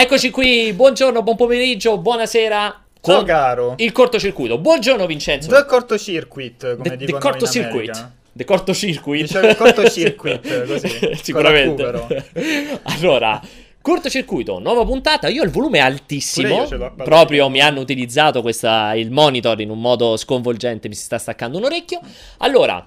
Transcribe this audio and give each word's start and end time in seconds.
Eccoci 0.00 0.30
qui, 0.30 0.72
buongiorno, 0.74 1.24
buon 1.24 1.34
pomeriggio, 1.34 1.98
buonasera. 1.98 2.84
Ciao 3.00 3.16
Con 3.16 3.24
caro. 3.24 3.74
il 3.78 3.90
cortocircuito. 3.90 4.56
Buongiorno 4.56 5.06
Vincenzo. 5.06 5.50
The 5.50 5.64
cortocircuit, 5.66 6.76
come 6.76 6.82
The, 6.90 6.90
the 6.90 7.04
dicono 7.04 7.18
cortocircuit. 7.18 7.84
in 7.84 7.90
America. 7.90 8.12
The 8.32 8.44
cortocircuit. 8.44 9.30
Il 9.42 9.56
cortocircuit, 9.56 10.66
così, 10.70 11.16
Sicuramente. 11.20 11.82
allora, 12.84 13.42
cortocircuito, 13.82 14.60
nuova 14.60 14.84
puntata. 14.84 15.26
Io 15.26 15.42
ho 15.42 15.44
il 15.44 15.50
volume 15.50 15.80
altissimo. 15.80 16.68
Proprio 17.02 17.48
mi 17.48 17.60
hanno 17.60 17.80
utilizzato 17.80 18.40
questa, 18.40 18.94
il 18.94 19.10
monitor 19.10 19.60
in 19.60 19.70
un 19.70 19.80
modo 19.80 20.16
sconvolgente. 20.16 20.86
Mi 20.86 20.94
si 20.94 21.02
sta 21.02 21.18
staccando 21.18 21.58
un 21.58 21.64
orecchio. 21.64 21.98
Allora, 22.36 22.86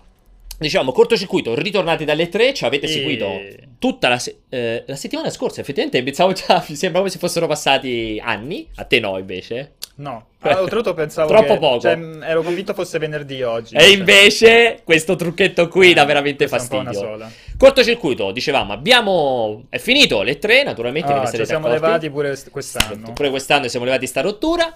diciamo, 0.62 0.92
cortocircuito, 0.92 1.56
ritornati 1.56 2.06
dalle 2.06 2.30
tre. 2.30 2.54
Ci 2.54 2.64
avete 2.66 2.86
E- 2.86 2.90
seguito 2.90 3.42
tutta 3.80 4.08
la, 4.08 4.20
se- 4.20 4.42
eh, 4.50 4.84
la 4.86 4.96
settimana 4.96 5.30
scorsa. 5.30 5.60
Effettivamente 5.62 6.02
pensavo 6.04 6.32
già, 6.34 6.64
mi 6.70 6.76
sembra 6.76 7.00
come 7.00 7.12
se 7.12 7.20
fossero 7.20 7.48
passati 7.48 8.22
anni. 8.24 8.68
A 8.76 8.84
te 8.86 9.00
no, 9.00 9.18
invece. 9.18 9.74
No, 9.94 10.28
ah, 10.40 10.62
oltretutto 10.62 10.94
pensavo 10.96 11.28
Troppo 11.30 11.54
che- 11.54 11.60
poco. 11.60 11.80
cioè, 11.82 12.00
ero 12.24 12.42
convinto 12.44 12.74
fosse 12.74 12.98
venerdì 12.98 13.42
oggi. 13.44 13.76
E 13.76 13.90
invece 13.92 14.80
questo 14.84 15.16
trucchetto 15.16 15.68
qui 15.68 15.94
dà 15.94 16.06
veramente 16.06 16.48
fastidio. 16.48 17.20
Cortocircuito, 17.58 18.32
dicevamo, 18.32 18.74
abbiamo... 18.74 19.66
È 19.70 19.78
finito 19.78 20.22
le 20.24 20.40
tre, 20.40 20.64
naturalmente, 20.64 21.12
Ah, 21.12 21.30
ci 21.30 21.46
siamo 21.46 21.68
accorti. 21.68 21.84
levati 21.86 22.10
pure 22.10 22.28
quest- 22.30 22.50
quest'anno. 22.50 23.12
Pure 23.14 23.30
quest'anno 23.30 23.68
siamo 23.68 23.86
levati 23.86 24.08
sta 24.08 24.22
rottura. 24.22 24.74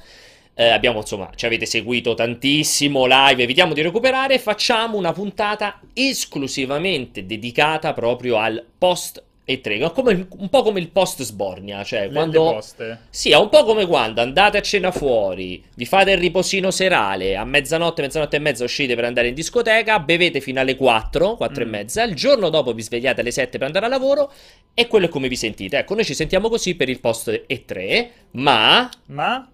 Eh, 0.57 0.69
abbiamo, 0.69 0.99
insomma, 0.99 1.29
ci 1.35 1.45
avete 1.45 1.65
seguito 1.65 2.13
tantissimo 2.13 3.05
live, 3.05 3.43
evitiamo 3.43 3.73
di 3.73 3.81
recuperare. 3.81 4.39
Facciamo 4.39 4.97
una 4.97 5.11
puntata 5.11 5.81
esclusivamente 5.93 7.25
dedicata 7.25 7.93
proprio 7.93 8.37
al 8.37 8.63
post 8.77 9.21
E3, 9.47 9.91
come- 9.91 10.27
un 10.39 10.49
po' 10.49 10.63
come 10.63 10.79
il 10.79 10.89
post 10.89 11.21
Sbornia, 11.21 11.83
cioè 11.83 12.07
Le, 12.07 12.13
quando... 12.13 12.59
le. 12.77 12.99
Sì, 13.11 13.29
è 13.29 13.37
un 13.37 13.49
po' 13.49 13.63
come 13.63 13.85
quando 13.85 14.21
andate 14.21 14.57
a 14.57 14.61
cena 14.61 14.89
fuori, 14.91 15.63
vi 15.75 15.85
fate 15.85 16.11
il 16.11 16.17
riposino 16.17 16.71
serale, 16.71 17.35
a 17.35 17.45
mezzanotte, 17.45 18.01
mezzanotte 18.01 18.37
e 18.37 18.39
mezza 18.39 18.63
uscite 18.63 18.95
per 18.95 19.03
andare 19.05 19.27
in 19.27 19.35
discoteca, 19.35 19.99
bevete 19.99 20.41
fino 20.41 20.59
alle 20.61 20.75
4, 20.75 21.35
4 21.35 21.61
e 21.61 21.65
Mm. 21.67 21.69
mezza, 21.69 22.01
il 22.03 22.15
giorno 22.15 22.49
dopo 22.49 22.73
vi 22.73 22.81
svegliate 22.81 23.21
alle 23.21 23.29
7 23.29 23.59
per 23.59 23.67
andare 23.67 23.85
a 23.85 23.89
lavoro 23.89 24.31
e 24.73 24.87
quello 24.87 25.05
è 25.05 25.09
come 25.09 25.27
vi 25.27 25.35
sentite. 25.35 25.77
Ecco, 25.77 25.93
noi 25.93 26.05
ci 26.05 26.15
sentiamo 26.15 26.49
così 26.49 26.73
per 26.73 26.89
il 26.89 26.99
post 26.99 27.43
E3, 27.47 28.07
ma 28.31 28.89
Ma? 29.07 29.47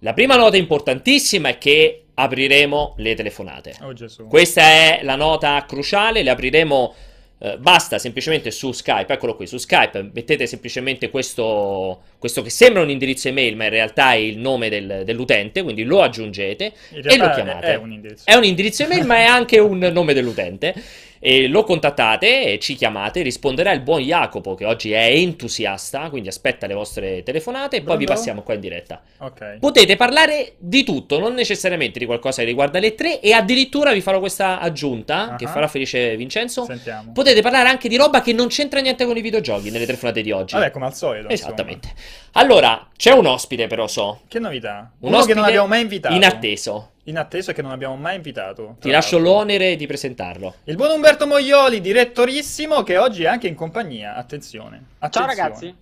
La 0.00 0.12
prima 0.12 0.36
nota 0.36 0.56
importantissima 0.56 1.48
è 1.50 1.58
che 1.58 2.04
apriremo 2.14 2.94
le 2.98 3.14
telefonate. 3.14 3.74
Oh 3.82 3.92
Gesù. 3.92 4.26
Questa 4.26 4.60
è 4.62 5.00
la 5.02 5.16
nota 5.16 5.64
cruciale, 5.66 6.22
le 6.22 6.30
apriremo. 6.30 6.94
eh, 7.42 7.56
basta 7.56 7.98
semplicemente 7.98 8.50
su 8.50 8.70
Skype, 8.70 9.14
eccolo 9.14 9.34
qui, 9.34 9.46
su 9.46 9.56
Skype 9.56 10.10
mettete 10.12 10.46
semplicemente 10.46 11.08
questo, 11.08 12.02
questo 12.18 12.42
che 12.42 12.50
sembra 12.50 12.82
un 12.82 12.90
indirizzo 12.90 13.28
email, 13.28 13.56
ma 13.56 13.64
in 13.64 13.70
realtà 13.70 14.12
è 14.12 14.16
il 14.16 14.36
nome 14.36 14.68
del- 14.68 15.04
dell'utente, 15.06 15.62
quindi 15.62 15.84
lo 15.84 16.02
aggiungete 16.02 16.70
e 16.90 17.16
lo 17.16 17.30
chiamate. 17.30 17.66
è 17.72 17.76
un 17.76 17.92
indirizzo. 17.92 18.24
È 18.26 18.34
un 18.34 18.44
indirizzo 18.44 18.82
email, 18.82 19.06
ma 19.06 19.16
è 19.16 19.24
anche 19.24 19.58
un 19.58 19.78
nome 19.78 20.12
dell'utente. 20.12 20.74
E 21.22 21.48
lo 21.48 21.64
contattate 21.64 22.44
e 22.54 22.58
ci 22.58 22.74
chiamate. 22.74 23.20
Risponderà 23.20 23.72
il 23.72 23.80
buon 23.80 24.00
Jacopo, 24.00 24.54
che 24.54 24.64
oggi 24.64 24.92
è 24.92 25.04
entusiasta, 25.04 26.08
quindi 26.08 26.28
aspetta 26.28 26.66
le 26.66 26.72
vostre 26.72 27.22
telefonate 27.22 27.76
e 27.76 27.82
poi 27.82 27.98
vi 27.98 28.04
Pronto? 28.04 28.12
passiamo 28.20 28.42
qua 28.42 28.54
in 28.54 28.60
diretta. 28.60 29.02
Ok. 29.18 29.58
Potete 29.60 29.96
parlare 29.96 30.54
di 30.56 30.82
tutto, 30.82 31.18
non 31.18 31.34
necessariamente 31.34 31.98
di 31.98 32.06
qualcosa 32.06 32.40
che 32.40 32.46
riguarda 32.48 32.78
le 32.78 32.94
tre, 32.94 33.20
e 33.20 33.32
addirittura 33.32 33.92
vi 33.92 34.00
farò 34.00 34.18
questa 34.18 34.60
aggiunta 34.60 35.34
che 35.36 35.44
Ah. 35.44 35.48
farà 35.48 35.68
felice 35.68 36.16
Vincenzo. 36.16 36.64
Sentiamo. 36.64 37.12
Potete 37.12 37.42
parlare 37.42 37.68
anche 37.68 37.88
di 37.90 37.96
roba 37.96 38.22
che 38.22 38.32
non 38.32 38.48
c'entra 38.48 38.80
niente 38.80 39.04
con 39.04 39.14
i 39.16 39.20
videogiochi 39.20 39.70
nelle 39.70 39.84
telefonate 39.84 40.22
di 40.22 40.32
oggi. 40.32 40.54
Vabbè, 40.54 40.70
come 40.70 40.86
al 40.86 40.94
solito. 40.94 41.28
insomma. 41.30 41.34
Esattamente. 41.52 41.88
Allora, 42.32 42.88
c'è 42.96 43.12
un 43.12 43.26
ospite, 43.26 43.66
però 43.66 43.86
so. 43.86 44.20
Che 44.26 44.38
novità? 44.38 44.90
Un 45.00 45.08
Uno 45.08 45.18
ospite 45.18 45.34
che 45.34 45.38
non 45.38 45.48
abbiamo 45.48 45.66
mai 45.66 45.82
invitato. 45.82 46.14
Inatteso. 46.14 46.90
Inatteso 47.04 47.50
e 47.50 47.54
che 47.54 47.62
non 47.62 47.70
abbiamo 47.70 47.96
mai 47.96 48.16
invitato. 48.16 48.76
Ti 48.80 48.90
lascio 48.90 49.18
l'onere 49.18 49.74
di 49.76 49.86
presentarlo. 49.86 50.56
Il 50.64 50.76
buon 50.76 50.90
Umberto 50.90 51.26
Moioli, 51.26 51.80
direttorissimo, 51.80 52.82
che 52.82 52.98
oggi 52.98 53.24
è 53.24 53.26
anche 53.26 53.48
in 53.48 53.54
compagnia. 53.54 54.14
Attenzione. 54.14 54.76
Ciao 54.98 55.06
Attenzione. 55.08 55.26
ragazzi, 55.34 55.74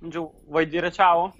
giù, 0.00 0.30
vuoi 0.48 0.66
dire 0.68 0.90
ciao? 0.90 1.34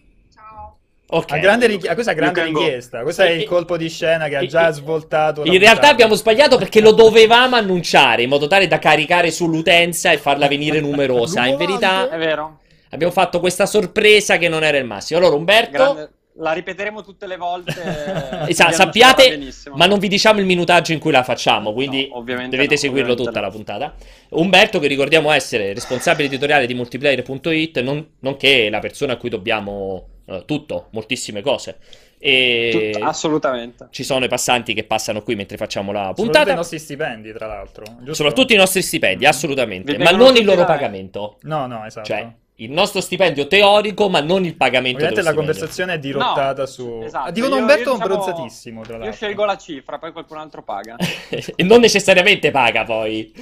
Ok. 1.07 1.33
A 1.33 1.39
grande 1.39 1.67
richi- 1.67 1.87
a 1.87 1.95
questa 1.95 2.13
è 2.13 2.15
grande 2.15 2.45
richiesta. 2.45 3.03
Questo 3.03 3.23
è 3.23 3.31
il 3.31 3.45
colpo 3.45 3.77
di 3.77 3.89
scena 3.91 4.27
che 4.29 4.37
ha 4.37 4.47
già 4.47 4.71
svoltato. 4.71 5.43
In 5.45 5.51
realtà 5.53 5.71
puntata. 5.73 5.89
abbiamo 5.93 6.15
sbagliato 6.15 6.57
perché 6.57 6.81
lo 6.81 6.93
dovevamo 6.93 7.57
annunciare 7.57 8.23
in 8.23 8.31
modo 8.31 8.47
tale 8.47 8.67
da 8.67 8.79
caricare 8.79 9.31
sull'utenza 9.31 10.11
e 10.13 10.19
farla 10.19 10.49
venire 10.49 10.81
numerosa. 10.81 11.45
In 11.47 11.57
verità 11.57 12.09
È 12.09 12.17
vero. 12.17 12.61
abbiamo 12.91 13.13
fatto 13.13 13.39
questa 13.39 13.67
sorpresa 13.67 14.39
che 14.39 14.49
non 14.49 14.65
era 14.65 14.79
il 14.79 14.87
massimo. 14.87 15.19
Allora, 15.21 15.37
Umberto, 15.37 15.71
Grande- 15.73 16.11
La 16.39 16.53
ripeteremo 16.53 17.03
tutte 17.05 17.27
le 17.27 17.37
volte. 17.37 17.73
Esatto, 18.49 18.73
sappiate, 18.73 19.39
ma 19.75 19.87
non 19.87 19.99
vi 19.99 20.09
diciamo 20.09 20.41
il 20.41 20.47
minutaggio 20.47 20.93
in 20.93 20.99
cui 20.99 21.13
la 21.13 21.23
facciamo, 21.23 21.73
quindi 21.73 22.09
No, 22.09 22.19
ovviamente 22.19 22.57
dovete 22.57 22.75
no, 22.75 22.81
seguirlo 22.81 23.15
tutta 23.15 23.31
no. 23.41 23.41
la 23.41 23.51
puntata. 23.51 23.95
Umberto, 24.31 24.79
che 24.81 24.89
ricordiamo 24.89 25.31
essere 25.31 25.73
responsabile 25.73 26.27
editoriale 26.29 26.67
di 26.67 26.75
multiplayer.it, 26.75 27.81
non, 27.81 28.05
nonché 28.21 28.69
la 28.69 28.81
persona 28.81 29.13
a 29.13 29.17
cui 29.17 29.29
dobbiamo 29.31 30.09
eh, 30.27 30.43
tutto, 30.45 30.89
moltissime 30.91 31.41
cose. 31.41 31.79
E 32.19 32.91
Tut- 32.93 33.03
assolutamente. 33.05 33.89
ci 33.91 34.03
sono 34.03 34.25
i 34.25 34.29
passanti 34.29 34.73
che 34.75 34.85
passano 34.85 35.23
qui 35.23 35.35
mentre 35.37 35.57
facciamo 35.57 35.93
la 35.93 35.99
Soprattutto 35.99 36.23
puntata. 36.25 36.53
i 36.53 36.55
nostri 36.57 36.79
stipendi, 36.79 37.33
tra 37.33 37.47
l'altro. 37.47 37.85
giusto? 37.99 38.15
Soprattutto 38.15 38.53
i 38.55 38.57
nostri 38.57 38.83
stipendi, 38.83 39.27
assolutamente, 39.27 39.95
Vi 39.97 40.03
ma 40.03 40.11
non 40.11 40.35
il 40.37 40.45
loro 40.45 40.65
pagamento. 40.65 41.37
No, 41.43 41.67
no, 41.67 41.85
esatto. 41.85 42.07
Cioè, 42.07 42.27
il 42.59 42.71
nostro 42.71 43.01
stipendio 43.01 43.49
teorico, 43.49 44.09
ma 44.09 44.21
non 44.21 44.45
il 44.45 44.55
pagamento 44.55 44.99
Ovviamente 44.99 45.23
la 45.23 45.31
stipendio. 45.31 45.53
conversazione 45.53 45.95
è 45.95 45.99
dirottata 45.99 46.63
No, 46.63 46.67
su... 46.69 47.01
esatto, 47.05 47.29
Ah, 47.29 47.31
dicono 47.33 47.55
io- 47.57 47.61
Umberto 47.63 47.83
io 47.91 47.97
è 47.97 47.99
diciamo- 47.99 48.15
bronzatissimo, 48.25 48.81
tra 48.83 48.91
l'altro. 48.93 49.09
Io 49.11 49.15
scelgo 49.17 49.45
la 49.45 49.57
cifra, 49.57 49.99
poi 49.99 50.13
qualcun 50.13 50.37
altro 50.39 50.63
paga. 50.63 50.97
e 51.57 51.63
non 51.65 51.81
necessariamente 51.81 52.51
paga 52.53 52.85
poi. 52.85 53.33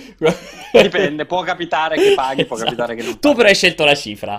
Dipende, 0.72 1.26
può 1.26 1.42
capitare 1.42 1.96
che 1.96 2.14
paghi, 2.14 2.44
può 2.46 2.56
Esatto. 2.56 2.70
capitare 2.70 2.94
che 2.96 3.02
non 3.02 3.12
Tu 3.14 3.18
paghi. 3.20 3.34
però 3.36 3.48
hai 3.48 3.54
scelto 3.54 3.84
la 3.84 3.94
cifra. 3.94 4.38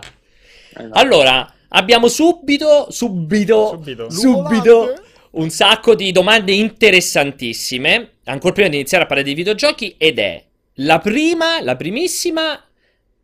Esatto. 0.76 1.00
Allora, 1.00 1.54
abbiamo 1.70 2.08
subito, 2.08 2.88
subito, 2.90 3.68
Subito. 3.70 4.10
subito 4.10 4.94
un 5.32 5.50
sacco 5.52 5.94
di 5.94 6.12
domande 6.12 6.52
interessantissime. 6.54 8.10
Ancora 8.26 8.54
prima 8.54 8.70
di 8.70 8.76
iniziare 8.78 9.04
a 9.04 9.08
parlare 9.08 9.28
di 9.28 9.36
videogiochi, 9.36 9.96
ed 9.98 10.18
è 10.18 10.44
la 10.78 11.00
prima, 11.00 11.62
la 11.62 11.76
primissima, 11.76 12.60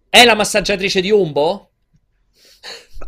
è 0.10 0.24
la 0.26 0.36
massaggiatrice 0.36 1.02
di 1.02 1.12
Umbo? 1.12 1.70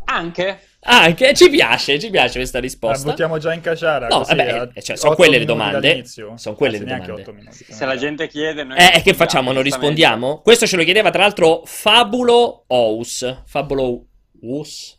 Anche? 0.05 0.59
Ah, 0.83 1.03
anche 1.03 1.33
ci 1.35 1.49
piace, 1.49 1.99
ci 1.99 2.09
piace 2.09 2.39
questa 2.39 2.57
La 2.57 2.63
risposta. 2.63 3.09
buttiamo 3.09 3.37
già 3.37 3.53
in 3.53 3.61
caciara. 3.61 4.07
No, 4.07 4.21
vabbè, 4.23 4.69
eh, 4.73 4.81
cioè, 4.81 4.95
sono 4.95 5.13
quelle 5.15 5.37
le 5.37 5.45
domande. 5.45 6.03
Sono 6.05 6.55
quelle 6.55 6.79
le 6.79 6.85
domande. 6.85 7.31
minuti. 7.33 7.65
Se 7.69 7.85
la 7.85 7.95
gente 7.97 8.27
chiede, 8.27 8.63
noi 8.63 8.77
Eh, 8.79 8.93
e 8.95 9.01
che 9.01 9.13
facciamo? 9.13 9.51
Non 9.51 9.61
rispondiamo? 9.61 10.41
Questo 10.41 10.65
ce 10.65 10.77
lo 10.77 10.83
chiedeva 10.83 11.11
tra 11.11 11.21
l'altro 11.21 11.61
Fabulo 11.65 12.63
Ous. 12.67 13.41
Fabulo 13.45 14.05
Ous. 14.41 14.97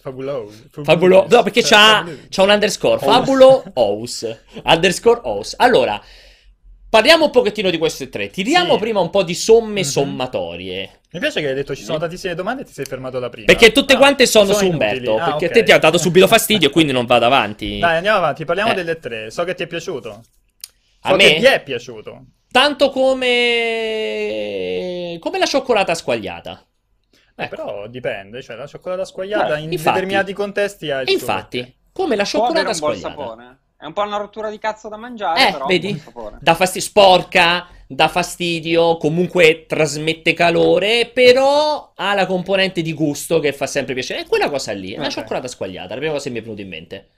Fabuloso. 0.00 0.68
Fabulo, 0.84 1.26
no, 1.28 1.42
perché 1.42 1.60
c'ha, 1.62 2.06
c'ha 2.30 2.42
un 2.42 2.48
underscore. 2.50 2.98
Fabulo 2.98 3.64
Ous. 3.74 4.38
Underscore 4.64 5.20
Ous. 5.24 5.54
Allora, 5.58 6.00
parliamo 6.88 7.24
un 7.26 7.30
pochettino 7.30 7.68
di 7.68 7.76
queste 7.78 8.08
tre. 8.08 8.30
Tiriamo 8.30 8.74
Sì. 8.74 8.78
prima 8.78 9.00
un 9.00 9.10
po' 9.10 9.22
di 9.24 9.34
somme 9.34 9.80
Mhm. 9.80 9.86
sommatorie. 9.86 10.99
Mi 11.12 11.18
piace 11.18 11.40
che 11.40 11.48
hai 11.48 11.54
detto 11.54 11.74
ci 11.74 11.82
sono 11.82 11.98
tantissime 11.98 12.36
domande 12.36 12.62
e 12.62 12.64
ti 12.64 12.72
sei 12.72 12.84
fermato 12.84 13.16
alla 13.16 13.28
prima. 13.30 13.46
Perché 13.46 13.72
tutte 13.72 13.94
Ah, 13.94 13.98
quante 13.98 14.26
sono, 14.26 14.52
su 14.52 14.64
inutili. 14.64 14.98
Umberto. 15.08 15.16
Ah, 15.18 15.24
perché 15.30 15.46
ok. 15.46 15.52
te 15.52 15.62
ti 15.64 15.72
ha 15.72 15.78
dato 15.78 15.98
subito 15.98 16.26
fastidio 16.28 16.68
e 16.68 16.70
quindi 16.70 16.92
non 16.92 17.04
vado 17.06 17.24
avanti. 17.26 17.78
Dai, 17.80 17.96
andiamo 17.96 18.18
avanti, 18.18 18.44
parliamo 18.44 18.70
Eh. 18.70 18.74
delle 18.74 18.98
tre. 19.00 19.28
So 19.30 19.42
che 19.44 19.54
ti 19.54 19.64
è 19.64 19.66
piaciuto. 19.66 20.22
A 21.02 21.08
So 21.10 21.16
me? 21.16 21.24
che 21.24 21.34
ti 21.40 21.44
è 21.46 21.62
piaciuto. 21.62 22.24
Tanto 22.52 22.90
come. 22.90 23.16
come 25.20 25.38
la 25.38 25.46
cioccolata 25.46 25.94
squagliata. 25.94 26.64
Eh, 27.36 27.44
Ecco. 27.44 27.56
però 27.56 27.86
dipende, 27.88 28.42
cioè 28.42 28.56
la 28.56 28.66
cioccolata 28.66 29.04
squagliata 29.04 29.54
Beh, 29.54 29.60
in 29.60 29.72
infatti. 29.72 29.94
determinati 29.94 30.32
contesti 30.34 30.90
ha 30.90 31.00
il 31.00 31.06
suo 31.08 31.16
infatti, 31.16 31.74
come 31.92 32.16
la 32.16 32.24
cioccolata 32.24 32.72
squagliata. 32.74 33.58
È 33.80 33.86
un 33.86 33.92
po' 33.94 34.02
una 34.02 34.18
rottura 34.18 34.50
di 34.50 34.58
cazzo 34.58 34.88
da 34.88 34.96
mangiare, 34.96 35.40
Eh, 35.40 35.50
però 35.50 35.66
vedi? 35.66 36.00
Dà 36.38 36.54
fastidio, 36.54 36.86
sporca, 36.88 37.68
dà 37.86 38.08
fastidio, 38.08 38.96
comunque 38.96 39.64
trasmette 39.66 40.34
calore, 40.34 41.10
però 41.12 41.92
ha 41.94 42.14
la 42.14 42.26
componente 42.26 42.82
di 42.82 42.92
gusto 42.92 43.38
che 43.40 43.52
fa 43.52 43.66
sempre 43.66 43.94
piacere. 43.94 44.22
È 44.22 44.26
quella 44.26 44.50
cosa 44.50 44.72
lì, 44.72 44.92
è 44.92 44.98
una 44.98 45.08
Ok. 45.08 45.14
cioccolata 45.14 45.48
squagliata, 45.48 45.94
la 45.94 46.00
prima 46.00 46.12
cosa 46.12 46.24
che 46.24 46.30
mi 46.30 46.38
è 46.40 46.42
venuta 46.42 46.62
in 46.62 46.68
mente. 46.68 47.08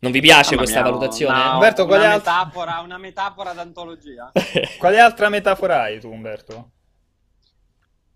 Non 0.00 0.12
vi 0.12 0.20
piace 0.20 0.56
Mamma 0.56 0.56
questa 0.56 0.80
mia, 0.80 0.82
valutazione? 0.82 1.40
una- 1.40 1.48
Umberto, 1.48 1.86
quale 1.86 2.04
una 2.04 2.14
altro? 2.14 2.32
metafora, 2.34 2.80
una 2.80 2.98
metafora 2.98 3.52
d'antologia. 3.52 4.34
Quale 4.76 4.98
altra 4.98 5.28
metafora 5.28 5.82
hai 5.82 6.00
tu, 6.00 6.10
Umberto? 6.10 6.72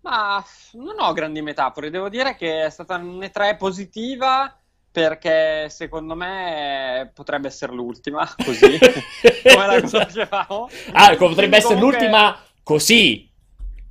Ma 0.01 0.43
non 0.73 0.99
ho 0.99 1.13
grandi 1.13 1.41
metafore, 1.41 1.89
devo 1.89 2.09
dire 2.09 2.35
che 2.35 2.65
è 2.65 2.69
stata 2.69 2.95
un'E3 2.95 3.57
positiva 3.57 4.55
perché 4.95 5.67
secondo 5.69 6.15
me 6.15 7.11
potrebbe 7.13 7.47
essere 7.47 7.73
l'ultima, 7.73 8.25
così 8.45 8.77
come 8.79 9.67
la 9.67 9.81
conoscevamo. 9.81 10.69
ah, 10.93 11.15
potrebbe 11.17 11.57
essere 11.57 11.73
Comunque- 11.73 11.97
l'ultima 11.99 12.39
così. 12.63 13.29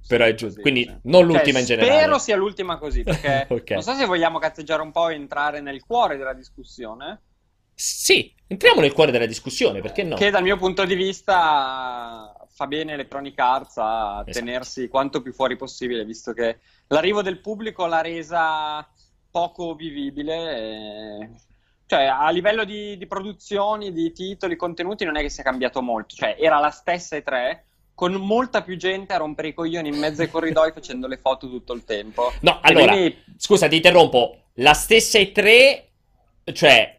Però 0.06 0.24
è 0.24 0.34
giusto. 0.34 0.60
Quindi 0.62 0.90
non 1.04 1.26
l'ultima 1.26 1.58
in 1.58 1.66
generale. 1.66 1.94
Spero 1.98 2.18
sia 2.18 2.36
l'ultima 2.36 2.78
così, 2.78 3.02
perché 3.02 3.46
Ok. 3.52 3.70
non 3.72 3.82
so 3.82 3.94
se 3.94 4.06
vogliamo 4.06 4.38
cazzeggiare 4.38 4.80
un 4.82 4.92
po' 4.92 5.08
e 5.10 5.14
entrare 5.14 5.60
nel 5.60 5.82
cuore 5.84 6.16
della 6.16 6.32
discussione, 6.34 7.20
Sì, 7.74 8.34
entriamo 8.46 8.80
nel 8.80 8.92
cuore 8.92 9.10
della 9.12 9.26
discussione, 9.26 9.80
perché 9.82 10.02
no? 10.04 10.16
che 10.16 10.30
dal 10.30 10.42
mio 10.42 10.56
punto 10.56 10.84
di 10.86 10.94
vista 10.94 12.34
fa 12.50 12.66
bene 12.66 12.92
Electronic 12.92 13.38
Arts 13.38 13.76
a 13.78 14.22
Esatto. 14.26 14.30
tenersi 14.30 14.88
quanto 14.88 15.20
più 15.22 15.32
fuori 15.32 15.56
possibile, 15.56 16.04
visto 16.04 16.32
che 16.32 16.58
l'arrivo 16.88 17.20
del 17.22 17.40
pubblico 17.40 17.86
l'ha 17.86 18.00
resa 18.02 18.86
poco 19.34 19.74
vivibile. 19.74 20.56
e- 20.56 21.28
Cioè, 21.86 22.04
a 22.04 22.30
livello 22.30 22.62
di, 22.64 22.96
di 22.96 23.06
produzioni, 23.08 23.92
di 23.92 24.12
titoli, 24.12 24.54
contenuti, 24.54 25.04
non 25.04 25.16
è 25.16 25.22
che 25.22 25.28
sia 25.28 25.42
cambiato 25.42 25.82
molto. 25.82 26.14
Cioè, 26.14 26.36
era 26.38 26.60
la 26.60 26.70
stessa 26.70 27.16
E3, 27.16 27.58
con 27.94 28.12
molta 28.14 28.62
più 28.62 28.76
gente 28.76 29.12
a 29.12 29.16
rompere 29.18 29.48
i 29.48 29.54
coglioni 29.54 29.88
in 29.88 29.98
mezzo 29.98 30.22
ai 30.22 30.30
corridoi 30.30 30.70
facendo 30.72 31.08
le 31.08 31.18
foto 31.18 31.48
tutto 31.48 31.72
il 31.72 31.84
tempo. 31.84 32.32
No, 32.42 32.54
E 32.56 32.58
allora, 32.62 32.92
quindi- 32.92 33.16
scusa, 33.36 33.66
ti 33.66 33.76
interrompo. 33.76 34.38
La 34.58 34.72
stessa 34.72 35.18
E3, 35.18 35.82
cioè, 36.52 36.98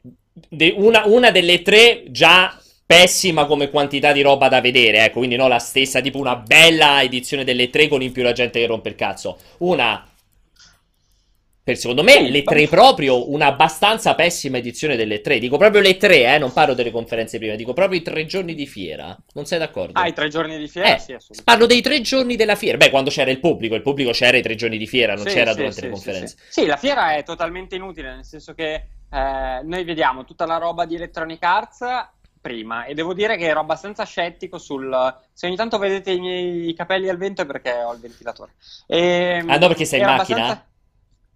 de- 0.50 0.74
una, 0.78 1.04
una 1.06 1.32
delle 1.32 1.62
tre 1.62 2.04
già 2.12 2.60
pessima 2.86 3.46
come 3.46 3.70
quantità 3.70 4.12
di 4.12 4.22
roba 4.22 4.50
da 4.50 4.60
vedere, 4.62 5.06
ecco, 5.06 5.18
quindi 5.20 5.38
no 5.38 5.48
la 5.48 5.58
stessa, 5.60 6.02
tipo 6.02 6.20
una 6.20 6.36
bella 6.36 7.02
edizione 7.02 7.44
delle 7.46 7.70
tre 7.70 7.88
con 7.88 8.02
in 8.04 8.12
più 8.12 8.22
la 8.24 8.34
gente 8.34 8.60
che 8.60 8.68
rompe 8.68 8.90
il 8.90 8.96
cazzo. 8.96 9.40
Una, 9.60 10.06
per 11.66 11.78
secondo 11.78 12.04
me, 12.04 12.30
le 12.30 12.44
tre 12.44 12.68
proprio, 12.68 13.32
una 13.32 13.48
abbastanza 13.48 14.14
pessima 14.14 14.58
edizione 14.58 14.96
delle 14.96 15.22
tre. 15.22 15.40
Dico 15.40 15.58
proprio 15.58 15.82
le 15.82 15.98
tre, 15.98 16.36
eh, 16.36 16.38
non 16.38 16.54
parlo 16.54 16.76
delle 16.76 16.92
conferenze 16.92 17.40
prima, 17.40 17.56
dico 17.56 17.74
proprio 17.74 17.98
i 17.98 18.04
tre 18.04 18.28
giorni 18.28 18.54
di 18.54 18.68
fiera. 18.68 19.18
Non 19.34 19.48
sei 19.48 19.58
d'accordo? 19.58 20.00
Ah, 20.00 20.06
i 20.06 20.14
tre 20.14 20.30
giorni 20.30 20.60
di 20.60 20.68
fiera? 20.68 20.90
Eh, 20.94 21.00
sì, 21.00 21.14
assolutamente. 21.14 21.44
parlo 21.44 21.66
dei 21.66 21.82
tre 21.82 22.02
giorni 22.02 22.36
della 22.36 22.54
fiera. 22.54 22.78
Beh, 22.78 22.92
quando 22.92 23.10
c'era 23.10 23.32
il 23.32 23.40
pubblico, 23.40 23.74
il 23.74 23.82
pubblico 23.82 24.12
c'era 24.12 24.38
i 24.38 24.44
tre 24.44 24.54
giorni 24.54 24.78
di 24.78 24.86
fiera, 24.86 25.16
non 25.16 25.26
Sì, 25.26 25.34
c'era 25.34 25.50
sì, 25.54 25.58
durante 25.58 25.80
sì, 25.80 25.86
le 25.86 25.90
conferenze. 25.90 26.36
Sì, 26.48 26.66
la 26.68 26.78
fiera 26.78 27.16
è 27.16 27.24
totalmente 27.24 27.74
inutile, 27.76 28.14
nel 28.14 28.26
senso 28.26 28.54
che 28.54 28.74
eh, 29.10 29.62
noi 29.64 29.84
vediamo 29.86 30.24
tutta 30.24 30.46
la 30.46 30.58
roba 30.58 30.86
di 30.86 30.94
Electronic 30.94 31.42
Arts 31.42 31.80
prima 32.40 32.86
e 32.86 32.94
devo 32.94 33.16
dire 33.16 33.38
che 33.38 33.46
ero 33.46 33.62
abbastanza 33.62 34.04
scettico 34.06 34.60
sul... 34.60 35.18
Se 35.34 35.48
ogni 35.48 35.56
tanto 35.56 35.80
vedete 35.80 36.12
i 36.12 36.20
miei 36.20 36.76
capelli 36.76 37.10
al 37.10 37.18
vento 37.18 37.42
è 37.42 37.48
perché 37.48 37.72
ho 37.82 37.92
il 37.92 38.00
ventilatore. 38.00 38.52
E, 38.86 39.44
Ah, 39.48 39.58
no, 39.58 39.66
perché 39.66 39.86
sei 39.86 40.02
in 40.02 40.06
macchina? 40.06 40.38
abbastanza- 40.44 40.68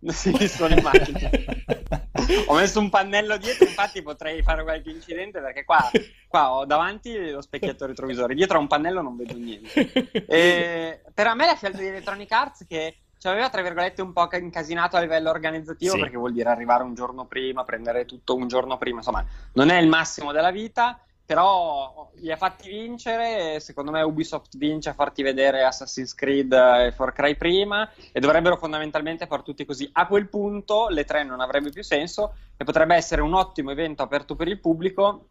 Sì, 0.08 0.48
sono 0.48 0.74
in 0.74 0.82
macchina. 0.82 1.30
ho 2.48 2.56
messo 2.56 2.80
un 2.80 2.90
pannello 2.90 3.38
dietro, 3.38 3.66
infatti 3.68 4.02
potrei 4.02 4.42
fare 4.42 4.64
qualche 4.64 4.90
incidente 4.90 5.42
perché 5.42 5.66
qua, 5.66 5.90
qua 6.28 6.52
ho 6.54 6.66
davanti 6.66 7.32
lo 7.32 7.42
specchietto 7.42 7.86
retrovisore, 7.86 8.34
dietro 8.34 8.58
a 8.58 8.62
un 8.62 8.68
pannello 8.68 9.02
non 9.02 9.18
vedo 9.18 9.36
niente. 9.36 10.26
E 10.26 11.02
per 11.14 11.34
me 11.36 11.46
la 11.46 11.56
scelta 11.56 11.80
di 11.80 11.88
Electronic 11.88 12.32
Arts 12.32 12.66
che 12.68 12.96
ci 13.18 13.28
aveva 13.28 13.50
tra 13.50 13.62
virgolette 13.62 14.02
un 14.02 14.14
po' 14.14 14.30
incasinato 14.32 14.96
a 14.96 15.02
livello 15.02 15.30
organizzativo 15.30 15.94
Sì. 15.94 16.00
perché 16.00 16.16
vuol 16.16 16.32
dire 16.32 16.50
arrivare 16.50 16.84
un 16.84 16.94
giorno 16.94 17.26
prima, 17.26 17.66
prendere 17.66 18.06
tutto 18.06 18.36
un 18.36 18.48
giorno 18.48 18.78
prima, 18.78 18.98
insomma 19.00 19.26
non 19.54 19.70
è 19.70 19.78
il 19.78 19.90
massimo 19.90 20.32
della 20.32 20.52
vita, 20.52 20.98
però 21.30 22.10
li 22.16 22.32
ha 22.32 22.38
fatti 22.38 22.70
vincere, 22.70 23.60
secondo 23.60 23.92
me 23.92 24.02
Ubisoft 24.02 24.58
vince 24.58 24.90
a 24.90 24.94
farti 24.94 25.22
vedere 25.22 25.64
Assassin's 25.64 26.16
Creed 26.16 26.52
e 26.52 26.92
Far 26.92 27.14
Cry 27.14 27.36
prima 27.36 27.88
e 28.12 28.20
dovrebbero 28.20 28.58
fondamentalmente 28.58 29.28
far 29.28 29.44
tutti 29.44 29.64
così. 29.64 29.88
A 29.94 30.08
quel 30.08 30.28
punto 30.28 30.88
le 30.90 31.06
tre 31.06 31.24
non 31.24 31.40
avrebbe 31.40 31.70
più 31.70 31.84
senso 31.84 32.34
e 32.58 32.64
potrebbe 32.64 32.96
essere 32.96 33.22
un 33.22 33.36
ottimo 33.36 33.70
evento 33.70 34.02
aperto 34.02 34.36
per 34.36 34.48
il 34.48 34.60
pubblico 34.60 35.28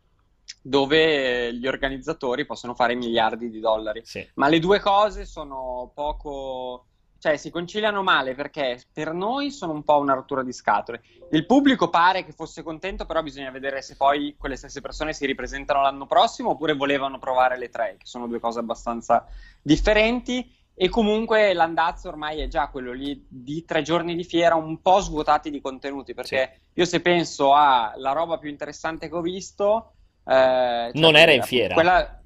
dove 0.62 1.52
gli 1.52 1.66
organizzatori 1.66 2.46
possono 2.46 2.76
fare 2.76 2.94
miliardi 2.94 3.50
di 3.50 3.58
dollari. 3.58 4.02
Sì. 4.04 4.24
Ma 4.34 4.46
le 4.46 4.60
due 4.60 4.78
cose 4.78 5.26
sono 5.26 5.90
poco. 5.92 6.86
Cioè 7.18 7.36
si 7.36 7.50
conciliano 7.50 8.02
male 8.02 8.34
perché 8.34 8.80
per 8.92 9.12
noi 9.12 9.50
sono 9.50 9.72
un 9.72 9.82
po' 9.82 9.98
una 9.98 10.14
rottura 10.14 10.42
di 10.42 10.52
scatole. 10.52 11.02
Il 11.30 11.46
pubblico 11.46 11.90
pare 11.90 12.24
che 12.24 12.32
fosse 12.32 12.62
contento, 12.62 13.06
però 13.06 13.22
bisogna 13.22 13.50
vedere 13.50 13.82
se 13.82 13.96
poi 13.96 14.36
quelle 14.38 14.56
stesse 14.56 14.80
persone 14.80 15.12
si 15.12 15.26
ripresentano 15.26 15.82
l'anno 15.82 16.06
prossimo 16.06 16.50
oppure 16.50 16.74
volevano 16.74 17.18
provare 17.18 17.58
le 17.58 17.68
tre, 17.68 17.96
che 17.98 18.06
sono 18.06 18.26
due 18.26 18.40
cose 18.40 18.60
abbastanza 18.60 19.26
differenti. 19.60 20.54
E 20.80 20.88
comunque 20.88 21.52
l'andazzo 21.54 22.08
ormai 22.08 22.40
è 22.40 22.46
già 22.46 22.68
quello 22.68 22.92
lì 22.92 23.26
di 23.28 23.64
tre 23.64 23.82
giorni 23.82 24.14
di 24.14 24.22
fiera 24.22 24.54
un 24.54 24.80
po' 24.80 25.00
svuotati 25.00 25.50
di 25.50 25.60
contenuti. 25.60 26.14
Perché 26.14 26.60
io 26.72 26.84
se 26.84 27.00
penso 27.00 27.52
alla 27.52 28.12
roba 28.12 28.38
più 28.38 28.48
interessante 28.48 29.08
che 29.08 29.14
ho 29.16 29.20
visto. 29.20 29.94
eh, 30.24 30.90
cioè, 30.92 31.00
Non 31.00 31.16
era 31.16 31.32
in 31.32 31.42
fiera. 31.42 31.74
Quella, 31.74 32.22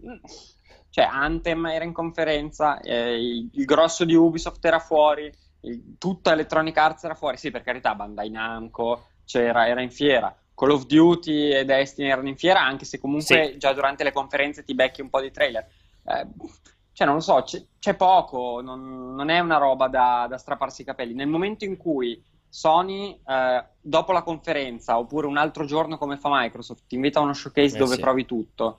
cioè, 0.93 1.09
Anthem 1.11 1.65
era 1.67 1.85
in 1.87 1.95
conferenza, 1.95 2.79
eh, 2.81 3.17
il, 3.19 3.49
il 3.51 3.65
grosso 3.65 4.05
di 4.05 4.15
Ubisoft 4.15 4.63
era 4.63 4.79
fuori, 4.79 5.33
il- 5.61 5.97
tutta 5.97 6.33
Electronic 6.33 6.77
Arts 6.77 7.05
era 7.05 7.15
fuori. 7.15 7.39
Sì, 7.39 7.51
per 7.51 7.63
carità, 7.63 7.95
Bandai 7.95 8.29
Namco 8.29 9.07
c'era, 9.25 9.67
era 9.67 9.81
in 9.81 9.91
fiera. 9.91 10.37
Call 10.55 10.73
of 10.73 10.85
Duty 10.85 11.51
e 11.55 11.65
Destiny 11.65 12.11
erano 12.11 12.29
in 12.29 12.37
fiera, 12.37 12.61
anche 12.61 12.85
se 12.85 13.01
comunque 13.01 13.53
Sì. 13.53 13.59
già 13.59 13.73
durante 13.73 14.05
le 14.05 14.13
conferenze 14.13 14.65
ti 14.65 14.75
becchi 14.75 15.01
un 15.01 15.09
po' 15.09 15.23
di 15.23 15.31
trailer. 15.31 15.67
Eh, 16.05 16.27
cioè, 16.93 17.07
non 17.07 17.17
lo 17.17 17.23
so, 17.23 17.43
c'è, 17.43 17.65
c'è 17.79 17.95
poco, 17.95 18.61
non, 18.61 19.15
non 19.15 19.31
è 19.31 19.39
una 19.39 19.57
roba 19.57 19.89
da, 19.89 20.27
da 20.29 20.37
strapparsi 20.37 20.83
i 20.83 20.85
capelli. 20.85 21.15
Nel 21.15 21.27
momento 21.27 21.65
in 21.65 21.79
cui 21.79 22.23
Sony, 22.51 23.19
eh, 23.27 23.65
dopo 23.81 24.13
la 24.13 24.23
conferenza, 24.23 24.99
oppure 24.99 25.27
un 25.27 25.39
altro 25.39 25.65
giorno 25.65 25.97
come 25.97 26.19
fa 26.19 26.29
Microsoft, 26.31 26.85
ti 26.87 26.97
invita 26.97 27.19
a 27.19 27.23
uno 27.23 27.33
showcase 27.33 27.77
Eh, 27.77 27.79
dove 27.79 27.95
sì. 27.95 28.01
provi 28.03 28.27
tutto, 28.27 28.79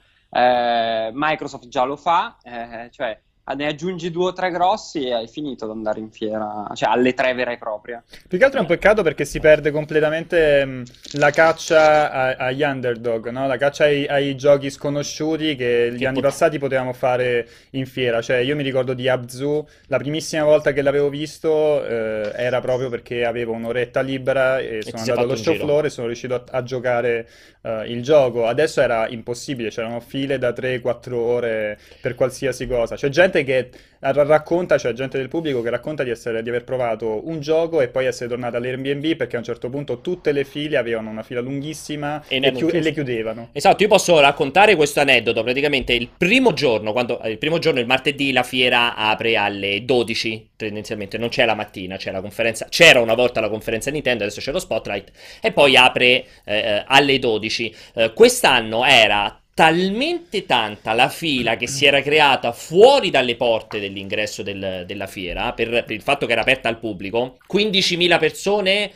Microsoft 1.13 1.68
già 1.68 1.83
lo 1.83 1.95
fa, 1.95 2.38
eh, 2.44 2.89
cioè 2.91 3.19
ne 3.56 3.68
aggiungi 3.68 4.10
due 4.12 4.28
o 4.28 4.34
tre 4.34 4.50
grossi 4.51 5.06
e 5.07 5.13
hai 5.13 5.28
finito 5.28 5.66
ad 5.66 5.72
andare 5.72 6.00
in 6.00 6.12
fiera, 6.12 6.68
cioè 6.74 6.90
alle 6.90 7.13
tre 7.13 7.34
vera 7.34 7.51
e 7.51 7.57
propria. 7.57 8.04
Più 8.28 8.38
che 8.38 8.44
altro 8.44 8.60
è 8.60 8.62
un 8.62 8.68
peccato 8.68 9.01
perché 9.04 9.25
si 9.25 9.40
perde 9.40 9.72
completamente 9.72 10.66
mh, 10.66 10.84
la 11.13 11.31
caccia 11.31 12.12
a- 12.12 12.36
agli 12.45 12.62
underdog, 12.63 13.30
no? 13.30 13.48
La 13.48 13.57
caccia 13.57 13.86
ai, 13.86 14.06
ai 14.07 14.36
giochi 14.36 14.69
sconosciuti 14.69 15.56
che 15.56 15.92
gli 15.94 16.00
Che 16.00 16.06
anni 16.06 16.22
pot- 16.22 16.22
passati 16.22 16.57
potevamo 16.60 16.94
fare 16.94 17.48
in 17.72 17.86
fiera. 17.86 18.22
Cioè, 18.22 18.38
io 18.38 18.56
mi 18.56 18.63
ricordo 18.63 18.94
di 18.94 19.07
Abzu, 19.07 19.66
la 19.88 19.98
primissima 19.98 20.44
volta 20.44 20.72
che 20.74 20.81
l'avevo 20.81 21.10
visto 21.10 21.84
eh, 21.86 22.31
era 22.36 22.60
proprio 22.62 22.90
perché 22.90 23.25
avevo 23.25 23.54
un'oretta 23.54 24.01
libera 24.01 24.60
e 24.60 24.84
ti 24.84 24.90
sono 24.90 25.01
andato 25.04 25.22
allo 25.24 25.36
show 25.36 25.54
giro. 25.54 25.63
floor 25.63 25.86
e 25.86 25.90
sono 25.90 26.07
riuscito 26.07 26.36
a, 26.36 26.44
a 26.50 26.63
giocare 26.63 27.28
eh, 27.62 27.86
il 27.88 28.01
gioco. 28.04 28.45
Adesso 28.48 28.81
era 28.81 29.07
impossibile, 29.07 29.69
c'erano 29.69 30.00
file 30.00 30.38
da 30.38 30.51
3-4 30.51 31.16
ore 31.18 31.78
per 32.01 32.16
qualsiasi 32.16 32.68
cosa. 32.68 32.95
C'è 32.95 33.10
gente 33.10 33.32
che 33.41 33.69
ra- 34.12 34.24
racconta, 34.24 34.77
cioè 34.77 34.94
gente 34.94 35.18
del 35.18 35.30
pubblico 35.30 35.62
che 35.62 35.69
racconta 35.69 36.03
di, 36.03 36.09
essere, 36.09 36.44
di 36.44 36.50
aver 36.50 36.63
provato 36.63 37.27
un 37.27 37.39
gioco 37.39 37.81
e 37.81 37.88
poi 37.88 38.06
essere 38.06 38.30
tornata 38.30 38.57
all'Airbnb 38.57 39.15
perché 39.15 39.35
a 39.35 39.39
un 39.39 39.45
certo 39.45 39.69
punto 39.69 40.01
tutte 40.01 40.31
le 40.31 40.44
file 40.44 40.77
avevano 40.77 41.09
una 41.09 41.24
fila 41.24 41.39
lunghissima 41.41 42.23
E 42.28 42.40
e, 42.42 42.52
chiu- 42.52 42.73
e 42.73 42.81
le 42.81 42.92
chiudevano. 42.92 43.49
Esatto, 43.54 43.81
io 43.83 43.90
posso 43.90 44.19
raccontare 44.19 44.75
questo 44.75 44.99
aneddoto. 44.99 45.42
Praticamente 45.44 45.94
il 45.94 46.09
primo 46.16 46.54
giorno, 46.54 46.92
quando, 46.92 47.19
il 47.23 47.37
primo 47.37 47.59
giorno, 47.59 47.80
il 47.80 47.87
martedì, 47.87 48.31
la 48.31 48.44
fiera 48.44 48.95
apre 48.95 49.37
alle 49.37 49.85
12, 49.85 50.49
tendenzialmente, 50.56 51.18
non 51.18 51.30
c'è 51.30 51.45
la 51.45 51.56
mattina, 51.56 51.95
c'è 51.97 52.11
la 52.11 52.21
conferenza, 52.21 52.68
c'era 52.69 52.99
una 52.99 53.16
volta 53.16 53.40
la 53.40 53.49
conferenza 53.49 53.90
Nintendo, 53.90 54.23
adesso 54.23 54.42
c'è 54.42 54.52
lo 54.52 54.59
Spotlight, 54.59 55.11
e 55.42 55.52
poi 55.52 55.78
apre 55.78 56.25
eh, 56.45 56.83
alle 56.85 57.19
12. 57.19 57.75
Eh, 57.95 58.13
quest'anno 58.13 58.83
era 58.85 59.37
talmente 59.54 60.45
tanta 60.45 60.94
la 60.94 61.10
fila 61.10 61.56
che 61.57 61.68
si 61.68 61.86
era 61.86 62.02
creata 62.02 62.52
fuori 62.52 63.10
dalle 63.10 63.36
porte 63.36 63.80
dell'ingresso 63.80 64.42
del- 64.44 64.83
della 64.88 65.07
fiera, 65.07 65.54
per, 65.54 65.69
per 65.69 65.92
il 65.92 66.02
fatto 66.02 66.26
che 66.26 66.31
era 66.31 66.42
aperta 66.42 66.69
al 66.69 66.80
pubblico, 66.80 67.38
15.000 67.48 68.18
persone 68.18 68.92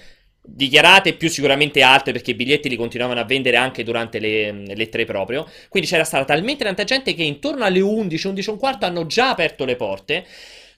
dichiarate 0.50 1.14
più 1.14 1.28
sicuramente 1.30 1.82
altre 1.82 2.14
perché 2.14 2.32
i 2.32 2.34
biglietti 2.36 2.70
li 2.70 2.78
continuavano 2.78 3.20
a 3.20 3.26
vendere 3.26 3.58
anche 3.58 3.84
durante 3.84 4.20
le, 4.20 4.52
le 4.74 4.90
tre 4.90 5.06
proprio. 5.06 5.46
Quindi 5.70 5.90
c'era 5.90 6.06
stata 6.06 6.24
talmente 6.26 6.64
tanta 6.64 6.86
gente 6.86 7.14
che 7.14 7.24
intorno 7.24 7.66
alle 7.66 7.82
11, 7.82 8.28
11 8.28 8.50
e 8.50 8.52
un 8.54 8.58
quarto 8.58 8.86
hanno 8.86 9.06
già 9.06 9.30
aperto 9.30 9.66
le 9.66 9.76
porte. 9.76 10.26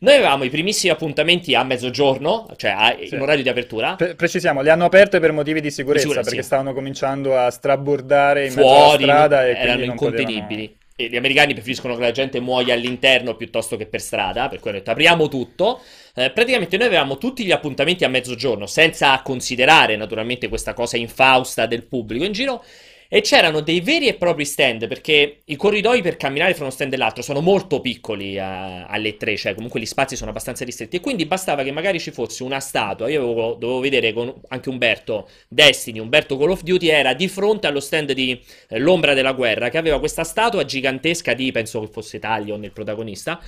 Noi 0.02 0.14
avevamo 0.16 0.46
i 0.46 0.50
primissimi 0.50 0.92
appuntamenti 0.94 1.56
a 1.56 1.64
mezzogiorno, 1.64 2.48
cioè 2.56 2.72
a- 2.72 2.96
Sì. 3.06 3.16
in 3.16 3.20
orario 3.22 3.44
di 3.44 3.50
apertura. 3.50 3.96
Pre- 3.96 4.16
precisiamo, 4.16 4.62
le 4.62 4.70
hanno 4.70 4.86
aperte 4.86 5.20
per 5.20 5.34
motivi 5.34 5.60
di 5.60 5.70
sicurezza, 5.72 6.04
Di 6.06 6.10
sicurezza, 6.10 6.30
perché 6.30 6.42
sì. 6.42 6.48
stavano 6.48 6.74
cominciando 6.74 7.38
a 7.38 7.50
strabordare 7.50 8.46
in 8.48 8.54
mezzo 8.54 8.70
alla 8.70 8.84
fuori, 8.86 9.04
strada 9.04 9.46
e 9.46 9.50
erano 9.52 9.86
non 9.86 9.96
potevano... 9.96 10.30
incontenibili. 10.30 10.78
E 10.96 11.08
gli 11.08 11.16
americani 11.16 11.54
preferiscono 11.54 11.96
che 11.96 12.02
la 12.02 12.12
gente 12.12 12.40
muoia 12.42 12.74
all'interno 12.74 13.36
piuttosto 13.36 13.78
che 13.78 13.86
per 13.88 14.02
strada, 14.02 14.48
per 14.50 14.60
cui 14.60 14.70
hanno 14.70 14.80
detto 14.80 14.92
apriamo 14.92 15.28
tutto. 15.30 15.82
Eh, 16.14 16.30
praticamente 16.32 16.76
noi 16.78 16.88
avevamo 16.88 17.18
tutti 17.18 17.46
gli 17.46 17.52
appuntamenti 17.52 18.04
a 18.04 18.10
mezzogiorno, 18.10 18.66
senza 18.68 19.22
considerare 19.22 19.96
naturalmente 19.96 20.50
questa 20.50 20.74
cosa 20.74 20.98
infausta 20.98 21.66
del 21.66 21.84
pubblico 21.84 22.26
in 22.26 22.34
giro. 22.34 22.64
E 23.12 23.22
c'erano 23.22 23.62
dei 23.62 23.82
veri 23.82 24.08
e 24.08 24.14
propri 24.14 24.46
stand, 24.46 24.88
perché 24.88 25.40
i 25.46 25.56
corridoi 25.56 26.04
per 26.04 26.16
camminare 26.16 26.54
fra 26.54 26.66
uno 26.66 26.72
stand 26.72 26.94
e 26.94 26.98
l'altro 26.98 27.24
sono 27.24 27.42
molto 27.42 27.82
piccoli 27.82 28.36
eh, 28.36 28.40
alle 28.40 29.18
tre, 29.18 29.36
cioè 29.36 29.56
comunque 29.56 29.80
gli 29.80 29.88
spazi 29.88 30.16
sono 30.16 30.30
abbastanza 30.30 30.64
ristretti. 30.64 30.98
E 30.98 31.00
quindi 31.00 31.26
bastava 31.26 31.64
che 31.64 31.72
magari 31.72 32.00
ci 32.00 32.12
fosse 32.12 32.44
una 32.44 32.60
statua. 32.60 33.10
Io 33.10 33.24
avevo- 33.24 33.56
dovevo 33.56 33.80
vedere 33.80 34.14
con 34.14 34.32
anche 34.50 34.70
Umberto 34.70 35.28
Destiny, 35.48 35.98
Umberto 35.98 36.38
Call 36.38 36.52
of 36.52 36.62
Duty, 36.62 36.88
era 36.88 37.16
di 37.16 37.28
fronte 37.28 37.66
allo 37.66 37.80
stand 37.80 38.12
di 38.12 38.40
eh, 38.68 38.78
L'ombra 38.78 39.16
della 39.16 39.34
guerra, 39.34 39.70
che 39.70 39.80
aveva 39.80 39.98
questa 39.98 40.24
statua 40.24 40.64
gigantesca 40.64 41.34
di, 41.34 41.52
penso 41.52 41.80
che 41.80 41.88
fosse 41.92 42.20
Talion 42.20 42.64
il 42.64 42.72
protagonista, 42.72 43.42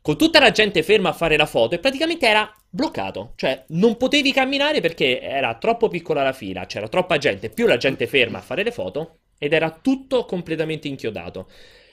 con 0.00 0.16
tutta 0.16 0.38
la 0.40 0.50
gente 0.50 0.82
ferma 0.82 1.10
a 1.10 1.12
fare 1.12 1.36
la 1.36 1.46
foto 1.46 1.74
e 1.74 1.78
praticamente 1.78 2.26
era 2.26 2.50
bloccato, 2.70 3.32
cioè 3.36 3.64
non 3.68 3.96
potevi 3.96 4.32
camminare 4.32 4.80
perché 4.80 5.20
era 5.20 5.56
troppo 5.56 5.88
piccola 5.88 6.22
la 6.22 6.32
fila, 6.32 6.66
c'era 6.66 6.88
troppa 6.88 7.18
gente, 7.18 7.50
più 7.50 7.66
la 7.66 7.76
gente 7.76 8.06
ferma 8.06 8.38
a 8.38 8.42
fare 8.42 8.62
le 8.62 8.72
foto 8.72 9.18
ed 9.38 9.52
era 9.52 9.70
tutto 9.70 10.24
completamente 10.24 10.88
inchiodato. 10.88 11.48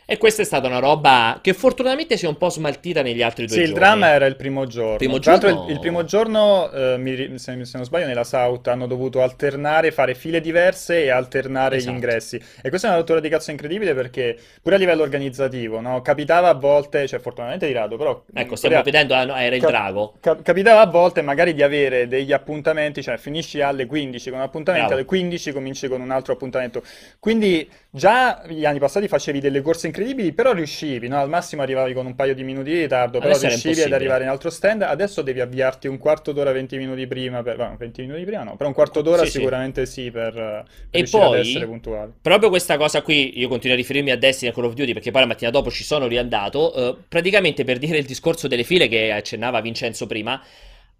E 0.07 0.17
questa 0.17 0.43
è 0.43 0.45
stata 0.45 0.67
una 0.67 0.77
roba 0.77 1.39
che 1.41 1.53
fortunatamente 1.53 2.15
si 2.15 2.25
è 2.25 2.27
un 2.27 2.37
po' 2.37 2.49
smaltita 2.49 3.01
negli 3.01 3.23
altri 3.23 3.47
due 3.47 3.55
sì, 3.55 3.61
giorni. 3.65 3.73
il 3.73 3.79
dramma 3.79 4.09
era 4.09 4.27
il 4.27 4.35
primo 4.35 4.67
giorno. 4.67 4.97
Primo 4.97 5.17
Tra 5.17 5.31
l'altro 5.31 5.49
giorno- 5.49 5.65
il, 5.65 5.71
il 5.71 5.79
primo 5.79 6.03
giorno, 6.05 6.71
eh, 6.71 6.97
mi 6.99 7.39
se, 7.39 7.65
se 7.65 7.77
non 7.77 7.85
sbaglio, 7.85 8.05
nella 8.05 8.23
South 8.23 8.67
hanno 8.67 8.85
dovuto 8.85 9.23
alternare, 9.23 9.91
fare 9.91 10.13
file 10.13 10.41
diverse 10.41 11.03
e 11.03 11.09
alternare 11.09 11.77
Esatto. 11.77 11.91
gli 11.91 11.95
ingressi. 11.95 12.39
E 12.61 12.69
questa 12.69 12.87
è 12.87 12.89
una 12.91 12.99
rottura 12.99 13.19
di 13.19 13.29
cazzo 13.29 13.49
incredibile 13.49 13.95
perché 13.95 14.37
pure 14.61 14.75
a 14.75 14.77
livello 14.77 15.01
organizzativo, 15.01 15.79
no? 15.81 16.01
Capitava 16.03 16.49
a 16.49 16.53
volte, 16.53 17.07
cioè 17.07 17.19
fortunatamente 17.19 17.65
di 17.65 17.73
rado, 17.73 17.97
però... 17.97 18.23
Ecco, 18.31 18.55
stiamo 18.55 18.81
vedendo, 18.83 19.15
ah, 19.15 19.23
no, 19.25 19.35
era 19.35 19.55
il 19.55 19.61
Cap- 19.61 19.71
drago. 19.71 20.13
Cap- 20.19 20.41
capitava 20.43 20.81
a 20.81 20.87
volte 20.87 21.23
magari 21.23 21.55
di 21.55 21.63
avere 21.63 22.07
degli 22.07 22.31
appuntamenti, 22.31 23.01
cioè 23.01 23.17
finisci 23.17 23.59
alle 23.61 23.87
15 23.87 24.29
con 24.29 24.37
un 24.37 24.45
appuntamento, 24.45 24.85
Bravo. 24.87 25.01
alle 25.01 25.07
15 25.09 25.51
cominci 25.51 25.87
con 25.87 25.99
un 26.01 26.11
altro 26.11 26.33
appuntamento. 26.33 26.83
Quindi 27.19 27.67
già 27.95 28.43
gli 28.47 28.65
anni 28.65 28.79
passati 28.79 29.07
facevi 29.07 29.39
delle 29.39 29.61
corse 29.61 29.87
incredibili, 29.87 30.33
però 30.33 30.51
riuscivi, 30.53 31.07
no? 31.07 31.17
Al 31.17 31.29
massimo 31.29 31.61
arrivavi 31.61 31.93
con 31.93 32.05
un 32.05 32.13
paio 32.15 32.35
di 32.35 32.43
minuti 32.43 32.71
di 32.71 32.81
ritardo, 32.81 33.19
però 33.19 33.33
Adesso 33.33 33.47
riuscivi 33.47 33.81
ad 33.81 33.93
arrivare 33.93 34.23
in 34.23 34.29
altro 34.29 34.49
stand. 34.49 34.81
Adesso 34.81 35.21
devi 35.21 35.39
avviarti 35.39 35.87
un 35.87 35.97
quarto 35.97 36.31
d'ora, 36.33 36.51
20 36.51 36.77
minuti 36.77 37.07
prima, 37.07 37.41
per... 37.41 37.57
no, 37.57 37.75
20 37.77 38.01
minuti 38.01 38.23
prima 38.25 38.43
no, 38.43 38.55
però 38.57 38.67
un 38.69 38.75
quarto 38.75 39.01
d'ora 39.01 39.23
Sì, 39.23 39.31
sì. 39.31 39.37
sicuramente 39.37 39.85
sì, 39.85 40.11
per, 40.11 40.33
per 40.33 40.65
E 40.89 40.97
riuscire 40.97 41.23
ad 41.23 41.29
poi- 41.29 41.39
essere 41.39 41.65
puntuali. 41.65 42.11
Proprio 42.21 42.49
questa 42.49 42.77
cosa 42.77 43.01
qui, 43.01 43.39
io 43.39 43.47
continuo 43.47 43.75
a 43.75 43.79
riferirmi 43.79 44.11
a 44.11 44.17
Destiny 44.17 44.49
e 44.49 44.53
a 44.53 44.55
Call 44.55 44.65
of 44.65 44.73
Duty 44.73 44.93
perché 44.93 45.11
poi 45.11 45.21
la 45.21 45.27
mattina 45.27 45.49
dopo 45.51 45.71
ci 45.71 45.83
sono 45.83 46.07
riandato, 46.07 46.73
eh, 46.73 46.97
praticamente 47.07 47.63
per 47.63 47.77
dire 47.77 47.97
il 47.97 48.05
discorso 48.05 48.47
delle 48.47 48.63
file 48.63 48.87
che 48.87 49.11
accennava 49.11 49.61
Vincenzo 49.61 50.05
prima, 50.05 50.41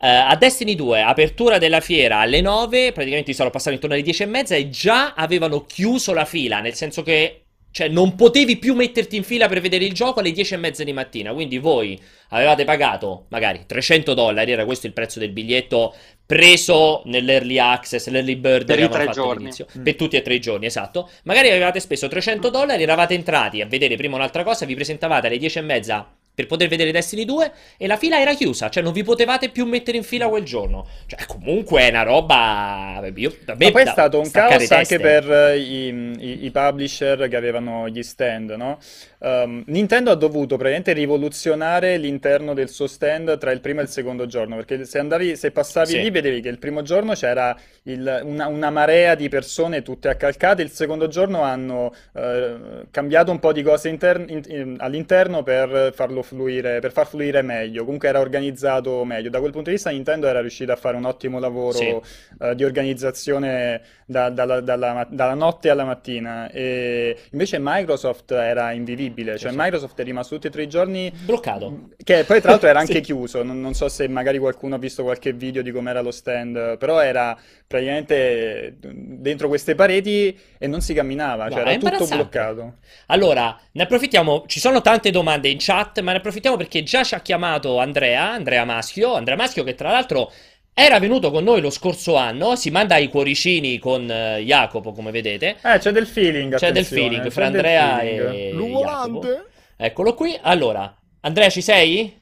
eh, 0.06 0.08
a 0.08 0.36
Destiny 0.36 0.76
2, 0.76 1.02
apertura 1.02 1.58
della 1.58 1.80
fiera 1.80 2.20
alle 2.20 2.40
9, 2.40 2.92
praticamente 2.92 3.34
sono 3.34 3.50
passati 3.50 3.74
intorno 3.74 3.96
alle 3.96 4.04
10 4.04 4.22
e 4.22 4.26
mezza 4.28 4.56
e 4.56 4.70
già 4.70 5.16
avevano 5.16 5.66
chiuso 5.66 6.14
la 6.14 6.26
fila, 6.26 6.60
nel 6.60 6.76
senso 6.76 7.02
che 7.02 7.46
cioè, 7.72 7.88
non 7.88 8.14
potevi 8.14 8.58
più 8.58 8.76
metterti 8.76 9.16
in 9.16 9.24
fila 9.24 9.48
per 9.48 9.62
vedere 9.62 9.84
il 9.84 9.94
gioco 9.94 10.20
alle 10.20 10.32
10 10.32 10.54
e 10.54 10.58
mezza 10.58 10.84
di 10.84 10.94
mattina, 10.94 11.34
quindi 11.34 11.58
voi 11.58 12.00
avevate 12.30 12.66
pagato 12.66 13.26
magari 13.30 13.64
300 13.66 14.14
dollari, 14.14 14.52
era 14.52 14.64
questo 14.64 14.86
il 14.86 14.94
prezzo 14.94 15.18
del 15.18 15.32
biglietto 15.32 15.96
preso 16.24 17.02
nell'early 17.06 17.58
access, 17.58 18.08
l'early 18.08 18.36
bird 18.36 18.68
Per 18.68 18.80
i 18.80 18.88
tre 18.88 19.06
fatto 19.06 19.12
giorni. 19.12 19.34
all'inizio. 19.38 19.66
Mm. 19.76 19.84
Per 19.84 19.96
tutti 19.96 20.18
e 20.18 20.22
tre 20.22 20.36
i 20.36 20.40
giorni, 20.40 20.68
esatto. 20.68 21.10
Magari 21.24 21.50
avevate 21.50 21.80
speso 21.80 22.08
300 22.08 22.52
dollari, 22.52 22.84
eravate 22.84 23.16
entrati 23.16 23.60
a 23.60 23.66
vedere 23.66 23.96
prima 23.96 24.18
un'altra 24.18 24.44
cosa, 24.44 24.68
vi 24.68 24.76
presentavate 24.76 25.26
alle 25.26 25.40
10 25.40 25.58
e 25.58 25.62
mezza 25.62 26.16
per 26.36 26.46
poter 26.48 26.68
vedere 26.68 26.92
Destiny 26.92 27.26
2 27.26 27.52
e 27.78 27.88
la 27.88 27.98
fila 27.98 28.20
era 28.20 28.34
chiusa, 28.36 28.70
cioè 28.70 28.84
non 28.84 28.94
vi 28.94 29.04
potevate 29.04 29.50
più 29.50 29.66
mettere 29.66 29.98
in 29.98 30.04
fila 30.04 30.28
quel 30.28 30.44
giorno. 30.44 30.86
Cioè, 31.08 31.26
comunque 31.26 31.82
è 31.82 31.90
una 31.90 32.04
roba. 32.04 33.02
Io, 33.16 33.36
da 33.46 33.56
me 33.56 33.66
Ma 33.66 33.72
poi 33.72 33.82
è 33.84 33.86
stato 33.88 34.20
un 34.20 34.30
caos 34.32 34.70
anche 34.72 35.00
per 35.00 35.32
eh, 35.32 35.58
i, 35.58 35.88
i- 36.20 36.46
i 36.46 36.52
publisher 36.52 37.28
che 37.30 37.36
avevano 37.36 37.88
gli 37.90 38.04
stand, 38.04 38.52
no? 38.52 38.78
Um, 39.26 39.64
Nintendo 39.70 40.12
ha 40.12 40.16
dovuto 40.16 40.56
praticamente 40.56 40.94
rivoluzionare 40.94 41.98
l'interno 41.98 42.54
del 42.54 42.70
suo 42.70 42.86
stand 42.86 43.40
tra 43.40 43.50
il 43.50 43.60
primo 43.60 43.80
e 43.80 43.84
il 43.84 43.90
secondo 43.90 44.28
giorno, 44.28 44.56
perché 44.56 44.86
se 44.86 45.00
andavi, 45.00 45.36
se 45.36 45.50
passavi 45.50 45.88
Sì. 45.94 46.00
lì 46.02 46.12
vedevi 46.12 46.42
che 46.42 46.50
il 46.50 46.60
primo 46.60 46.84
giorno 46.84 47.14
c'era 47.14 47.58
il- 47.84 48.22
una, 48.24 48.46
una 48.46 48.70
marea 48.70 49.16
di 49.16 49.28
persone 49.28 49.82
tutte 49.82 50.10
accalcate, 50.10 50.62
il 50.62 50.70
secondo 50.70 51.08
giorno 51.08 51.42
hanno 51.42 51.92
eh, 52.14 52.56
cambiato 52.92 53.32
un 53.32 53.40
po' 53.40 53.52
di 53.52 53.64
cose 53.64 53.90
intern- 53.90 54.30
in- 54.30 54.44
in- 54.48 54.76
all'interno 54.78 55.42
per 55.42 55.92
farlo 55.96 56.22
fluire, 56.22 56.80
per 56.80 56.92
far 56.92 57.08
fluire 57.08 57.42
meglio, 57.42 57.84
comunque 57.84 58.08
era 58.10 58.20
organizzato 58.20 59.04
meglio. 59.06 59.32
Da 59.32 59.40
quel 59.40 59.52
punto 59.52 59.70
di 59.70 59.76
vista 59.76 59.90
Nintendo 59.90 60.28
era 60.28 60.40
riuscita 60.40 60.74
a 60.74 60.76
fare 60.76 60.98
un 60.98 61.06
ottimo 61.06 61.40
lavoro 61.40 61.72
Sì. 61.78 62.00
eh, 62.42 62.54
di 62.54 62.64
organizzazione 62.64 63.82
da- 64.06 64.30
dalla, 64.30 64.62
dalla 64.62 65.08
dalla 65.10 65.34
notte 65.34 65.72
alla 65.72 65.84
mattina. 65.84 66.48
E 66.52 67.18
invece 67.32 67.58
Microsoft 67.60 68.32
era 68.32 68.72
invivibile, 68.72 69.14
cioè 69.38 69.38
Sì, 69.38 69.48
sì. 69.52 69.56
Microsoft 69.56 70.00
è 70.00 70.04
rimasto 70.04 70.36
tutti 70.36 70.48
e 70.48 70.50
tre 70.50 70.64
i 70.64 70.68
giorni. 70.68 71.12
Bloccato. 71.12 71.90
Che 72.04 72.24
poi 72.26 72.42
tra 72.42 72.52
l'altro 72.52 72.68
era 72.70 72.80
anche 72.80 72.94
Sì. 73.02 73.02
chiuso, 73.02 73.44
non, 73.44 73.60
non 73.62 73.74
so 73.74 73.88
se 73.90 74.08
magari 74.08 74.38
qualcuno 74.40 74.76
ha 74.76 74.78
visto 74.78 75.04
qualche 75.04 75.34
video 75.34 75.62
di 75.62 75.72
com'era 75.72 76.02
lo 76.02 76.12
stand, 76.12 76.78
però 76.78 77.00
era 77.02 77.38
praticamente 77.68 78.78
dentro 78.80 79.48
queste 79.48 79.76
pareti 79.76 80.38
e 80.58 80.68
non 80.68 80.82
si 80.82 80.94
camminava, 80.94 81.50
cioè 81.50 81.64
No, 81.64 81.70
è 81.70 81.78
era 81.82 81.98
tutto 81.98 82.06
bloccato. 82.08 82.76
Allora, 83.08 83.58
ne 83.72 83.84
approfittiamo. 83.84 84.44
Ci 84.48 84.60
sono 84.60 84.82
tante 84.82 85.12
domande 85.12 85.50
in 85.50 85.58
chat, 85.60 86.00
ma 86.02 86.12
ne 86.12 86.18
approfittiamo 86.18 86.58
perché 86.58 86.84
già 86.84 87.04
ci 87.04 87.16
ha 87.16 87.20
chiamato 87.22 87.80
Andrea, 87.80 88.32
Andrea 88.32 88.66
Maschio. 88.66 89.14
Andrea 89.14 89.36
Maschio, 89.36 89.64
che 89.64 89.76
tra 89.76 89.92
l'altro 89.92 90.32
era 90.78 91.00
venuto 91.00 91.32
con 91.32 91.44
noi 91.46 91.62
lo 91.62 91.70
scorso 91.70 92.16
anno. 92.16 92.56
Si 92.58 92.70
manda 92.70 92.98
i 92.98 93.08
cuoricini 93.08 93.80
con 93.80 94.10
eh, 94.12 94.42
Jacopo, 94.44 94.92
come 94.92 95.10
vedete. 95.12 95.56
Eh, 95.64 95.78
c'è 95.80 95.92
del 95.92 96.06
feeling, 96.06 96.56
C'è 96.58 96.72
del 96.74 96.86
feeling 96.86 97.24
c'è 97.24 97.30
fra 97.30 97.50
del 97.50 97.56
Andrea 97.56 97.98
feeling. 98.00 98.34
e 98.34 98.52
L'uvolante? 98.52 99.28
Jacopo. 99.28 99.50
Eccolo 99.78 100.14
qui. 100.14 100.38
Allora, 100.42 100.94
Andrea, 101.22 101.50
ci 101.50 101.62
sei? 101.62 102.22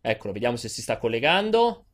Eccolo, 0.00 0.32
vediamo 0.32 0.56
se 0.56 0.68
si 0.68 0.80
sta 0.80 0.96
collegando. 0.96 1.84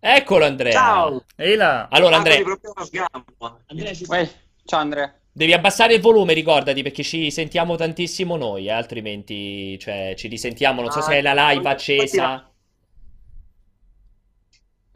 Eccolo, 0.00 0.44
Andrea. 0.44 0.72
Ciao! 0.72 1.24
Ehi 1.36 1.54
là! 1.54 1.86
Allora, 1.88 2.16
Andrea, 2.16 2.40
uno 2.42 2.58
sgambo. 2.84 3.60
Uè, 4.08 4.28
ciao 4.64 4.80
Andrea. 4.80 5.14
devi 5.32 5.52
abbassare 5.52 5.94
il 5.94 6.00
volume, 6.00 6.32
ricordati, 6.34 6.82
perché 6.82 7.02
ci 7.04 7.30
sentiamo 7.30 7.76
tantissimo 7.76 8.36
noi, 8.36 8.66
eh, 8.66 8.72
altrimenti, 8.72 9.78
cioè, 9.78 10.14
ci 10.16 10.26
risentiamo. 10.28 10.80
Non 10.82 10.90
so 10.90 10.98
Ah, 10.98 11.02
se 11.02 11.14
hai 11.14 11.22
la 11.22 11.32
live 11.34 11.54
infatti 11.54 11.92
accesa. 11.94 12.49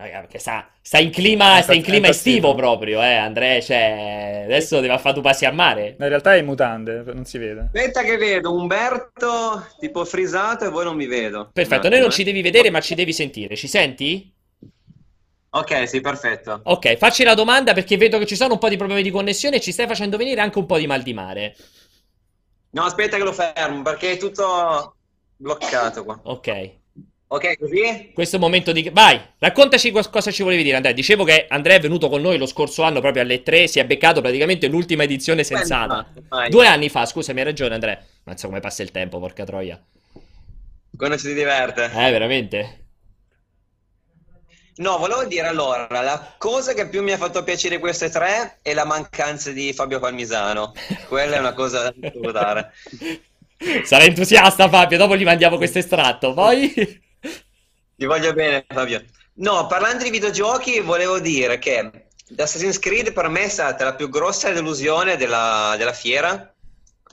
Raga, 0.05 0.21
perché 0.21 0.39
sta, 0.39 0.69
sta 0.81 0.99
in 0.99 1.11
clima, 1.11 1.63
sta 1.63 1.73
in 1.73 1.83
clima 1.83 2.09
estivo 2.09 2.55
proprio, 2.55 3.03
eh, 3.03 3.15
Andrea. 3.15 3.61
Cioè, 3.61 4.43
adesso 4.45 4.81
deve 4.81 4.99
fare 4.99 5.15
due 5.15 5.23
passi 5.23 5.47
a 5.47 5.53
mare. 5.53 5.97
In 5.99 6.09
realtà 6.09 6.35
è 6.35 6.39
in 6.39 6.45
mutande, 6.45 7.03
non 7.07 7.25
si 7.25 7.39
vede. 7.39 7.61
Aspetta 7.73 8.03
che 8.03 8.17
vedo 8.17 8.53
Umberto 8.55 9.67
tipo 9.79 10.05
frisato 10.05 10.67
e 10.67 10.69
voi 10.69 10.85
non 10.85 10.97
mi 10.97 11.07
vedo. 11.07 11.51
Perfetto, 11.53 11.89
noi 11.89 12.01
non 12.01 12.11
ci 12.11 12.23
devi 12.23 12.43
vedere, 12.43 12.71
ma 12.71 12.81
ci 12.81 12.95
devi 12.95 13.13
sentire. 13.13 13.57
Ci 13.57 13.69
senti? 13.69 14.33
Ok, 15.51 15.89
sì, 15.89 16.01
perfetto. 16.01 16.61
Ok, 16.65 16.97
facci 16.97 17.23
la 17.23 17.35
domanda 17.35 17.73
perché 17.73 17.97
vedo 17.97 18.19
che 18.19 18.27
ci 18.27 18.37
sono 18.37 18.55
un 18.55 18.59
po' 18.59 18.69
di 18.69 18.77
problemi 18.77 19.03
di 19.03 19.11
connessione 19.11 19.57
e 19.57 19.61
ci 19.61 19.73
stai 19.73 19.87
facendo 19.87 20.17
venire 20.17 20.41
anche 20.41 20.59
un 20.59 20.67
po' 20.67 20.79
di 20.79 20.87
mal 20.87 21.03
di 21.03 21.15
mare. 21.15 21.57
No, 22.71 22.83
aspetta 22.83 23.17
che 23.17 23.23
lo 23.23 23.33
fermo 23.33 23.83
perché 23.83 24.13
è 24.13 24.17
tutto 24.17 24.97
bloccato 25.37 26.05
qua. 26.05 26.19
Ok. 26.25 26.83
Ok, 27.27 27.59
così? 27.59 28.11
Questo 28.13 28.37
è 28.37 28.39
il 28.39 28.45
momento 28.45 28.71
di... 28.71 28.89
Vai, 28.93 29.21
raccontaci 29.39 29.91
cosa 29.91 30.31
ci 30.31 30.43
volevi 30.43 30.63
dire, 30.63 30.77
Andrea. 30.77 30.93
Dicevo 30.93 31.25
che 31.25 31.47
Andrea 31.49 31.77
è 31.77 31.81
venuto 31.81 32.09
con 32.09 32.21
noi 32.21 32.39
lo 32.39 32.47
scorso 32.47 32.83
anno 32.83 33.01
proprio 33.01 33.23
alle 33.23 33.43
3, 33.43 33.67
si 33.67 33.79
è 33.81 33.85
beccato 33.85 34.21
praticamente 34.21 34.69
l'ultima 34.69 35.03
edizione 35.03 35.43
sensata. 35.43 36.07
Vai. 36.29 36.51
Due 36.51 36.67
anni 36.67 36.89
fa, 36.89 37.07
scusami, 37.07 37.41
hai 37.41 37.47
ragione, 37.47 37.75
Andrea. 37.75 37.99
Non 38.25 38.37
so 38.37 38.47
come 38.47 38.61
passa 38.61 38.83
il 38.83 38.91
tempo, 38.91 39.19
porca 39.19 39.45
troia. 39.45 39.83
Quando 40.97 41.17
si 41.19 41.35
diverte. 41.35 41.85
Eh, 41.85 42.11
veramente? 42.11 42.79
No, 44.77 44.99
volevo 44.99 45.25
dire 45.25 45.47
allora, 45.47 45.87
la 45.89 46.35
cosa 46.37 46.73
che 46.73 46.89
più 46.89 47.03
mi 47.03 47.13
ha 47.13 47.17
fatto 47.17 47.43
piacere 47.45 47.79
queste 47.79 48.11
tre 48.11 48.59
è 48.63 48.75
la 48.75 48.85
mancanza 48.85 49.51
di 49.51 49.73
Fabio 49.73 49.99
Palmisano. 49.99 50.73
Quella 51.09 51.37
è 51.37 51.39
una 51.39 51.53
cosa 51.53 51.83
da 51.83 51.95
ricordare. 52.01 52.73
Sarai 53.85 54.09
entusiasta, 54.09 54.69
Fabio. 54.69 54.99
Dopo 54.99 55.17
gli 55.17 55.25
mandiamo 55.25 55.57
questo 55.57 55.79
estratto. 55.79 56.33
Poi... 56.33 57.03
Ti 57.97 58.07
voglio 58.07 58.33
bene, 58.33 58.65
Fabio. 58.69 59.05
No, 59.35 59.67
parlando 59.67 60.05
di 60.05 60.11
videogiochi, 60.11 60.81
volevo 60.81 61.19
dire 61.21 61.59
che 61.59 62.07
Assassin's 62.37 62.79
Creed 62.79 63.13
per 63.13 63.29
me 63.29 63.45
è 63.45 63.49
stata 63.49 63.85
la 63.85 63.95
più 63.95 64.09
grossa 64.09 64.51
delusione 64.51 65.17
della, 65.17 65.75
della 65.77 65.93
fiera, 65.93 66.53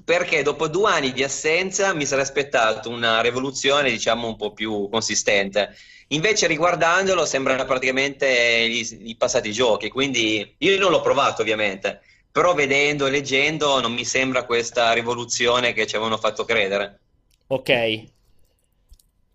perché 0.03 0.41
dopo 0.41 0.67
due 0.67 0.91
anni 0.91 1.11
di 1.11 1.23
assenza 1.23 1.93
mi 1.93 2.05
sarei 2.05 2.23
aspettato 2.23 2.89
una 2.89 3.21
rivoluzione, 3.21 3.89
diciamo, 3.89 4.27
un 4.27 4.35
po' 4.35 4.53
più 4.53 4.87
consistente. 4.89 5.75
Invece, 6.09 6.47
riguardandolo, 6.47 7.25
sembrano 7.25 7.65
praticamente 7.65 8.27
i 8.27 9.15
passati 9.17 9.51
giochi, 9.51 9.89
quindi 9.89 10.55
io 10.57 10.79
non 10.79 10.91
l'ho 10.91 11.01
provato, 11.01 11.41
ovviamente, 11.41 12.01
però 12.31 12.53
vedendo 12.53 13.05
e 13.05 13.11
leggendo 13.11 13.79
non 13.79 13.93
mi 13.93 14.05
sembra 14.05 14.45
questa 14.45 14.91
rivoluzione 14.93 15.73
che 15.73 15.87
ci 15.87 15.95
avevano 15.95 16.17
fatto 16.17 16.43
credere. 16.43 16.99
Ok. 17.47 18.03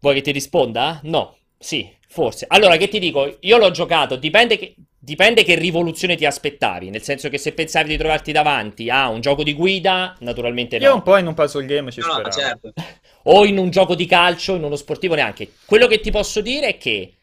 Vuoi 0.06 0.18
che 0.18 0.24
ti 0.24 0.30
risponda? 0.30 1.00
No. 1.02 1.36
Sì, 1.58 1.90
forse. 2.06 2.44
Allora, 2.48 2.76
che 2.76 2.86
ti 2.86 3.00
dico? 3.00 3.38
Io 3.40 3.56
l'ho 3.56 3.72
giocato, 3.72 4.14
dipende 4.14 4.56
che, 4.56 4.76
dipende 4.96 5.42
che 5.42 5.56
rivoluzione 5.56 6.14
ti 6.14 6.24
aspettavi. 6.24 6.90
Nel 6.90 7.02
senso 7.02 7.28
che 7.28 7.38
se 7.38 7.50
pensavi 7.52 7.88
di 7.88 7.96
trovarti 7.96 8.30
davanti 8.30 8.88
a 8.88 9.08
un 9.08 9.20
gioco 9.20 9.42
di 9.42 9.52
guida, 9.52 10.14
naturalmente 10.20 10.76
Io 10.76 10.90
no. 10.90 10.94
un 10.94 11.02
po' 11.02 11.16
in 11.16 11.26
un 11.26 11.34
puzzle 11.34 11.66
game 11.66 11.90
ci 11.90 11.98
no, 11.98 12.06
speravo. 12.12 12.30
certo. 12.30 12.72
O 13.28 13.44
in 13.44 13.58
un 13.58 13.70
gioco 13.70 13.96
di 13.96 14.06
calcio, 14.06 14.54
in 14.54 14.62
uno 14.62 14.76
sportivo 14.76 15.16
neanche. 15.16 15.54
Quello 15.64 15.88
che 15.88 15.98
ti 15.98 16.12
posso 16.12 16.40
dire 16.40 16.68
è 16.68 16.76
che 16.76 17.14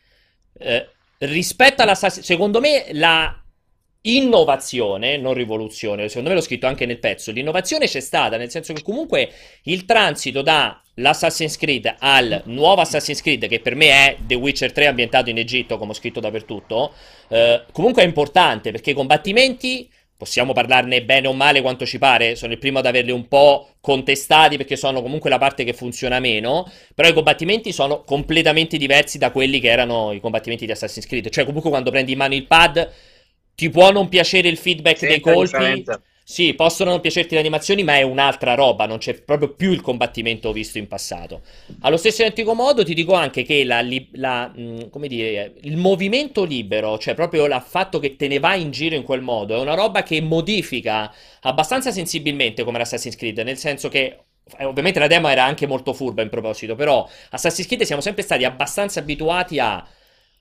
eh, 0.60 0.90
rispetto 1.20 1.84
alla 1.84 1.96
secondo 1.96 2.60
me 2.60 2.88
la 2.92 3.43
innovazione, 4.06 5.18
non 5.18 5.34
rivoluzione, 5.34 6.08
secondo 6.08 6.30
me 6.30 6.36
l'ho 6.36 6.42
scritto 6.42 6.68
anche 6.68 6.86
nel 6.86 7.00
pezzo, 7.00 7.32
l'innovazione 7.32 7.88
c'è 7.88 8.02
stata, 8.02 8.38
nel 8.38 8.50
senso 8.50 8.74
che 8.74 8.82
comunque 8.82 9.30
il 9.64 9.86
transito 9.86 10.42
da 10.42 10.82
l'Assassin's 10.96 11.58
Creed 11.58 11.96
al 12.00 12.42
nuovo 12.46 12.82
Assassin's 12.82 13.22
Creed, 13.22 13.48
che 13.48 13.60
per 13.60 13.76
me 13.76 13.88
è 13.88 14.18
The 14.20 14.36
Witcher 14.36 14.72
3 14.72 14.88
ambientato 14.88 15.30
in 15.30 15.38
Egitto, 15.38 15.78
come 15.78 15.92
ho 15.92 15.96
scritto 15.96 16.20
dappertutto, 16.20 16.94
eh, 17.30 17.64
comunque 17.72 18.04
è 18.04 18.06
importante 18.06 18.72
perché 18.72 18.92
i 18.92 18.94
combattimenti 18.94 19.90
possiamo 20.16 20.54
parlarne 20.54 21.04
bene 21.04 21.28
o 21.28 21.34
male 21.34 21.62
quanto 21.62 21.86
ci 21.86 21.98
pare, 21.98 22.36
sono 22.36 22.54
il 22.54 22.60
primo 22.60 22.80
ad 22.80 22.86
averli 22.86 23.12
un 23.12 23.28
po' 23.28 23.76
contestati 23.82 24.56
perché 24.56 24.76
sono 24.76 25.02
comunque 25.02 25.30
la 25.30 25.38
parte 25.38 25.64
che 25.64 25.74
funziona 25.74 26.20
meno, 26.20 26.70
però 26.94 27.10
i 27.10 27.14
combattimenti 27.14 27.74
sono 27.74 28.04
completamente 28.04 28.78
diversi 28.78 29.18
da 29.18 29.32
quelli 29.32 29.60
che 29.60 29.70
erano 29.70 30.12
i 30.12 30.20
combattimenti 30.20 30.66
di 30.66 30.72
Assassin's 30.72 31.08
Creed, 31.08 31.30
cioè 31.30 31.46
comunque 31.46 31.70
quando 31.70 31.90
prendi 31.90 32.14
in 32.14 32.18
mano 32.18 32.36
il 32.36 32.48
pad 32.48 32.90
ti 33.56 33.70
può 33.70 33.92
non 33.92 34.10
piacere 34.10 34.48
il 34.50 34.58
feedback 34.58 35.06
Sì, 35.06 35.06
dei 35.06 35.20
colpi, 35.20 35.90
sì, 36.26 36.54
possono 36.54 36.92
non 36.92 37.02
piacerti 37.02 37.34
le 37.34 37.42
animazioni, 37.42 37.84
ma 37.84 37.96
è 37.98 38.02
un'altra 38.02 38.54
roba, 38.56 38.86
non 38.86 38.98
c'è 38.98 39.22
proprio 39.22 39.54
più 39.54 39.72
il 39.72 39.82
combattimento 39.82 40.52
visto 40.54 40.78
in 40.78 40.88
passato. 40.88 41.42
Allo 41.82 41.98
stesso 41.98 42.22
identico 42.22 42.54
modo 42.54 42.84
ti 42.84 42.94
dico 42.94 43.14
anche 43.14 43.44
che 43.44 43.66
la, 43.66 43.86
la, 44.14 44.52
come 44.90 45.08
dire, 45.08 45.56
il 45.64 45.76
movimento 45.76 46.46
libero, 46.46 46.98
cioè 46.98 47.14
proprio 47.14 47.46
il 47.46 47.64
fatto 47.66 48.00
che 48.00 48.16
te 48.16 48.28
ne 48.28 48.40
vai 48.40 48.62
in 48.62 48.72
giro 48.72 48.96
in 48.96 49.04
quel 49.04 49.22
modo, 49.22 49.56
è 49.56 49.60
una 49.60 49.76
roba 49.76 50.02
che 50.04 50.22
modifica 50.22 51.14
abbastanza 51.42 51.92
sensibilmente 51.92 52.64
come 52.64 52.80
Assassin's 52.80 53.18
Creed, 53.18 53.40
nel 53.40 53.58
senso 53.58 53.90
che 53.90 54.18
eh, 54.58 54.66
ovviamente 54.66 55.00
la 55.00 55.08
demo 55.08 55.28
era 55.28 55.44
anche 55.44 55.68
molto 55.68 55.94
furba 55.94 56.22
in 56.22 56.30
proposito, 56.30 56.76
però 56.76 57.08
Assassin's 57.32 57.68
Creed 57.68 57.84
siamo 57.84 58.02
sempre 58.02 58.24
stati 58.24 58.46
abbastanza 58.46 59.00
abituati 59.02 59.60
a 59.60 59.86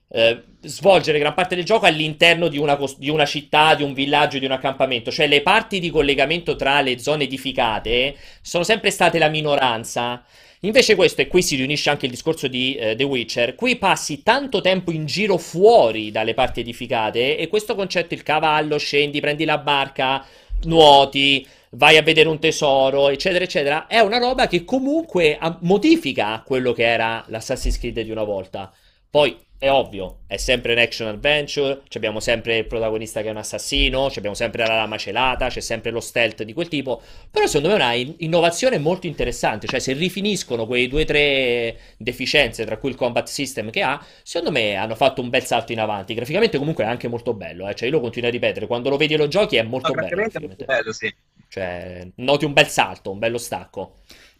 eh, 0.09 0.43
svolgere 0.61 1.19
gran 1.19 1.33
parte 1.33 1.55
del 1.55 1.65
gioco 1.65 1.85
all'interno 1.85 2.47
di 2.47 2.57
una, 2.57 2.77
di 2.97 3.09
una 3.09 3.25
città, 3.25 3.75
di 3.75 3.83
un 3.83 3.93
villaggio, 3.93 4.39
di 4.39 4.45
un 4.45 4.51
accampamento, 4.51 5.11
cioè 5.11 5.27
le 5.27 5.41
parti 5.41 5.79
di 5.79 5.89
collegamento 5.89 6.55
tra 6.55 6.81
le 6.81 6.99
zone 6.99 7.23
edificate 7.23 8.15
sono 8.41 8.63
sempre 8.63 8.91
state 8.91 9.17
la 9.17 9.29
minoranza. 9.29 10.23
Invece 10.61 10.95
questo, 10.95 11.21
e 11.21 11.27
qui 11.27 11.43
si 11.43 11.57
riunisce 11.57 11.89
anche 11.89 12.05
il 12.05 12.11
discorso 12.11 12.47
di 12.47 12.75
eh, 12.75 12.95
The 12.95 13.03
Witcher, 13.03 13.55
qui 13.55 13.75
passi 13.75 14.23
tanto 14.23 14.61
tempo 14.61 14.91
in 14.91 15.05
giro 15.05 15.37
fuori 15.37 16.09
dalle 16.09 16.33
parti 16.33 16.61
edificate 16.61 17.37
e 17.37 17.47
questo 17.49 17.75
concetto, 17.75 18.13
il 18.13 18.23
cavallo, 18.23 18.77
scendi, 18.77 19.19
prendi 19.19 19.43
la 19.43 19.57
barca, 19.57 20.25
nuoti, 20.63 21.45
vai 21.71 21.97
a 21.97 22.01
vedere 22.01 22.29
un 22.29 22.39
tesoro, 22.39 23.09
eccetera, 23.09 23.43
eccetera, 23.43 23.87
è 23.87 23.99
una 23.99 24.19
roba 24.19 24.47
che 24.47 24.63
comunque 24.63 25.37
modifica 25.61 26.41
quello 26.45 26.71
che 26.71 26.85
era 26.85 27.25
l'Assassin's 27.27 27.77
Creed 27.77 27.99
di 27.99 28.11
una 28.11 28.23
volta. 28.23 28.71
Poi 29.09 29.37
è 29.57 29.69
ovvio, 29.69 30.19
è 30.27 30.35
sempre 30.35 30.73
un 30.73 30.79
action 30.79 31.07
adventure, 31.07 31.81
abbiamo 31.95 32.19
sempre 32.19 32.57
il 32.57 32.67
protagonista 32.67 33.21
che 33.21 33.27
è 33.29 33.31
un 33.31 33.37
assassino, 33.37 34.07
abbiamo 34.07 34.35
sempre 34.35 34.65
la 34.67 34.75
lama 34.75 34.97
celata, 34.97 35.47
c'è 35.47 35.61
sempre 35.61 35.89
lo 35.89 36.01
stealth 36.01 36.43
di 36.43 36.51
quel 36.51 36.67
tipo, 36.67 37.01
però 37.31 37.45
secondo 37.47 37.69
me 37.69 37.73
è 37.75 37.77
una 37.77 37.93
in- 37.93 38.13
innovazione 38.17 38.77
molto 38.77 39.07
interessante, 39.07 39.65
cioè 39.67 39.79
se 39.79 39.93
rifiniscono 39.93 40.65
quei 40.65 40.89
due 40.89 41.03
o 41.03 41.05
tre 41.05 41.77
deficienze, 41.97 42.65
tra 42.65 42.77
cui 42.77 42.89
il 42.89 42.95
combat 42.95 43.25
system 43.27 43.69
che 43.69 43.81
ha, 43.81 44.05
secondo 44.21 44.51
me 44.51 44.75
hanno 44.75 44.95
fatto 44.95 45.21
un 45.21 45.29
bel 45.29 45.45
salto 45.45 45.71
in 45.71 45.79
avanti, 45.79 46.13
graficamente 46.13 46.57
comunque 46.57 46.83
è 46.83 46.87
anche 46.87 47.07
molto 47.07 47.33
bello, 47.33 47.67
eh, 47.69 47.73
cioè 47.75 47.87
io 47.87 47.95
lo 47.95 48.01
continuo 48.01 48.27
a 48.27 48.31
ripetere, 48.33 48.67
quando 48.67 48.89
lo 48.89 48.97
vedi 48.97 49.13
e 49.13 49.17
lo 49.17 49.29
giochi 49.29 49.55
è 49.55 49.63
molto 49.63 49.93
No, 49.93 49.93
bello. 49.93 50.09
è 50.31 50.39
molto 50.39 50.65
bello, 50.65 50.91
sì. 50.93 51.13
Cioè, 51.47 52.07
noti 52.15 52.45
un 52.45 52.53
bel 52.53 52.67
salto, 52.67 53.11
un 53.11 53.19
bello 53.19 53.37
stacco. 53.37 53.95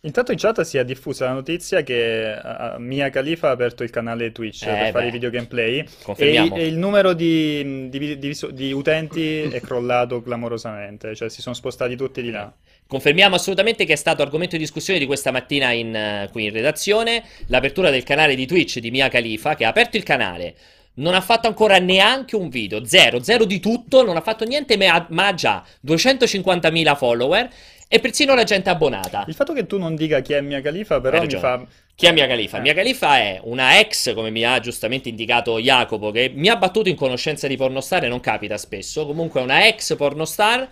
Intanto 0.06 0.34
in 0.34 0.38
chat 0.38 0.60
si 0.64 0.78
è 0.78 0.84
diffusa 0.84 1.28
la 1.28 1.32
notizia 1.32 1.82
che 1.82 2.36
uh, 2.36 2.78
Mia 2.78 3.10
Khalifa 3.10 3.48
ha 3.48 3.52
aperto 3.52 3.84
il 3.84 3.90
canale 3.90 4.34
Twitch 4.34 4.64
Eh, 4.64 4.66
per 4.68 4.90
fare 4.90 5.04
beh. 5.04 5.08
i 5.08 5.12
video 5.12 5.30
gameplay 5.30 5.78
e, 6.18 6.52
e 6.54 6.68
il 6.68 6.78
numero 6.78 7.14
di, 7.14 7.88
di- 7.90 8.18
di 8.20 8.38
di 8.52 8.72
utenti 8.74 9.44
è 9.44 9.62
crollato 9.62 10.22
clamorosamente, 10.22 11.16
cioè 11.16 11.30
si 11.30 11.40
sono 11.42 11.56
spostati 11.56 11.96
tutti 11.96 12.22
di 12.22 12.32
là. 12.32 12.54
Confermiamo 12.86 13.36
assolutamente 13.36 13.86
che 13.86 13.94
è 13.94 13.96
stato 13.96 14.22
argomento 14.22 14.58
di 14.58 14.62
discussione 14.64 15.00
di 15.00 15.06
questa 15.06 15.32
mattina 15.32 15.72
in, 15.72 15.96
eh, 15.96 16.28
qui 16.34 16.46
in 16.46 16.52
redazione 16.52 17.24
l'apertura 17.48 17.90
del 17.90 18.04
canale 18.04 18.36
di 18.36 18.46
Twitch 18.46 18.80
di 18.80 18.92
Mia 18.92 19.08
Khalifa 19.08 19.56
che 19.56 19.64
ha 19.64 19.70
aperto 19.70 19.96
il 19.96 20.04
canale. 20.04 20.56
Non 20.96 21.16
ha 21.16 21.22
fatto 21.22 21.48
ancora 21.48 21.80
neanche 21.80 22.36
un 22.36 22.50
video, 22.50 22.84
zero, 22.86 23.24
zero 23.24 23.46
di 23.46 23.60
tutto, 23.62 24.04
non 24.04 24.16
ha 24.18 24.22
fatto 24.22 24.44
niente, 24.46 24.78
ma 24.78 25.28
ha 25.28 25.34
già 25.34 25.64
250.000 25.84 26.96
follower 26.96 27.50
e 27.94 28.00
persino 28.00 28.34
la 28.34 28.44
gente 28.44 28.72
abbonata. 28.72 29.24
Il 29.28 29.36
fatto 29.36 29.54
che 29.54 29.68
tu 29.68 29.78
non 29.78 29.94
dica 29.96 30.22
chi 30.22 30.34
è 30.34 30.42
Mia 30.42 30.62
Khalifa 30.62 31.00
però 31.00 31.22
mi 31.22 31.30
fa... 31.30 31.64
Chi 31.94 32.08
è 32.08 32.12
Mia 32.12 32.26
Khalifa? 32.26 32.58
Eh. 32.58 32.62
Mia 32.62 32.74
Khalifa 32.74 33.18
è 33.20 33.40
una 33.44 33.78
ex, 33.78 34.16
come 34.16 34.32
mi 34.32 34.44
ha 34.44 34.60
giustamente 34.60 35.10
indicato 35.10 35.60
Jacopo, 35.60 36.10
che 36.10 36.32
mi 36.34 36.50
ha 36.50 36.56
battuto 36.56 36.90
in 36.90 36.96
conoscenza 36.96 37.46
di 37.46 37.56
pornostar 37.56 38.06
e 38.06 38.08
non 38.08 38.20
capita 38.20 38.58
spesso. 38.58 39.06
Comunque 39.06 39.42
è 39.42 39.44
una 39.44 39.68
ex 39.68 39.96
pornostar 39.96 40.68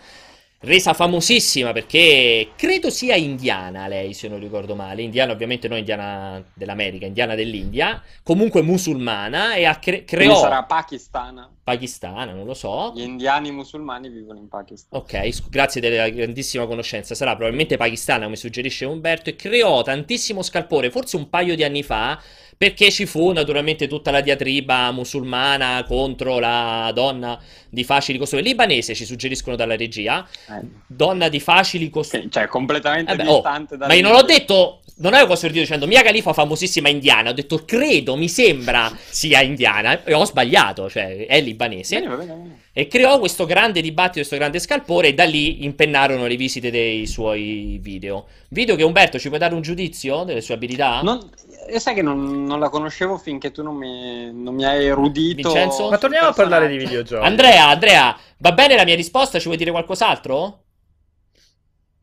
resa 0.62 0.94
famosissima 0.94 1.72
perché 1.74 2.50
credo 2.56 2.90
sia 2.90 3.16
indiana 3.16 3.88
lei, 3.88 4.14
se 4.14 4.28
non 4.28 4.40
ricordo 4.40 4.76
male. 4.76 5.02
Indiana, 5.02 5.32
ovviamente 5.32 5.68
non 5.68 5.78
indiana 5.78 6.44
dell'America, 6.54 7.06
indiana 7.06 7.36
dell'India. 7.36 8.02
Comunque 8.24 8.62
musulmana 8.62 9.56
e 9.56 9.66
ha 9.66 9.76
cre- 9.76 10.04
Quindi 10.04 10.26
creò 10.28 10.40
sarà 10.40 10.64
pakistana. 10.64 11.50
pakistana, 11.64 12.34
non 12.34 12.46
lo 12.46 12.54
so. 12.54 12.92
Gli 12.96 13.02
indiani 13.02 13.52
musulmani 13.52 14.10
vivono 14.10 14.40
in 14.40 14.48
Pakistan. 14.48 15.00
Ok, 15.00 15.50
grazie 15.50 15.82
della 15.82 16.10
grandissima 16.10 16.66
conoscenza. 16.68 17.16
Sarà 17.16 17.32
probabilmente 17.32 17.78
pakistana, 17.78 18.26
come 18.26 18.36
suggerisce 18.36 18.86
Umberto, 18.86 19.30
e 19.30 19.36
creò 19.36 19.82
tantissimo 19.82 20.42
scalpore, 20.42 20.92
forse 20.92 21.16
un 21.18 21.30
paio 21.30 21.56
di 21.56 21.64
anni 21.64 21.84
fa, 21.84 22.22
perché 22.62 22.92
ci 22.92 23.08
fu 23.08 23.32
naturalmente 23.32 23.88
tutta 23.88 24.12
la 24.12 24.22
diatriba 24.22 24.92
musulmana 24.92 25.84
contro 25.84 26.38
la 26.38 26.92
donna 26.94 27.40
di 27.68 27.84
facili 27.84 28.20
costumi. 28.20 28.44
Libanese, 28.44 28.94
ci 28.94 29.04
suggeriscono 29.04 29.56
dalla 29.56 29.76
regia. 29.76 30.24
Eh, 30.48 30.62
Donna 30.86 31.28
di 31.28 31.40
facili 31.40 31.90
costumi. 31.90 32.30
cioè, 32.30 32.46
completamente 32.46 33.16
Vabbè, 33.16 33.28
oh, 33.28 33.34
distante 33.38 33.78
ma 33.78 33.92
io 33.96 34.04
non 34.04 34.12
ho 34.12 34.22
dall'India. 34.22 34.38
detto, 34.38 34.81
non 35.02 35.14
avevo 35.14 35.28
questo 35.28 35.48
dire 35.48 35.62
dicendo 35.62 35.88
Mia 35.88 36.02
Khalifa 36.02 36.34
famosissima 36.34 36.90
indiana, 36.90 37.32
ho 37.32 37.34
detto 37.34 37.64
credo, 37.66 38.16
mi 38.16 38.30
sembra 38.30 38.92
sia 39.10 39.42
indiana 39.42 40.04
e 40.04 40.14
ho 40.14 40.26
sbagliato, 40.26 40.90
cioè 40.90 41.26
è 41.26 41.42
libanese. 41.42 42.00
Bene, 42.00 42.16
bene, 42.16 42.34
bene. 42.34 42.60
E 42.74 42.88
creò 42.88 43.20
questo 43.20 43.46
grande 43.46 43.82
dibattito, 43.82 44.18
questo 44.20 44.38
grande 44.38 44.60
scalpore 44.60 45.10
e 45.10 45.14
da 45.14 45.26
lì 45.26 45.66
impennarono 45.66 46.26
le 46.26 46.36
visite 46.36 46.72
dei 46.72 47.06
suoi 47.06 47.80
video. 47.82 48.28
Video 48.50 48.76
che 48.76 48.84
Umberto 48.84 49.20
ci 49.20 49.28
puoi 49.28 49.40
dare 49.40 49.54
un 49.54 49.62
giudizio 49.62 50.24
delle 50.24 50.42
sue 50.42 50.54
abilità? 50.54 51.02
Non- 51.02 51.30
e 51.68 51.80
sai 51.80 51.94
che 51.94 52.02
non, 52.02 52.46
non 52.46 52.60
la 52.60 52.70
conoscevo 52.70 53.18
finché 53.18 53.52
tu 53.52 53.64
non 53.64 53.76
mi, 53.76 54.32
non 54.34 54.54
mi 54.54 54.66
hai 54.66 54.86
erudito. 54.86 55.50
Vincenzo? 55.52 55.90
Ma 55.90 55.98
torniamo 55.98 56.28
a 56.28 56.34
parlare 56.34 56.68
di 56.68 56.78
videogiochi. 56.78 57.26
Andrea, 57.26 57.68
Andrea, 57.68 58.18
va 58.38 58.52
bene 58.52 58.76
la 58.76 58.86
mia 58.86 58.96
risposta? 58.96 59.38
Ci 59.40 59.46
vuoi 59.46 59.58
dire 59.58 59.72
qualcos'altro? 59.72 60.60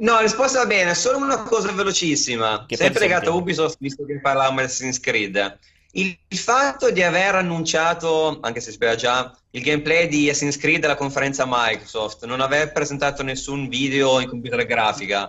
No, 0.01 0.13
la 0.13 0.21
risposta 0.21 0.61
va 0.61 0.67
bene, 0.67 0.95
solo 0.95 1.19
una 1.19 1.43
cosa 1.43 1.73
velocissima, 1.73 2.67
Che 2.69 2.77
sempre 2.77 3.01
legata 3.01 3.31
a? 3.31 3.33
Ubisoft, 3.33 3.79
visto 3.81 4.05
che 4.05 4.21
parlavamo 4.21 4.59
di 4.61 4.67
Assassin's 4.67 5.01
Creed. 5.01 5.59
Il, 5.93 6.17
il 6.29 6.39
fatto 6.39 6.93
di 6.93 7.03
aver 7.03 7.35
annunciato, 7.35 8.39
anche 8.41 8.61
se 8.61 8.67
si 8.67 8.73
sapeva 8.75 8.95
già, 8.95 9.37
il 9.51 9.63
gameplay 9.63 10.07
di 10.07 10.29
Assassin's 10.29 10.57
Creed 10.57 10.85
alla 10.85 10.95
conferenza 10.95 11.45
Microsoft, 11.49 12.25
non 12.27 12.41
aver 12.41 12.71
presentato 12.71 13.25
nessun 13.25 13.69
video 13.69 14.21
in 14.21 14.29
computer 14.29 14.65
grafica, 14.67 15.29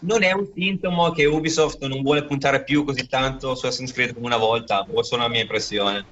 non 0.00 0.22
è 0.22 0.30
un 0.30 0.48
sintomo 0.54 1.10
che 1.10 1.24
Ubisoft 1.24 1.84
non 1.84 2.02
vuole 2.02 2.24
puntare 2.24 2.62
più 2.62 2.84
così 2.84 3.08
tanto 3.08 3.56
su 3.56 3.66
Assassin's 3.66 3.92
Creed 3.92 4.14
come 4.14 4.26
una 4.26 4.36
volta, 4.36 4.86
o 4.88 5.00
è 5.00 5.04
solo 5.04 5.22
la 5.22 5.28
mia 5.28 5.40
impressione? 5.40 6.06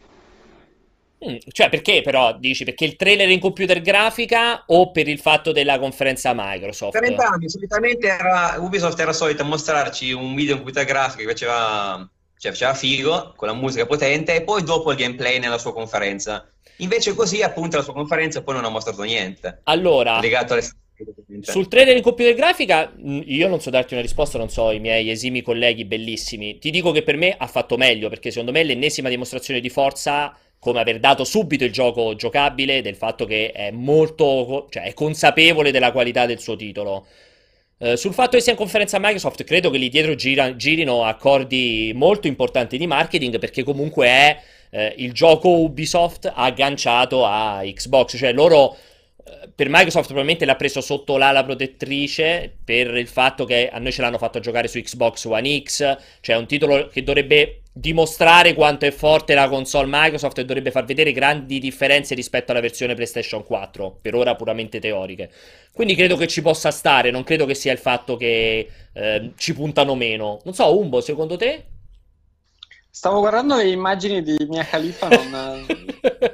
Mm, 1.24 1.36
cioè, 1.52 1.68
perché 1.68 2.02
però 2.02 2.36
dici? 2.36 2.64
Perché 2.64 2.84
il 2.84 2.96
trailer 2.96 3.30
in 3.30 3.38
computer 3.38 3.80
grafica 3.80 4.64
o 4.66 4.90
per 4.90 5.06
il 5.06 5.20
fatto 5.20 5.52
della 5.52 5.78
conferenza 5.78 6.32
Microsoft? 6.34 6.98
Per 6.98 7.08
entrambi, 7.08 7.48
solitamente 7.48 8.08
era, 8.08 8.56
Ubisoft 8.58 8.98
era 8.98 9.12
solita 9.12 9.44
mostrarci 9.44 10.10
un 10.12 10.34
video 10.34 10.54
in 10.56 10.62
computer 10.62 10.84
grafica 10.84 11.22
che 11.22 11.28
faceva, 11.28 12.08
cioè 12.38 12.50
faceva 12.50 12.74
figo, 12.74 13.34
con 13.36 13.46
la 13.46 13.54
musica 13.54 13.86
potente, 13.86 14.34
e 14.34 14.42
poi 14.42 14.64
dopo 14.64 14.90
il 14.90 14.96
gameplay 14.96 15.38
nella 15.38 15.58
sua 15.58 15.72
conferenza. 15.72 16.44
Invece 16.78 17.14
così, 17.14 17.42
appunto, 17.42 17.76
la 17.76 17.84
sua 17.84 17.92
conferenza 17.92 18.42
poi 18.42 18.54
non 18.54 18.64
ha 18.64 18.68
mostrato 18.68 19.02
niente, 19.02 19.60
Allora, 19.64 20.18
legato 20.18 20.54
alle... 20.54 20.66
sul 21.42 21.68
trailer 21.68 21.96
in 21.96 22.02
computer 22.02 22.34
grafica, 22.34 22.92
mm, 22.98 23.20
io 23.26 23.46
non 23.46 23.60
so 23.60 23.70
darti 23.70 23.92
una 23.92 24.02
risposta, 24.02 24.38
non 24.38 24.48
so 24.48 24.72
i 24.72 24.80
miei 24.80 25.08
esimi 25.08 25.40
colleghi 25.42 25.84
bellissimi. 25.84 26.58
Ti 26.58 26.70
dico 26.70 26.90
che 26.90 27.04
per 27.04 27.16
me 27.16 27.36
ha 27.38 27.46
fatto 27.46 27.76
meglio, 27.76 28.08
perché 28.08 28.30
secondo 28.30 28.50
me 28.50 28.62
è 28.62 28.64
l'ennesima 28.64 29.08
dimostrazione 29.08 29.60
di 29.60 29.68
forza, 29.68 30.36
come 30.62 30.78
aver 30.78 31.00
dato 31.00 31.24
subito 31.24 31.64
il 31.64 31.72
gioco 31.72 32.14
giocabile, 32.14 32.82
del 32.82 32.94
fatto 32.94 33.24
che 33.24 33.50
è 33.50 33.72
molto, 33.72 34.68
cioè 34.70 34.84
è 34.84 34.94
consapevole 34.94 35.72
della 35.72 35.90
qualità 35.90 36.24
del 36.24 36.38
suo 36.38 36.54
titolo. 36.54 37.04
Eh, 37.78 37.96
sul 37.96 38.14
fatto 38.14 38.36
che 38.36 38.42
sia 38.44 38.52
in 38.52 38.58
conferenza 38.58 39.00
Microsoft, 39.00 39.42
credo 39.42 39.70
che 39.70 39.78
lì 39.78 39.88
dietro 39.88 40.14
gira- 40.14 40.54
girino 40.54 41.02
accordi 41.02 41.90
molto 41.96 42.28
importanti 42.28 42.78
di 42.78 42.86
marketing, 42.86 43.40
perché 43.40 43.64
comunque 43.64 44.06
è 44.06 44.40
eh, 44.70 44.94
il 44.98 45.12
gioco 45.12 45.48
Ubisoft 45.48 46.30
agganciato 46.32 47.26
a 47.26 47.62
Xbox, 47.64 48.16
cioè 48.16 48.32
loro 48.32 48.76
per 49.62 49.70
Microsoft 49.70 50.06
probabilmente 50.06 50.44
l'ha 50.44 50.56
preso 50.56 50.80
sotto 50.80 51.16
l'ala 51.16 51.44
protettrice 51.44 52.52
per 52.64 52.96
il 52.96 53.06
fatto 53.06 53.44
che 53.44 53.68
a 53.68 53.78
noi 53.78 53.92
ce 53.92 54.02
l'hanno 54.02 54.18
fatto 54.18 54.40
giocare 54.40 54.66
su 54.66 54.80
Xbox 54.80 55.24
One 55.26 55.62
X, 55.62 55.96
cioè 56.20 56.34
un 56.34 56.46
titolo 56.48 56.88
che 56.88 57.04
dovrebbe 57.04 57.60
dimostrare 57.72 58.54
quanto 58.54 58.86
è 58.86 58.90
forte 58.90 59.34
la 59.34 59.48
console 59.48 59.86
Microsoft 59.88 60.38
e 60.38 60.44
dovrebbe 60.44 60.72
far 60.72 60.84
vedere 60.84 61.12
grandi 61.12 61.60
differenze 61.60 62.16
rispetto 62.16 62.50
alla 62.50 62.60
versione 62.60 62.96
PlayStation 62.96 63.44
4, 63.44 63.98
per 64.02 64.16
ora 64.16 64.34
puramente 64.34 64.80
teoriche. 64.80 65.30
Quindi 65.72 65.94
credo 65.94 66.16
che 66.16 66.26
ci 66.26 66.42
possa 66.42 66.72
stare, 66.72 67.12
non 67.12 67.22
credo 67.22 67.46
che 67.46 67.54
sia 67.54 67.70
il 67.70 67.78
fatto 67.78 68.16
che 68.16 68.68
eh, 68.92 69.30
ci 69.36 69.54
puntano 69.54 69.94
meno. 69.94 70.40
Non 70.42 70.54
so, 70.54 70.76
Umbo, 70.76 71.00
secondo 71.00 71.36
te? 71.36 71.66
Stavo 72.90 73.20
guardando 73.20 73.54
le 73.54 73.68
immagini 73.68 74.24
di 74.24 74.36
Mia 74.48 74.64
Khalifa, 74.64 75.08
non... 75.08 75.66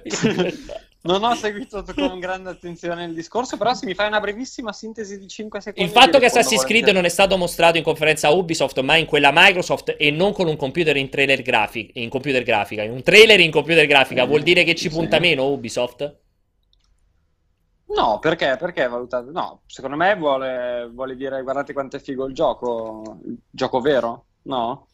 Non 1.09 1.25
ho 1.25 1.35
seguito 1.35 1.83
con 1.97 2.19
grande 2.19 2.51
attenzione 2.51 3.05
il 3.05 3.15
discorso, 3.15 3.57
però 3.57 3.73
se 3.73 3.87
mi 3.87 3.95
fai 3.95 4.09
una 4.09 4.21
brevissima 4.21 4.75
sintesi 4.75 5.19
di 5.19 5.27
5 5.27 5.59
secondi. 5.59 5.89
Il 5.89 5.97
fatto 5.97 6.19
che 6.19 6.27
Assassin's 6.27 6.65
Creed 6.65 6.89
non 6.89 7.07
è 7.07 7.09
stato 7.09 7.39
mostrato 7.39 7.79
in 7.79 7.83
conferenza 7.83 8.29
Ubisoft, 8.29 8.79
ma 8.81 8.95
in 8.97 9.07
quella 9.07 9.31
Microsoft 9.33 9.95
e 9.97 10.11
non 10.11 10.35
con 10.35 10.49
un 10.49 10.57
computer 10.57 10.95
in 10.99 11.09
trailer 11.09 11.41
grafica, 11.41 11.99
in 11.99 12.11
computer 12.11 12.43
grafica, 12.43 12.83
in 12.83 12.91
un 12.91 13.03
trailer 13.03 13.41
in 13.41 13.51
computer 13.51 13.87
grafica, 13.87 14.27
vuol 14.27 14.43
dire 14.43 14.65
che 14.65 14.75
ci 14.75 14.91
punta 14.91 15.17
sì. 15.17 15.23
meno 15.23 15.47
Ubisoft? 15.47 16.17
No, 17.87 18.19
perché? 18.19 18.59
Perché 18.59 18.87
valutate? 18.87 19.31
No, 19.31 19.63
secondo 19.65 19.97
me 19.97 20.15
vuole, 20.15 20.91
vuole 20.93 21.17
dire 21.17 21.41
guardate 21.43 21.73
quanto 21.73 21.97
è 21.97 22.01
figo 22.01 22.27
il 22.27 22.35
gioco, 22.35 23.21
il 23.25 23.39
gioco 23.49 23.81
vero, 23.81 24.27
no? 24.43 24.89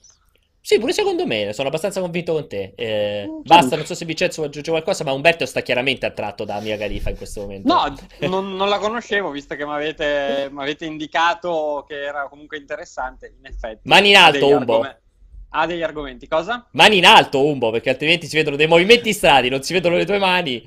Sì, 0.67 0.79
pure 0.79 0.95
secondo 0.95 1.27
me, 1.27 1.53
sono 1.53 1.69
abbastanza 1.69 2.01
convinto 2.01 2.33
con 2.33 2.49
te. 2.49 2.73
Eh, 2.75 3.29
basta, 3.43 3.77
non 3.77 3.85
so 3.85 3.95
se 3.95 4.07
Vincenzo 4.07 4.45
aggiunge 4.45 4.71
qualcosa, 4.71 5.05
ma 5.05 5.13
Umberto 5.13 5.45
sta 5.45 5.61
chiaramente 5.61 6.07
attratto 6.07 6.45
da 6.45 6.59
Mia 6.61 6.79
Khalifa 6.79 7.11
in 7.11 7.19
questo 7.19 7.43
momento. 7.43 7.69
No, 7.71 7.95
non, 8.27 8.57
non 8.57 8.71
la 8.71 8.79
conoscevo, 8.79 9.29
visto 9.29 9.57
che 9.57 9.67
mi 9.67 9.75
avete, 9.75 10.87
indicato 10.87 11.85
che 11.87 12.03
era 12.03 12.29
comunque 12.31 12.57
interessante, 12.57 13.35
in 13.39 13.45
effetti. 13.45 13.81
Mani 13.83 14.09
in 14.09 14.17
alto, 14.17 14.49
Umbo. 14.49 14.81
Argom- 14.81 14.99
ha 15.51 15.67
degli 15.67 15.83
argomenti, 15.83 16.27
cosa? 16.27 16.67
Mani 16.71 16.97
in 16.97 17.05
alto, 17.05 17.45
Umbo, 17.45 17.71
perché 17.71 17.91
altrimenti 17.91 18.27
si 18.27 18.35
vedono 18.35 18.57
dei 18.57 18.67
movimenti 18.67 19.13
strani, 19.13 19.51
non 19.51 19.63
si 19.63 19.75
vedono 19.75 19.97
le 19.97 20.07
tue 20.07 20.19
mani. 20.19 20.67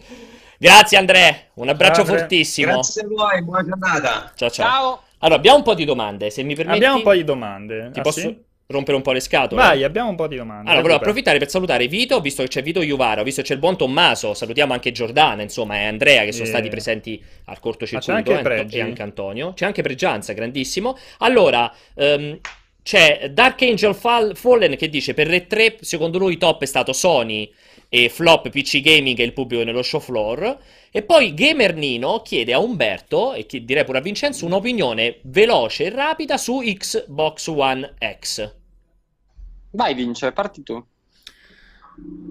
Grazie 0.60 0.99
Andrea, 0.99 1.36
un 1.55 1.69
abbraccio 1.69 2.05
ciao, 2.05 2.15
fortissimo. 2.15 2.71
Grazie 2.71 3.01
a 3.01 3.07
voi, 3.07 3.41
buona 3.41 3.63
giornata. 3.63 4.31
Ciao 4.36 4.49
ciao. 4.51 4.51
ciao. 4.51 5.01
Allora, 5.21 5.39
abbiamo 5.39 5.57
un 5.57 5.63
po' 5.63 5.73
di 5.73 5.86
domande, 5.86 6.29
se 6.29 6.43
mi 6.43 6.53
permetti. 6.53 6.77
Abbiamo 6.77 6.97
un 6.97 7.01
po' 7.01 7.13
di 7.13 7.23
domande. 7.23 7.89
Ti 7.91 7.99
ah, 7.99 8.03
posso... 8.03 8.19
Sì? 8.19 8.45
Rompere 8.67 8.97
un 8.97 9.03
po' 9.03 9.12
le 9.12 9.19
scatole. 9.19 9.62
Vai, 9.62 9.84
abbiamo 9.84 10.10
un 10.10 10.15
po' 10.15 10.27
di 10.27 10.36
domande. 10.36 10.69
Allora, 10.69 10.82
volevo 10.82 10.99
approfittare 10.99 11.39
per 11.39 11.49
salutare 11.49 11.88
Vito, 11.88 12.19
visto 12.19 12.43
che 12.43 12.49
c'è 12.49 12.62
Vito 12.62 12.82
Iuvara, 12.82 13.23
visto 13.23 13.41
che 13.41 13.47
c'è 13.47 13.53
il 13.53 13.60
buon 13.60 13.77
Tommaso, 13.77 14.34
salutiamo 14.34 14.73
anche 14.73 14.91
Giordana, 14.91 15.41
insomma, 15.41 15.75
e 15.75 15.86
Andrea 15.86 16.23
che 16.23 16.32
sono 16.32 16.45
e... 16.45 16.47
stati 16.47 16.69
presenti 16.69 17.21
al 17.45 17.60
cortocircuito, 17.60 18.34
anche 18.34 18.77
e 18.77 18.82
anche 18.82 19.01
Antonio. 19.01 19.53
C'è 19.53 19.65
anche 19.65 19.82
Pregianza, 19.82 20.34
grandissimo. 20.34 20.97
Allora, 21.19 21.73
um, 21.95 22.38
c'è 22.84 23.30
Dark 23.32 23.62
Angel 23.63 23.95
Fall- 23.95 24.36
Fallen 24.36 24.75
che 24.75 24.89
dice 24.89 25.13
per 25.13 25.27
Red 25.27 25.47
3, 25.47 25.77
secondo 25.82 26.17
lui 26.17 26.38
top 26.38 26.62
è 26.62 26.65
stato 26.65 26.93
Sony 26.93 27.51
e 27.89 28.10
flop 28.10 28.50
PC 28.50 28.82
Gaming 28.82 29.17
e 29.19 29.23
il 29.23 29.34
pubblico 29.34 29.63
nello 29.63 29.82
show 29.82 30.00
floor. 30.00 30.58
E 30.91 31.04
poi 31.04 31.34
Gamer 31.34 31.76
Nino 31.76 32.21
chiede 32.21 32.54
a 32.54 32.60
Umberto, 32.60 33.34
e 33.34 33.45
direi 33.63 33.84
pure 33.84 34.00
a 34.00 34.02
Vincenzo, 34.02 34.45
un'opinione 34.45 35.19
veloce 35.23 35.86
e 35.86 35.89
rapida 35.89 36.38
su 36.38 36.60
Xbox 36.60 37.47
One 37.47 37.93
X. 38.19 38.56
Vai 39.71 39.93
Vince, 39.93 40.32
parti 40.32 40.63
tu. 40.63 40.84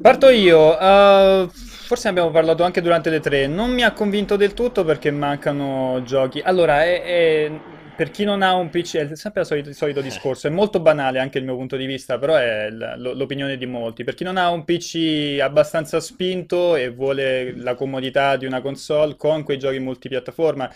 Parto 0.00 0.28
io. 0.28 0.76
Uh, 0.76 1.48
forse 1.48 2.08
abbiamo 2.08 2.30
parlato 2.30 2.62
anche 2.62 2.80
durante 2.80 3.10
le 3.10 3.20
tre. 3.20 3.46
Non 3.46 3.72
mi 3.72 3.82
ha 3.82 3.92
convinto 3.92 4.36
del 4.36 4.54
tutto 4.54 4.84
perché 4.84 5.10
mancano 5.10 6.02
giochi. 6.04 6.40
Allora, 6.40 6.84
è, 6.84 7.02
è, 7.02 7.60
per 7.96 8.10
chi 8.10 8.24
non 8.24 8.42
ha 8.42 8.54
un 8.54 8.68
PC, 8.68 8.96
è 8.96 9.16
sempre 9.16 9.40
il 9.40 9.46
solito, 9.46 9.68
il 9.70 9.74
solito, 9.74 10.00
discorso. 10.02 10.46
È 10.46 10.50
molto 10.50 10.80
banale 10.80 11.18
anche 11.18 11.38
il 11.38 11.44
mio 11.44 11.56
punto 11.56 11.76
di 11.76 11.86
vista, 11.86 12.18
però 12.18 12.36
è 12.36 12.68
l'opinione 12.70 13.56
di 13.56 13.66
molti. 13.66 14.04
Per 14.04 14.14
chi 14.14 14.22
non 14.22 14.36
ha 14.36 14.50
un 14.50 14.64
PC 14.64 15.38
abbastanza 15.40 15.98
spinto 15.98 16.76
e 16.76 16.90
vuole 16.90 17.56
la 17.56 17.74
comodità 17.74 18.36
di 18.36 18.44
una 18.44 18.60
console 18.60 19.16
con 19.16 19.42
quei 19.42 19.58
giochi 19.58 19.78
multipiattaforma 19.78 20.70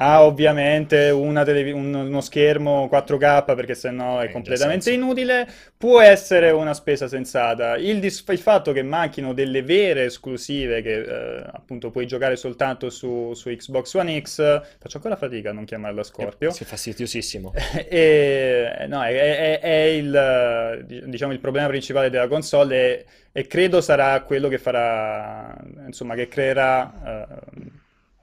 ha 0.00 0.24
ovviamente 0.24 1.10
televi- 1.44 1.72
un, 1.72 1.92
uno 1.92 2.20
schermo 2.20 2.88
4K 2.90 3.54
perché 3.56 3.74
sennò 3.74 4.20
è 4.20 4.26
eh, 4.26 4.30
completamente 4.30 4.92
inutile, 4.92 5.48
può 5.76 6.00
essere 6.00 6.50
una 6.50 6.72
spesa 6.72 7.08
sensata. 7.08 7.76
Il, 7.76 7.98
dis- 7.98 8.24
il, 8.28 8.38
fatto 8.38 8.70
che 8.72 8.82
manchino 8.82 9.32
delle 9.32 9.62
vere 9.62 10.04
esclusive 10.04 10.82
che 10.82 11.00
eh, 11.00 11.44
appunto 11.52 11.90
puoi 11.90 12.06
giocare 12.06 12.36
soltanto 12.36 12.90
su, 12.90 13.32
su, 13.34 13.50
Xbox 13.50 13.94
One 13.94 14.20
X, 14.20 14.62
faccio 14.78 14.96
ancora 14.98 15.16
fatica 15.16 15.50
a 15.50 15.52
non 15.52 15.64
chiamarla 15.64 16.04
Scorpio. 16.04 16.50
È 16.50 16.64
fastidiosissimo. 16.64 17.52
e, 17.88 18.86
no, 18.86 19.02
è, 19.02 19.58
è, 19.58 19.60
è, 19.60 19.74
il, 19.86 21.02
diciamo, 21.06 21.32
il 21.32 21.40
problema 21.40 21.66
principale 21.66 22.08
della 22.08 22.28
console 22.28 23.04
e, 23.32 23.46
credo 23.48 23.80
sarà 23.80 24.20
quello 24.22 24.46
che 24.46 24.58
farà, 24.58 25.56
insomma, 25.86 26.14
che 26.14 26.28
creerà... 26.28 27.26
Uh, 27.28 27.77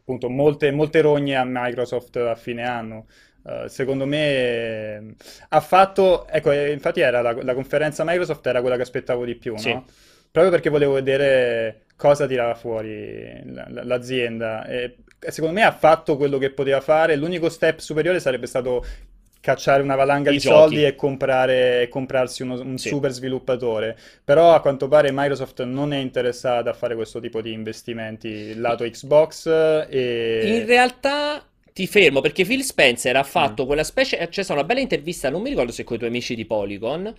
appunto 0.05 0.29
molte, 0.29 0.69
molte 0.71 1.01
rogne 1.01 1.35
a 1.35 1.43
Microsoft 1.43 2.15
a 2.17 2.35
fine 2.35 2.63
anno. 2.63 3.07
Uh, 3.41 3.67
secondo 3.67 4.05
me 4.05 5.15
ha 5.49 5.59
fatto, 5.59 6.27
ecco, 6.27 6.51
eh, 6.51 6.71
infatti 6.71 7.01
era 7.01 7.21
la, 7.21 7.31
la, 7.43 7.53
conferenza 7.53 8.03
Microsoft 8.03 8.45
era 8.47 8.59
quella 8.61 8.75
che 8.75 8.81
aspettavo 8.81 9.23
di 9.23 9.35
più, 9.35 9.55
sì. 9.55 9.71
no? 9.71 9.85
Proprio 10.31 10.51
perché 10.51 10.69
volevo 10.69 10.93
vedere 10.93 11.85
cosa 11.95 12.27
tirava 12.27 12.55
fuori 12.55 13.41
l'azienda. 13.45 14.65
E 14.65 14.97
secondo 15.19 15.55
me 15.55 15.63
ha 15.63 15.71
fatto 15.71 16.17
quello 16.17 16.37
che 16.37 16.51
poteva 16.51 16.81
fare. 16.81 17.15
L'unico 17.15 17.49
step 17.49 17.79
superiore 17.79 18.19
sarebbe 18.19 18.47
stato 18.47 18.83
cacciare 19.45 19.83
una 19.83 19.93
valanga 19.95 20.31
di 20.31 20.39
giochi. 20.39 20.55
soldi 20.55 20.83
e 20.83 20.95
comprare, 20.95 21.87
comprarsi 21.87 22.41
uno, 22.41 22.59
un 22.59 22.79
sì. 22.79 22.89
super 22.89 23.11
sviluppatore. 23.11 23.95
Però 24.23 24.55
a 24.55 24.59
quanto 24.59 24.87
pare 24.87 25.11
Microsoft 25.11 25.61
non 25.63 25.93
è 25.93 25.97
interessata 25.97 26.71
a 26.71 26.73
fare 26.73 26.95
questo 26.95 27.19
tipo 27.19 27.41
di 27.41 27.53
investimenti 27.53 28.55
lato 28.55 28.83
Xbox. 28.83 29.45
E... 29.87 30.41
In 30.45 30.65
realtà 30.65 31.45
ti 31.71 31.85
fermo 31.85 32.21
perché 32.21 32.43
Phil 32.43 32.63
Spencer 32.63 33.15
ha 33.15 33.23
fatto 33.23 33.63
mm. 33.63 33.67
quella 33.67 33.83
specie. 33.83 34.17
C'è 34.17 34.41
stata 34.41 34.59
una 34.59 34.67
bella 34.67 34.79
intervista, 34.79 35.29
non 35.29 35.43
mi 35.43 35.49
ricordo 35.49 35.71
se 35.71 35.83
con 35.83 35.97
i 35.97 35.99
tuoi 35.99 36.09
amici 36.09 36.33
di 36.33 36.45
Polygon, 36.45 37.13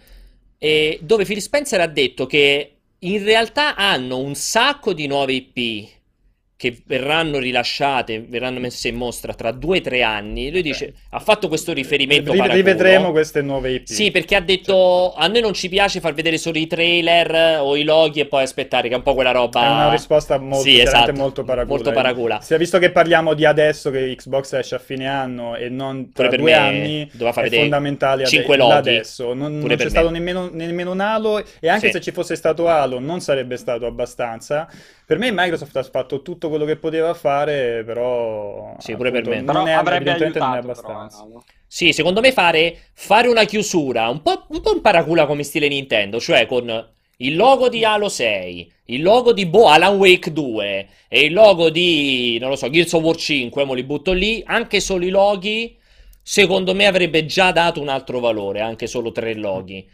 dove 1.00 1.24
Phil 1.24 1.40
Spencer 1.40 1.80
ha 1.80 1.86
detto 1.86 2.26
che 2.26 2.72
in 2.98 3.22
realtà 3.22 3.76
hanno 3.76 4.18
un 4.18 4.34
sacco 4.34 4.92
di 4.92 5.06
nuove 5.06 5.32
IP 5.32 5.95
che 6.58 6.74
verranno 6.86 7.38
rilasciate, 7.38 8.24
verranno 8.26 8.60
messe 8.60 8.88
in 8.88 8.96
mostra 8.96 9.34
tra 9.34 9.52
due 9.52 9.78
o 9.78 9.80
tre 9.82 10.02
anni. 10.02 10.50
Lui 10.50 10.62
dice: 10.62 10.94
ha 11.10 11.20
fatto 11.20 11.48
questo 11.48 11.74
riferimento. 11.74 12.32
Riv- 12.32 12.46
rivedremo 12.46 13.10
queste 13.10 13.42
nuove 13.42 13.72
IP. 13.72 13.86
Sì, 13.86 14.10
perché 14.10 14.36
ha 14.36 14.40
detto: 14.40 15.12
a 15.14 15.26
noi 15.26 15.42
non 15.42 15.52
ci 15.52 15.68
piace 15.68 16.00
far 16.00 16.14
vedere 16.14 16.38
solo 16.38 16.58
i 16.58 16.66
trailer 16.66 17.60
o 17.60 17.76
i 17.76 17.84
loghi 17.84 18.20
e 18.20 18.26
poi 18.26 18.42
aspettare, 18.42 18.88
che 18.88 18.94
è 18.94 18.96
un 18.96 19.02
po' 19.02 19.12
quella 19.12 19.32
roba. 19.32 19.64
È 19.64 19.68
una 19.68 19.90
risposta 19.90 20.38
molto, 20.38 20.64
sì, 20.64 20.80
esatto, 20.80 21.12
molto 21.12 21.44
paracula. 21.44 21.74
Molto 21.74 21.92
paracula. 21.92 22.40
Sì, 22.40 22.56
visto 22.56 22.78
che 22.78 22.90
parliamo 22.90 23.34
di 23.34 23.44
adesso, 23.44 23.90
che 23.90 24.14
Xbox 24.16 24.54
esce 24.54 24.76
a 24.76 24.78
fine 24.78 25.06
anno 25.06 25.56
e 25.56 25.68
non 25.68 26.10
tra 26.10 26.28
due 26.28 26.54
anni, 26.54 27.06
è 27.06 27.48
fondamentale 27.50 28.24
ade- 28.24 28.56
loghi. 28.56 28.72
adesso. 28.72 29.34
Non, 29.34 29.58
non 29.58 29.76
c'è 29.76 29.90
stato 29.90 30.08
nemmeno, 30.08 30.48
nemmeno, 30.50 30.92
un 30.92 31.00
Halo, 31.00 31.44
e 31.60 31.68
anche 31.68 31.88
sì. 31.88 31.92
se 31.92 32.00
ci 32.00 32.12
fosse 32.12 32.34
stato 32.34 32.66
Halo, 32.66 32.98
non 32.98 33.20
sarebbe 33.20 33.58
stato 33.58 33.84
abbastanza. 33.84 34.66
Per 35.06 35.18
me 35.18 35.30
Microsoft 35.30 35.76
ha 35.76 35.84
fatto 35.84 36.20
tutto 36.20 36.48
quello 36.48 36.64
che 36.64 36.74
poteva 36.74 37.14
fare, 37.14 37.84
però... 37.84 38.74
Sì, 38.78 38.96
pure 38.96 39.12
per 39.12 39.24
me. 39.24 39.36
Non 39.36 39.44
però 39.44 39.64
è, 39.64 39.70
avrebbe 39.70 40.10
aiutato, 40.10 40.38
non 40.44 40.54
è 40.54 40.58
abbastanza. 40.58 41.24
Però, 41.24 41.44
sì, 41.64 41.92
secondo 41.92 42.20
me 42.20 42.32
fare, 42.32 42.76
fare 42.92 43.28
una 43.28 43.44
chiusura 43.44 44.08
un 44.08 44.20
po', 44.20 44.46
un 44.48 44.60
po' 44.60 44.74
in 44.74 44.80
paracula 44.80 45.26
come 45.26 45.44
stile 45.44 45.68
Nintendo, 45.68 46.18
cioè 46.18 46.46
con 46.46 46.94
il 47.18 47.36
logo 47.36 47.68
di 47.68 47.84
Halo 47.84 48.08
6, 48.08 48.72
il 48.86 49.02
logo 49.02 49.32
di 49.32 49.46
Bo 49.46 49.68
Alan 49.68 49.96
Wake 49.96 50.32
2 50.32 50.88
e 51.08 51.20
il 51.20 51.32
logo 51.32 51.70
di, 51.70 52.36
non 52.40 52.50
lo 52.50 52.56
so, 52.56 52.68
Gears 52.68 52.92
of 52.94 53.02
War 53.04 53.14
5, 53.14 53.64
mo 53.64 53.74
li 53.74 53.84
butto 53.84 54.10
lì, 54.10 54.42
anche 54.44 54.80
solo 54.80 55.04
i 55.04 55.10
loghi, 55.10 55.78
secondo 56.20 56.74
me 56.74 56.86
avrebbe 56.86 57.26
già 57.26 57.52
dato 57.52 57.80
un 57.80 57.88
altro 57.88 58.18
valore, 58.18 58.60
anche 58.60 58.88
solo 58.88 59.12
tre 59.12 59.34
loghi. 59.34 59.88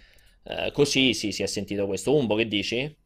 Eh, 0.44 0.72
così 0.72 1.12
sì, 1.12 1.33
si 1.33 1.42
è 1.42 1.46
sentito 1.46 1.87
questo. 1.87 2.16
Umbo, 2.16 2.35
che 2.35 2.48
dici? 2.48 2.96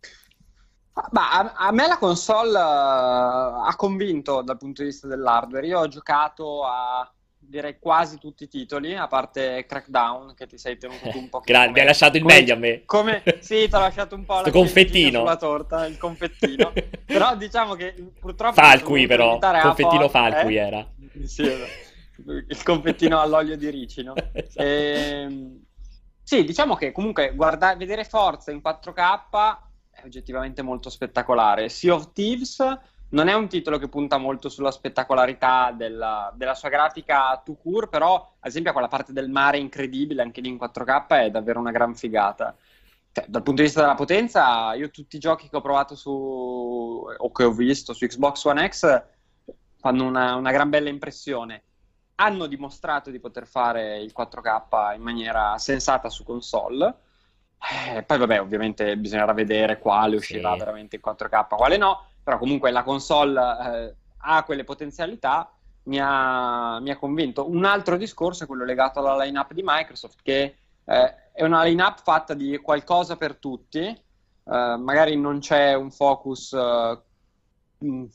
Ma 1.11 1.31
a, 1.31 1.53
a, 1.55 1.73
me 1.73 1.87
la 1.87 1.99
console 1.99 2.59
uh, 2.59 3.67
ha 3.67 3.75
convinto 3.77 4.41
dal 4.41 4.57
punto 4.57 4.83
di 4.83 4.89
vista 4.89 5.07
dell'hardware. 5.07 5.67
Io 5.67 5.81
ho 5.81 5.89
giocato 5.89 6.65
a 6.65 7.11
direi 7.49 7.79
quasi 7.79 8.19
tutti 8.19 8.45
i 8.45 8.49
titoli, 8.49 8.97
a 8.97 9.07
parte 9.07 9.65
Crackdown, 9.67 10.35
che 10.35 10.47
ti 10.47 10.59
sei 10.59 10.79
tenuto 10.79 11.11
un 11.15 11.29
po'. 11.29 11.41
Grazie, 11.45 11.71
mi 11.71 11.81
hai 11.81 11.87
lasciato 11.87 12.17
il 12.17 12.23
come, 12.23 12.35
meglio 12.35 12.55
a 12.55 12.57
me. 12.57 12.83
Come, 12.85 13.23
sì, 13.41 13.69
ti 13.69 13.75
ho 13.75 13.79
lasciato 13.79 14.15
un 14.15 14.25
po' 14.25 14.41
la 14.41 14.51
confettino 14.51 15.21
sulla 15.21 15.37
torta, 15.37 15.87
il 15.87 15.99
confettino. 15.99 16.73
però 17.05 17.37
diciamo 17.37 17.75
che 17.75 17.95
purtroppo. 18.19 18.55
Falqui, 18.55 19.07
però. 19.07 19.35
Il 19.35 19.61
confettino 19.63 20.09
Falqui 20.09 20.57
eh? 20.57 20.61
era. 20.61 20.87
Sì, 21.27 21.51
il 22.25 22.63
confettino 22.63 23.19
all'olio 23.19 23.57
di 23.57 23.71
ricino. 23.71 24.15
esatto. 24.33 24.63
e, 24.63 25.23
ehm, 25.23 25.65
sì, 26.23 26.45
diciamo 26.45 26.75
che 26.75 26.93
comunque 26.93 27.33
guarda, 27.35 27.75
vedere 27.75 28.05
Forza 28.05 28.51
in 28.51 28.61
4K 28.63 29.29
è 29.31 29.66
oggettivamente 30.07 30.63
molto 30.63 30.91
spettacolare. 30.91 31.69
Sea 31.69 31.95
of 31.95 32.13
Thieves 32.13 32.57
non 33.09 33.29
è 33.29 33.35
un 33.35 33.49
titolo 33.49 33.79
che 33.79 33.89
punta 33.89 34.19
molto 34.19 34.49
sulla 34.49 34.73
spettacolarità 34.73 35.73
della, 35.73 36.33
della 36.35 36.55
sua 36.55 36.69
grafica 36.69 37.41
to 37.45 37.55
cure, 37.55 37.89
però 37.89 38.15
ad 38.15 38.49
esempio 38.49 38.73
quella 38.73 38.89
parte 38.89 39.13
del 39.13 39.31
mare 39.31 39.59
incredibile 39.59 40.23
anche 40.23 40.41
lì 40.41 40.49
in 40.49 40.57
4K 40.57 41.07
è 41.09 41.31
davvero 41.31 41.61
una 41.61 41.71
gran 41.71 41.95
figata. 41.95 42.57
Cioè, 43.13 43.25
dal 43.29 43.43
punto 43.43 43.61
di 43.61 43.69
vista 43.69 43.81
della 43.81 43.95
potenza, 43.95 44.75
io 44.75 44.91
tutti 44.91 45.17
i 45.17 45.21
giochi 45.21 45.49
che 45.49 45.57
ho 45.57 45.61
provato 45.61 45.95
su 45.95 46.11
o 46.11 47.33
che 47.33 47.45
ho 47.45 47.53
visto 47.53 47.93
su 47.95 48.07
Xbox 48.07 48.45
One 48.45 48.69
X 48.69 49.05
fanno 49.79 50.05
una, 50.05 50.35
una 50.35 50.51
gran 50.51 50.69
bella 50.69 50.89
impressione. 50.89 51.63
Hanno 52.17 52.47
dimostrato 52.47 53.11
di 53.11 53.21
poter 53.21 53.47
fare 53.47 54.01
il 54.01 54.13
4K 54.17 54.95
in 54.97 55.03
maniera 55.03 55.57
sensata 55.59 56.09
su 56.09 56.25
console. 56.25 56.95
Eh, 57.59 58.03
poi, 58.03 58.19
vabbè, 58.19 58.41
ovviamente 58.41 58.97
bisognerà 58.97 59.33
vedere 59.33 59.79
quale 59.79 60.17
uscirà 60.17 60.53
Sì. 60.53 60.59
veramente 60.59 60.97
in 60.97 61.03
4K, 61.03 61.47
quale 61.57 61.77
no 61.77 62.07
però 62.27 62.39
comunque 62.39 62.73
la 62.73 62.83
console 62.83 63.41
eh, 63.41 63.95
ha 64.23 64.43
quelle 64.43 64.65
potenzialità, 64.65 65.49
mi 65.85 66.01
ha, 66.03 66.81
mi 66.81 66.91
ha, 66.91 66.97
convinto. 66.97 67.49
Un 67.49 67.65
altro 67.65 67.97
discorso 67.97 68.43
è 68.43 68.47
quello 68.49 68.65
legato 68.65 68.99
alla 68.99 69.23
lineup 69.23 69.53
di 69.53 69.63
Microsoft, 69.65 70.19
che 70.25 70.57
eh, 70.85 71.15
è 71.31 71.45
una 71.45 71.63
lineup 71.63 72.03
fatta 72.03 72.35
di 72.35 72.59
qualcosa 72.59 73.17
per 73.17 73.37
tutti, 73.37 73.79
eh, 73.79 73.97
magari 74.43 75.17
non 75.17 75.39
c'è 75.39 75.75
un 75.75 75.93
focus 75.93 76.53
eh, 76.53 76.99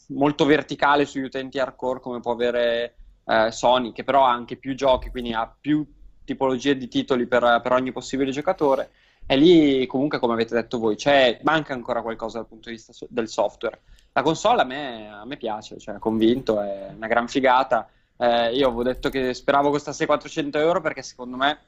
molto 0.08 0.44
verticale 0.44 1.06
sugli 1.06 1.24
utenti 1.24 1.58
hardcore 1.58 2.02
come 2.02 2.20
può 2.20 2.34
avere 2.34 2.96
eh, 3.24 3.50
Sony, 3.50 3.94
che 3.94 4.04
però 4.04 4.26
ha 4.26 4.32
anche 4.32 4.58
più 4.58 4.76
giochi, 4.76 5.10
quindi 5.10 5.32
ha 5.32 5.50
più 5.58 5.90
tipologie 6.26 6.76
di 6.76 6.90
titoli 6.90 7.28
per, 7.28 7.62
per 7.64 7.72
ogni 7.72 7.94
possibile 7.94 8.32
giocatore. 8.32 8.92
E 9.32 9.38
lì, 9.38 9.86
comunque, 9.86 10.20
come 10.20 10.34
avete 10.34 10.54
detto 10.54 10.78
voi, 10.78 10.98
manca 11.44 11.72
ancora 11.72 12.02
qualcosa 12.02 12.40
dal 12.40 12.48
punto 12.48 12.68
di 12.68 12.76
vista 12.76 12.92
so- 12.92 13.08
del 13.10 13.30
software. 13.30 13.80
La 14.12 14.24
console 14.24 14.62
a 14.62 14.66
me, 14.66 15.10
a 15.10 15.24
me 15.24 15.38
piace, 15.38 15.80
cioè, 15.80 16.00
convinto, 16.00 16.60
è 16.60 16.92
una 16.94 17.08
gran 17.08 17.30
figata. 17.30 17.88
Eh, 18.18 18.54
io 18.54 18.68
avevo 18.68 18.84
detto 18.84 19.08
che 19.08 19.34
speravo 19.34 19.70
costasse 19.70 20.06
400 20.06 20.58
euro 20.58 20.82
perché 20.82 21.02
secondo 21.02 21.38
me 21.38 21.60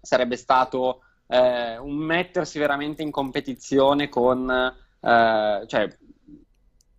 sarebbe 0.00 0.36
stato 0.36 1.00
eh, 1.26 1.76
un 1.76 1.96
mettersi 1.96 2.60
veramente 2.60 3.02
in 3.02 3.10
competizione 3.10 4.08
con, 4.08 4.48
eh, 4.48 5.64
cioè, 5.66 5.96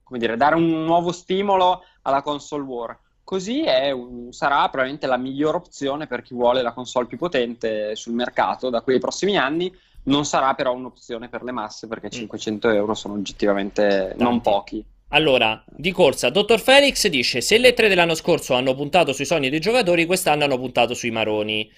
come 0.03 0.19
dire, 0.19 0.35
dare 0.35 0.55
un 0.55 0.83
nuovo 0.83 1.13
stimolo 1.13 1.81
alla 2.01 2.21
console 2.21 2.63
war. 2.63 2.99
Così 3.23 3.63
un, 3.93 4.33
sarà 4.33 4.63
probabilmente 4.67 5.07
la 5.07 5.15
migliore 5.15 5.55
opzione 5.55 6.07
per 6.07 6.23
chi 6.23 6.33
vuole 6.33 6.61
la 6.61 6.73
console 6.73 7.07
più 7.07 7.17
potente 7.17 7.95
sul 7.95 8.13
mercato 8.13 8.69
da 8.69 8.81
qui 8.81 8.95
ai 8.95 8.99
prossimi 8.99 9.37
anni. 9.37 9.73
Non 10.03 10.25
sarà 10.25 10.53
però 10.53 10.73
un'opzione 10.73 11.29
per 11.29 11.43
le 11.43 11.51
masse 11.51 11.87
perché 11.87 12.09
500 12.09 12.69
euro 12.69 12.93
sono 12.93 13.13
oggettivamente 13.13 14.13
non 14.17 14.41
pochi. 14.41 14.83
Allora, 15.09 15.63
di 15.67 15.91
corsa, 15.91 16.29
Dottor 16.29 16.59
Felix 16.59 17.07
dice: 17.07 17.39
Se 17.39 17.57
le 17.57 17.73
tre 17.73 17.87
dell'anno 17.87 18.15
scorso 18.15 18.55
hanno 18.55 18.73
puntato 18.73 19.13
sui 19.13 19.25
sogni 19.25 19.49
dei 19.49 19.59
giocatori, 19.59 20.05
quest'anno 20.05 20.43
hanno 20.43 20.57
puntato 20.57 20.93
sui 20.93 21.11
maroni. 21.11 21.71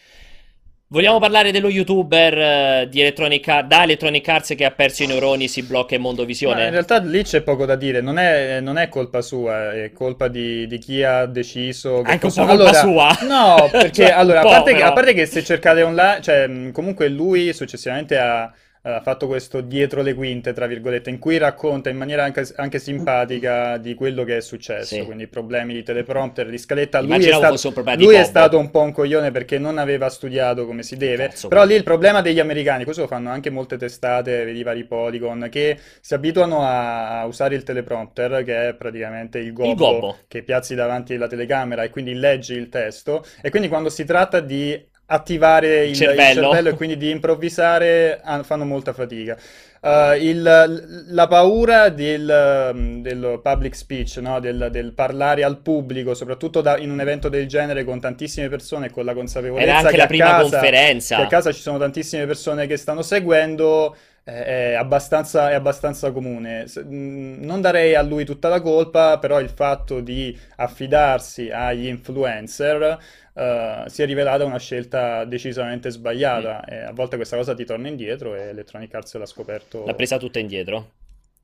Vogliamo 0.88 1.18
parlare 1.20 1.52
dello 1.52 1.68
youtuber 1.68 2.38
eh, 2.38 2.88
di 2.92 3.02
Electronic, 3.02 3.62
da 3.62 3.82
Electronic 3.82 4.28
Arts 4.28 4.54
che 4.56 4.66
ha 4.66 4.72
perso 4.72 5.02
i 5.02 5.08
neuroni, 5.08 5.48
si 5.48 5.64
blocca 5.64 5.96
in 5.96 6.02
Mondovisione? 6.02 6.60
Ma 6.62 6.66
in 6.66 6.72
realtà 6.72 7.00
lì 7.00 7.24
c'è 7.24 7.42
poco 7.42 7.66
da 7.66 7.76
dire, 7.76 8.02
non 8.02 8.20
è, 8.20 8.60
non 8.62 8.78
è 8.78 8.88
colpa 8.88 9.24
sua, 9.24 9.74
è 9.74 9.92
colpa 9.92 10.28
di, 10.28 10.68
di 10.68 10.78
chi 10.78 11.02
ha 11.02 11.26
deciso. 11.26 12.02
Che 12.04 12.12
Anche 12.12 12.26
un 12.28 12.32
cosa- 12.32 12.46
po' 12.46 12.56
colpa 12.56 12.74
sua. 12.74 13.18
No, 13.28 13.68
perché 13.72 14.04
Cioè, 14.04 14.12
allora, 14.12 14.42
a 14.42 14.46
un 14.46 14.52
parte, 14.52 14.74
che, 14.76 14.84
a 14.84 14.94
parte 14.94 15.14
che 15.16 15.26
se 15.26 15.44
cercate 15.44 15.82
online, 15.82 16.22
cioè 16.22 16.72
comunque 16.72 17.10
lui 17.10 17.52
successivamente 17.52 18.20
ha, 18.20 18.54
ha 18.88 19.02
fatto 19.02 19.26
questo 19.26 19.62
dietro 19.62 20.02
le 20.04 20.14
quinte, 20.14 20.54
tra 20.54 20.68
virgolette, 20.68 21.10
in 21.10 21.18
cui 21.18 21.38
racconta 21.38 21.90
in 21.90 21.98
maniera 21.98 22.24
anche, 22.24 22.48
anche 22.56 22.78
simpatica 22.78 23.78
di 23.78 23.96
quello 23.96 24.24
che 24.24 24.38
è 24.38 24.42
successo, 24.42 24.96
Sì. 24.96 25.02
quindi 25.04 25.28
problemi 25.28 25.74
di 25.74 25.82
teleprompter, 25.82 26.50
di 26.50 26.58
scaletta. 26.58 27.02
Lui 27.02 27.26
è, 27.26 27.34
stato, 27.34 27.96
lui 27.98 28.16
è 28.16 28.24
stato 28.24 28.60
un 28.60 28.70
po' 28.70 28.82
un 28.82 28.92
coglione 28.92 29.32
perché 29.32 29.58
non 29.58 29.80
aveva 29.80 30.10
studiato 30.10 30.66
come 30.68 30.84
si 30.84 30.98
deve, 30.98 31.30
Cazzo, 31.30 31.48
però 31.48 31.66
lì 31.66 31.74
il 31.74 31.84
problema 31.84 32.22
degli 32.22 32.40
americani, 32.40 32.84
questo 32.84 33.02
lo 33.02 33.08
fanno 33.08 33.32
anche 33.32 33.50
molte 33.50 33.78
testate, 33.78 34.46
vedi 34.46 34.62
vari 34.62 34.86
Polygon, 34.86 35.48
che 35.50 35.80
si 36.00 36.14
abituano 36.14 36.62
a, 36.62 37.26
usare 37.26 37.56
il 37.56 37.64
teleprompter, 37.64 38.44
che 38.44 38.70
è 38.70 38.74
praticamente 38.76 39.40
il 39.40 39.52
gobbo, 39.52 39.74
gobbo. 39.92 40.18
che 40.28 40.44
piazzi 40.44 40.76
davanti 40.76 41.16
alla 41.16 41.28
telecamera 41.28 41.82
e 41.84 41.90
quindi 41.90 42.14
leggi 42.14 42.54
il 42.54 42.70
testo. 42.70 43.26
E 43.42 43.50
quindi 43.50 43.68
quando 43.68 43.90
si 43.90 44.06
tratta 44.06 44.40
di 44.40 44.94
attivare 45.08 45.84
il, 45.84 45.90
il 45.90 45.96
cervello. 45.96 46.42
cervello 46.44 46.70
e 46.70 46.74
quindi 46.76 46.98
di 46.98 47.10
improvvisare, 47.10 48.22
fanno 48.44 48.66
molta 48.66 48.94
fatica. 48.94 49.38
Uh, 49.82 50.16
il- 50.20 51.06
la 51.10 51.28
paura 51.28 51.90
del, 51.90 52.72
um, 52.74 53.02
del 53.04 53.40
public 53.44 53.76
speech, 53.76 54.18
no? 54.18 54.40
del, 54.40 54.70
del 54.72 54.94
parlare 54.94 55.44
al 55.44 55.60
pubblico, 55.60 56.16
soprattutto 56.16 56.62
da- 56.62 56.78
in 56.80 56.90
un 56.90 57.00
evento 57.02 57.30
del 57.30 57.46
genere 57.48 57.84
con 57.84 58.00
tantissime 58.00 58.50
persone 58.50 58.88
e 58.88 58.90
con 58.90 59.06
la 59.06 59.14
consapevolezza 59.14 59.68
Era 59.70 59.78
anche 59.78 59.92
che 59.92 59.98
la 59.98 60.04
a 60.04 60.08
prima 60.08 60.26
casa, 60.26 60.50
conferenza. 60.50 61.16
che 61.18 61.22
a 61.22 61.28
casa 61.28 61.52
ci 61.52 61.62
sono 61.62 61.78
tantissime 61.78 62.26
persone 62.26 62.66
che 62.66 62.78
stanno 62.78 63.04
seguendo, 63.04 63.96
è 64.34 64.74
abbastanza, 64.74 65.52
è 65.52 65.54
abbastanza 65.54 66.12
comune. 66.12 66.66
Mh, 66.66 67.46
Non 67.46 67.62
darei 67.62 67.96
a 67.96 68.02
lui 68.02 68.26
tutta 68.26 68.50
la 68.50 68.62
colpa, 68.62 69.20
però 69.20 69.40
il 69.40 69.50
fatto 69.50 70.00
di 70.02 70.38
affidarsi 70.58 71.50
agli 71.52 71.88
influencer 71.88 72.98
eh, 73.34 73.84
si 73.88 74.02
è 74.02 74.06
rivelata 74.06 74.44
una 74.46 74.60
scelta 74.60 75.26
decisamente 75.26 75.90
sbagliata. 75.92 76.64
Mm. 76.68 76.74
E 76.74 76.78
a 76.84 76.92
volte 76.92 77.16
questa 77.18 77.38
cosa 77.38 77.54
ti 77.54 77.66
torna 77.66 77.88
indietro 77.88 78.36
e 78.36 78.42
Electronic 78.50 78.94
Arts 78.94 79.16
l'ha 79.16 79.26
scoperto. 79.26 79.86
L'ha 79.86 79.94
presa 79.94 80.18
tutta 80.18 80.40
indietro. 80.40 80.92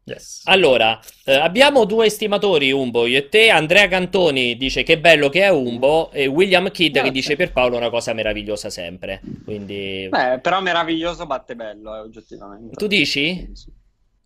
Yes. 0.03 0.41
Allora, 0.45 0.99
eh, 1.25 1.35
abbiamo 1.35 1.85
due 1.85 2.07
estimatori, 2.07 2.71
Umbo, 2.71 3.05
io 3.05 3.19
e 3.19 3.29
te. 3.29 3.49
Andrea 3.49 3.87
Cantoni 3.87 4.57
dice 4.57 4.81
che 4.83 4.99
bello 4.99 5.29
che 5.29 5.43
è 5.43 5.49
Umbo 5.49 6.09
e 6.11 6.25
William 6.25 6.71
Kidd 6.71 6.87
che 6.93 6.99
Grazie. 7.01 7.11
dice 7.11 7.35
per 7.35 7.51
Paolo 7.51 7.77
una 7.77 7.89
cosa 7.91 8.11
meravigliosa 8.13 8.69
sempre. 8.71 9.21
Quindi, 9.45 10.07
Beh, 10.09 10.39
però 10.39 10.59
meraviglioso 10.59 11.25
batte 11.27 11.55
bello, 11.55 11.95
eh, 11.95 11.99
oggettivamente. 11.99 12.75
tu 12.75 12.87
dici? 12.87 13.47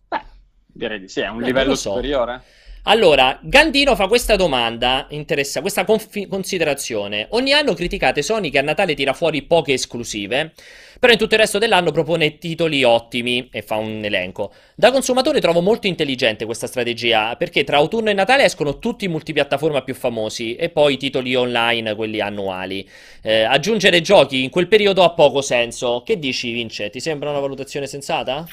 Beh, 0.08 0.20
direi 0.66 0.98
di 1.00 1.08
sì, 1.08 1.20
è 1.20 1.24
un 1.28 1.34
Eh, 1.36 1.38
non 1.38 1.46
livello 1.46 1.68
lo 1.70 1.74
so. 1.76 1.90
superiore. 1.90 2.42
Allora, 2.88 3.36
Gandino 3.42 3.96
fa 3.96 4.06
questa 4.06 4.36
domanda, 4.36 5.06
interessa, 5.10 5.60
questa 5.60 5.84
confi- 5.84 6.28
considerazione. 6.28 7.26
Ogni 7.30 7.52
anno 7.52 7.74
criticate 7.74 8.22
Sony 8.22 8.48
che 8.48 8.60
a 8.60 8.62
Natale 8.62 8.94
tira 8.94 9.12
fuori 9.12 9.42
poche 9.42 9.72
esclusive, 9.72 10.52
però 11.00 11.12
in 11.12 11.18
tutto 11.18 11.34
il 11.34 11.40
resto 11.40 11.58
dell'anno 11.58 11.90
propone 11.90 12.38
titoli 12.38 12.84
ottimi 12.84 13.48
e 13.50 13.62
fa 13.62 13.74
un 13.74 14.04
elenco. 14.04 14.52
Da 14.76 14.92
consumatore 14.92 15.40
trovo 15.40 15.60
molto 15.62 15.88
intelligente 15.88 16.44
questa 16.44 16.68
strategia, 16.68 17.34
perché 17.34 17.64
tra 17.64 17.78
autunno 17.78 18.10
e 18.10 18.12
Natale 18.12 18.44
escono 18.44 18.78
tutti 18.78 19.06
i 19.06 19.08
multipiattaforma 19.08 19.82
più 19.82 19.94
famosi 19.94 20.54
e 20.54 20.68
poi 20.68 20.94
i 20.94 20.96
titoli 20.96 21.34
online, 21.34 21.96
quelli 21.96 22.20
annuali. 22.20 22.88
Eh, 23.20 23.42
aggiungere 23.42 24.00
giochi 24.00 24.44
in 24.44 24.50
quel 24.50 24.68
periodo 24.68 25.02
ha 25.02 25.10
poco 25.10 25.40
senso. 25.40 26.04
Che 26.06 26.20
dici, 26.20 26.52
Vince? 26.52 26.88
Ti 26.90 27.00
sembra 27.00 27.30
una 27.30 27.40
valutazione 27.40 27.88
sensata? 27.88 28.46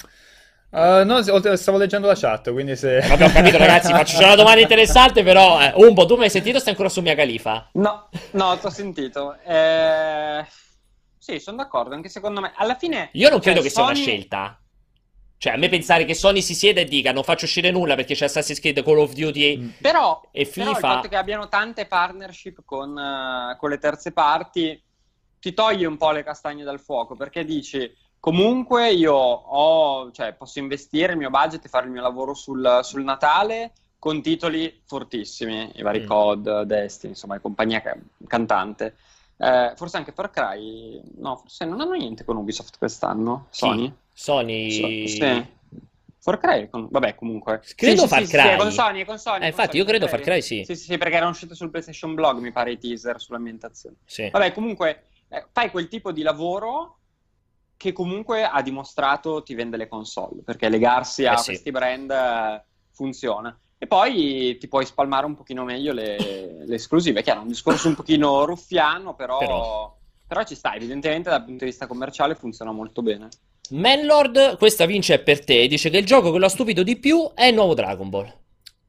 Uh, 0.73 1.03
no, 1.05 1.21
stavo 1.55 1.77
leggendo 1.77 2.07
la 2.07 2.15
chat, 2.15 2.51
quindi 2.51 2.75
se... 2.75 2.97
Eh, 2.97 3.07
Vabbè, 3.07 3.25
ho 3.25 3.31
capito, 3.31 3.57
ragazzi, 3.59 3.91
faccio 3.93 4.17
c'è 4.17 4.23
una 4.25 4.36
domanda 4.36 4.59
interessante, 4.59 5.21
però. 5.21 5.62
Eh, 5.62 5.71
Umbo, 5.75 6.05
tu 6.07 6.15
mi 6.15 6.23
hai 6.23 6.31
sentito? 6.31 6.57
Stai 6.57 6.71
ancora 6.71 6.89
su 6.89 7.01
Mia 7.01 7.13
Califa? 7.13 7.69
No, 7.73 8.09
no, 8.31 8.57
ti 8.57 8.65
ho 8.65 8.69
sentito. 8.71 9.36
Eh, 9.45 10.43
Sì, 11.19 11.39
sono 11.39 11.57
d'accordo, 11.57 11.93
anche 11.93 12.09
secondo 12.09 12.41
me. 12.41 12.53
Alla 12.55 12.73
fine... 12.75 13.09
Io 13.13 13.29
non 13.29 13.38
cioè, 13.39 13.51
credo 13.51 13.62
che 13.62 13.69
sia 13.69 13.83
una 13.83 13.93
Sony- 13.93 14.03
scelta. 14.05 14.57
Cioè, 15.38 15.53
a 15.53 15.57
me 15.57 15.69
pensare 15.69 16.05
che 16.05 16.13
Sony 16.15 16.41
si 16.41 16.55
sieda 16.55 16.79
e 16.81 16.86
dica 16.86 17.12
non 17.12 17.23
faccio 17.23 17.45
uscire 17.45 17.69
nulla 17.69 17.95
perché 17.95 18.15
c'è 18.15 18.25
Assassin's 18.25 18.59
Creed, 18.62 18.81
Call 18.81 18.97
of 18.99 19.12
Duty 19.13 19.57
Mm. 19.57 19.69
Però, 19.81 20.21
e 20.31 20.45
però 20.47 20.69
il 20.69 20.75
FIFA. 20.75 20.88
fatto 20.88 21.07
che 21.09 21.17
abbiano 21.17 21.49
tante 21.49 21.86
partnership 21.86 22.62
con, 22.63 22.97
eh, 22.97 23.57
con 23.59 23.69
le 23.69 23.77
terze 23.77 24.12
parti 24.13 24.81
ti 25.39 25.53
toglie 25.53 25.86
un 25.86 25.97
po' 25.97 26.12
le 26.12 26.23
castagne 26.23 26.63
dal 26.63 26.79
fuoco 26.79 27.15
perché 27.17 27.43
dici 27.43 27.93
comunque 28.23 28.89
io 28.93 29.13
ho, 29.13 30.09
cioè, 30.13 30.31
posso 30.31 30.57
investire 30.59 31.12
il 31.12 31.17
mio 31.17 31.29
budget 31.29 31.65
e 31.65 31.67
fare 31.67 31.88
il 31.88 31.91
mio 31.91 32.01
lavoro 32.01 32.33
sul, 32.33 32.79
sul 32.81 33.03
Natale 33.03 33.73
con 33.99 34.21
titoli 34.21 34.81
fortissimi, 34.86 35.71
i 35.75 35.81
vari 35.81 35.99
Mm. 35.99 36.05
COD, 36.05 36.62
Destiny, 36.62 37.12
insomma, 37.12 37.38
compagnia 37.39 37.81
ca- 37.81 37.97
cantante. 38.25 38.95
Eh, 39.36 39.73
forse 39.75 39.97
anche 39.97 40.13
Far 40.13 40.29
Cry, 40.29 41.01
no, 41.17 41.36
forse 41.36 41.65
non 41.65 41.81
hanno 41.81 41.95
niente 41.95 42.23
con 42.23 42.38
Ubisoft 42.38 42.77
quest'anno? 42.77 43.47
Sony? 43.49 43.93
Sony. 44.13 44.71
So- 44.71 45.07
sì. 45.17 45.47
Far 46.19 46.38
Cry, 46.38 46.69
con- 46.69 46.88
vabbè, 46.89 47.15
comunque. 47.15 47.62
Credo 47.75 48.03
Sì, 48.03 48.07
sì, 48.07 48.07
Far 48.07 48.19
sì, 48.19 48.25
sì, 48.27 48.31
Cry. 48.38 48.49
è 48.51 48.55
con 48.55 48.71
Sony, 48.71 49.03
con 49.03 49.19
Sony. 49.19 49.36
Eh, 49.36 49.39
con 49.39 49.47
infatti, 49.47 49.67
Sony, 49.67 49.79
io 49.79 49.86
credo 49.86 50.07
Far 50.07 50.21
Cry 50.21 50.41
sì. 50.41 50.63
Sì, 50.63 50.75
sì, 50.77 50.86
sì, 50.86 50.97
perché 50.97 51.17
erano 51.17 51.31
usciti 51.31 51.55
sul 51.55 51.69
PlayStation 51.71 52.13
Blog, 52.15 52.39
mi 52.39 52.53
pare, 52.53 52.71
i 52.71 52.77
teaser 52.77 53.19
sull'ambientazione. 53.19 53.97
Sì. 54.05 54.29
Vabbè, 54.29 54.53
comunque, 54.53 55.07
eh, 55.27 55.45
fai 55.51 55.69
quel 55.71 55.89
tipo 55.89 56.13
di 56.13 56.21
lavoro 56.21 56.99
che 57.84 57.91
comunque 57.91 58.46
ha 58.46 58.62
dimostrato 58.62 59.43
ti 59.43 59.54
vende 59.56 59.76
le 59.76 59.89
console, 59.89 60.41
perché 60.41 60.69
legarsi 60.69 61.26
a 61.26 61.34
Eh 61.34 61.38
sì. 61.38 61.46
questi 61.48 61.72
brand 61.72 62.10
eh, 62.10 62.63
funziona. 62.93 63.58
E 63.78 63.88
poi 63.88 64.56
ti 64.58 64.69
puoi 64.69 64.86
spalmare 64.86 65.26
un 65.26 65.36
pochino 65.36 65.65
meglio 65.65 65.91
le, 65.91 66.63
le 66.65 66.76
esclusive. 66.76 67.22
Chiaro, 67.22 67.39
è 67.39 67.43
un 67.43 67.50
discorso 67.50 67.89
un 67.89 67.96
pochino 67.96 68.46
ruffiano, 68.46 69.13
però, 69.15 69.38
Però. 69.39 69.98
però 70.26 70.43
ci 70.46 70.56
sta. 70.56 70.74
Evidentemente 70.74 71.30
dal 71.30 71.43
punto 71.43 71.65
di 71.65 71.72
vista 71.72 71.86
commerciale 71.86 72.36
funziona 72.36 72.72
molto 72.72 73.02
bene. 73.02 73.28
Manlord, 73.72 74.58
questa 74.58 74.86
vince 74.86 75.15
è 75.15 75.19
per 75.19 75.43
te. 75.43 75.67
Dice 75.67 75.89
che 75.89 75.98
il 75.98 76.06
gioco 76.06 76.32
che 76.32 76.38
lo 76.38 76.46
ha 76.46 76.50
stupito 76.50 76.82
di 76.84 76.96
più 76.98 77.32
è 77.34 77.48
il 77.48 77.56
nuovo 77.56 77.74
Dragon 77.74 78.10
Ball. 78.10 78.34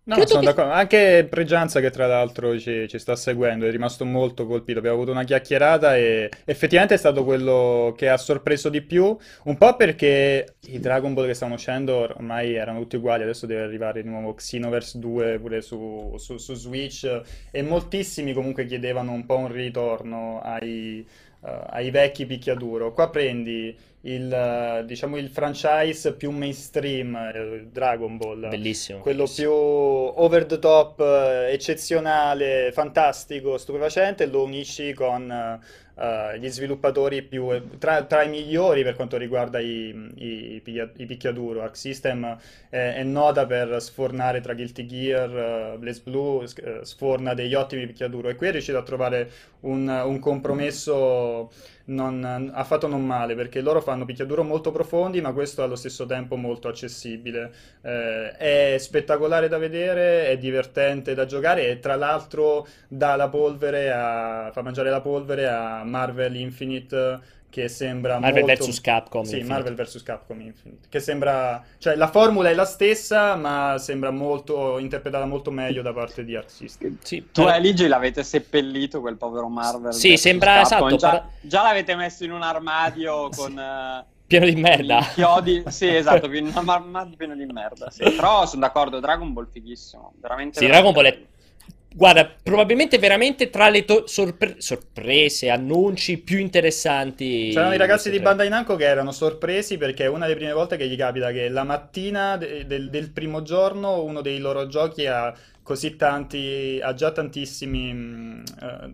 No, 0.06 0.16
Credo 0.16 0.28
sono 0.28 0.40
che- 0.40 0.46
d'accordo. 0.48 0.70
Anche 0.72 1.26
Pregianza, 1.30 1.80
che 1.80 1.88
tra 1.90 2.06
l'altro 2.06 2.58
ci, 2.58 2.86
ci 2.88 2.98
sta 2.98 3.16
seguendo, 3.16 3.64
è 3.66 3.70
rimasto 3.70 4.04
molto 4.04 4.46
colpito. 4.46 4.78
Abbiamo 4.78 4.96
avuto 4.96 5.12
una 5.12 5.24
chiacchierata 5.24 5.96
e 5.96 6.28
effettivamente 6.44 6.92
è 6.94 6.98
stato 6.98 7.24
quello 7.24 7.94
che 7.96 8.10
ha 8.10 8.18
sorpreso 8.18 8.68
di 8.68 8.82
più. 8.82 9.16
Un 9.44 9.56
po' 9.56 9.76
perché 9.76 10.56
i 10.66 10.78
Dragon 10.78 11.14
Ball 11.14 11.26
che 11.26 11.32
stanno 11.34 11.54
uscendo 11.54 11.96
ormai 12.00 12.54
erano 12.54 12.80
tutti 12.80 12.96
uguali. 12.96 13.22
Adesso 13.22 13.46
deve 13.46 13.62
arrivare 13.62 14.00
il 14.00 14.06
nuovo 14.06 14.34
Xenoverse 14.34 14.98
2 14.98 15.38
pure 15.38 15.62
su, 15.62 16.12
su- 16.18 16.36
su 16.36 16.52
Switch. 16.54 17.22
E 17.50 17.62
moltissimi 17.62 18.34
comunque 18.34 18.66
chiedevano 18.66 19.12
un 19.12 19.24
po' 19.24 19.38
un 19.38 19.50
ritorno 19.50 20.38
ai, 20.42 21.06
eh, 21.46 21.60
ai 21.70 21.90
vecchi 21.90 22.26
picchiaduro. 22.26 22.92
Qua 22.92 23.08
prendi 23.08 23.74
il, 24.04 24.84
diciamo, 24.86 25.16
il 25.16 25.28
franchise 25.28 26.14
più 26.14 26.30
mainstream, 26.30 27.14
eh, 27.14 27.66
Dragon 27.70 28.16
Ball. 28.16 28.48
Bellissimo. 28.48 29.00
Quello 29.00 29.24
bellissimo. 29.24 29.48
più 29.48 30.22
over 30.22 30.46
the 30.46 30.58
top, 30.58 31.00
eh, 31.00 31.52
eccezionale, 31.52 32.70
fantastico, 32.72 33.56
stupefacente, 33.56 34.26
lo 34.26 34.42
unisci 34.42 34.92
con 34.92 35.60
eh, 35.96 36.38
gli 36.38 36.48
sviluppatori 36.48 37.22
più, 37.22 37.48
tra, 37.78 38.02
tra 38.04 38.22
i 38.22 38.28
migliori 38.28 38.82
per 38.82 38.94
quanto 38.94 39.16
riguarda 39.16 39.58
i, 39.58 40.10
i, 40.16 40.62
i 40.64 41.06
picchiaduro. 41.06 41.62
Arc 41.62 41.76
System 41.76 42.36
è, 42.68 42.94
è 42.96 43.02
nota 43.04 43.46
per 43.46 43.80
sfornare 43.80 44.40
tra 44.42 44.52
Guilty 44.52 44.84
Gear, 44.84 45.74
eh, 45.74 45.78
Blaze 45.78 46.02
Blue, 46.04 46.46
sforna 46.82 47.32
degli 47.32 47.54
ottimi 47.54 47.86
picchiaduro 47.86 48.28
e 48.28 48.36
qui 48.36 48.48
è 48.48 48.50
riuscito 48.50 48.76
a 48.76 48.82
trovare 48.82 49.30
un, 49.60 49.88
un 49.88 50.18
compromesso 50.18 51.50
non, 51.86 52.50
affatto 52.54 52.86
non 52.86 53.04
male 53.04 53.34
perché 53.34 53.60
loro 53.60 53.80
fanno 53.80 54.04
picchiaduro 54.04 54.42
molto 54.42 54.70
profondi 54.70 55.20
ma 55.20 55.32
questo 55.32 55.62
allo 55.62 55.76
stesso 55.76 56.06
tempo 56.06 56.36
molto 56.36 56.68
accessibile. 56.68 57.52
Eh, 57.82 58.32
è 58.36 58.76
spettacolare 58.78 59.48
da 59.48 59.58
vedere 59.58 60.28
è 60.28 60.38
divertente 60.38 61.14
da 61.14 61.26
giocare 61.26 61.68
e 61.68 61.80
tra 61.80 61.96
l'altro 61.96 62.66
dà 62.88 63.16
la 63.16 63.28
polvere 63.28 63.92
a, 63.92 64.50
fa 64.52 64.62
mangiare 64.62 64.90
la 64.90 65.00
polvere 65.00 65.48
a 65.48 65.84
Marvel 65.84 66.36
Infinite 66.36 67.33
che 67.54 67.68
sembra 67.68 68.18
Marvel 68.18 68.42
molto 68.46 68.64
vs 68.66 68.80
Capcom. 68.80 69.22
sì, 69.22 69.38
Infinite. 69.38 69.52
Marvel 69.62 69.86
vs 69.86 70.02
Capcom 70.02 70.40
Infinite 70.40 70.88
che 70.88 70.98
sembra 70.98 71.62
cioè 71.78 71.94
la 71.94 72.08
formula 72.08 72.50
è 72.50 72.54
la 72.54 72.64
stessa 72.64 73.36
ma 73.36 73.76
sembra 73.78 74.10
molto 74.10 74.78
interpretata 74.80 75.24
molto 75.24 75.52
meglio 75.52 75.80
da 75.80 75.92
parte 75.92 76.24
di 76.24 76.34
Arc 76.34 76.50
System 76.50 76.96
Sì, 77.00 77.28
Tu 77.30 77.44
per- 77.44 77.54
e 77.54 77.60
Luigi 77.60 77.86
l'avete 77.86 78.24
seppellito 78.24 79.00
quel 79.00 79.16
povero 79.16 79.48
Marvel. 79.48 79.92
Sì, 79.94 80.16
sembra 80.16 80.62
Capcom. 80.62 80.88
esatto, 80.88 80.96
Già, 80.96 81.10
par- 81.10 81.28
già 81.42 81.62
l'avete 81.62 81.94
messo 81.94 82.24
in 82.24 82.32
un 82.32 82.42
armadio 82.42 83.28
Sì. 83.32 83.38
con 83.40 83.56
eh, 83.56 84.04
pieno 84.26 84.46
di 84.46 84.56
merda. 84.56 85.00
chiodi. 85.14 85.62
Sì, 85.68 85.94
esatto, 85.94 86.26
un 86.60 86.68
armadio 86.68 87.16
pieno 87.16 87.36
di 87.36 87.44
merda. 87.46 87.88
sì. 87.90 88.02
Però 88.02 88.46
sono 88.46 88.62
d'accordo, 88.62 88.98
Dragon 88.98 89.32
Ball 89.32 89.46
fighissimo. 89.48 90.14
Veramente. 90.20 90.58
Sì, 90.58 90.66
Dragon 90.66 90.92
veramente 90.92 91.18
Ball 91.20 91.28
è... 91.28 91.32
Guarda, 91.96 92.28
probabilmente 92.42 92.98
veramente 92.98 93.50
tra 93.50 93.68
le 93.68 93.84
to- 93.84 94.08
sorpre- 94.08 94.56
sorprese, 94.58 95.48
annunci 95.48 96.18
più 96.18 96.38
interessanti. 96.38 97.50
C'erano 97.52 97.72
i 97.74 97.78
ragazzi 97.78 98.10
di. 98.10 98.18
Bandai 98.18 98.48
Namco 98.48 98.74
che 98.74 98.84
erano 98.84 99.12
sorpresi 99.12 99.78
perché 99.78 100.04
è 100.04 100.08
una 100.08 100.26
delle 100.26 100.36
prime 100.36 100.52
volte 100.52 100.76
che 100.76 100.88
gli 100.88 100.96
capita 100.96 101.30
che 101.30 101.48
la 101.48 101.62
mattina 101.62 102.36
de- 102.36 102.66
del, 102.66 102.90
del 102.90 103.12
primo 103.12 103.42
giorno 103.42 104.02
uno 104.02 104.22
dei 104.22 104.38
loro 104.38 104.66
giochi 104.66 105.06
ha 105.06 105.32
così 105.62 105.94
tanti, 105.94 106.80
ha 106.82 106.92
già 106.94 107.12
tantissimi 107.12 108.42
eh, 108.60 108.92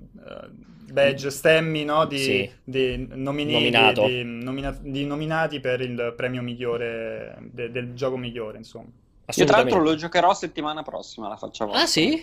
badge, 0.92 1.30
stemmi, 1.30 1.84
no, 1.84 2.04
di, 2.04 2.18
Sì. 2.18 2.50
di 2.62 3.06
nomini- 3.14 3.52
Nominato. 3.54 4.06
di- 4.08 4.12
di 4.16 4.24
nomina- 4.24 4.76
di 4.78 5.06
nominati 5.06 5.58
per 5.60 5.80
il 5.80 6.12
premio 6.14 6.42
migliore, 6.42 7.38
de- 7.50 7.70
del 7.70 7.94
gioco 7.94 8.18
migliore, 8.18 8.58
insomma. 8.58 8.88
Io 9.34 9.44
tra 9.46 9.56
l'altro 9.58 9.80
lo 9.80 9.94
giocherò 9.94 10.34
settimana 10.34 10.82
prossima, 10.82 11.28
la 11.28 11.36
facciamo. 11.36 11.72
Ah, 11.72 11.86
sì? 11.86 12.22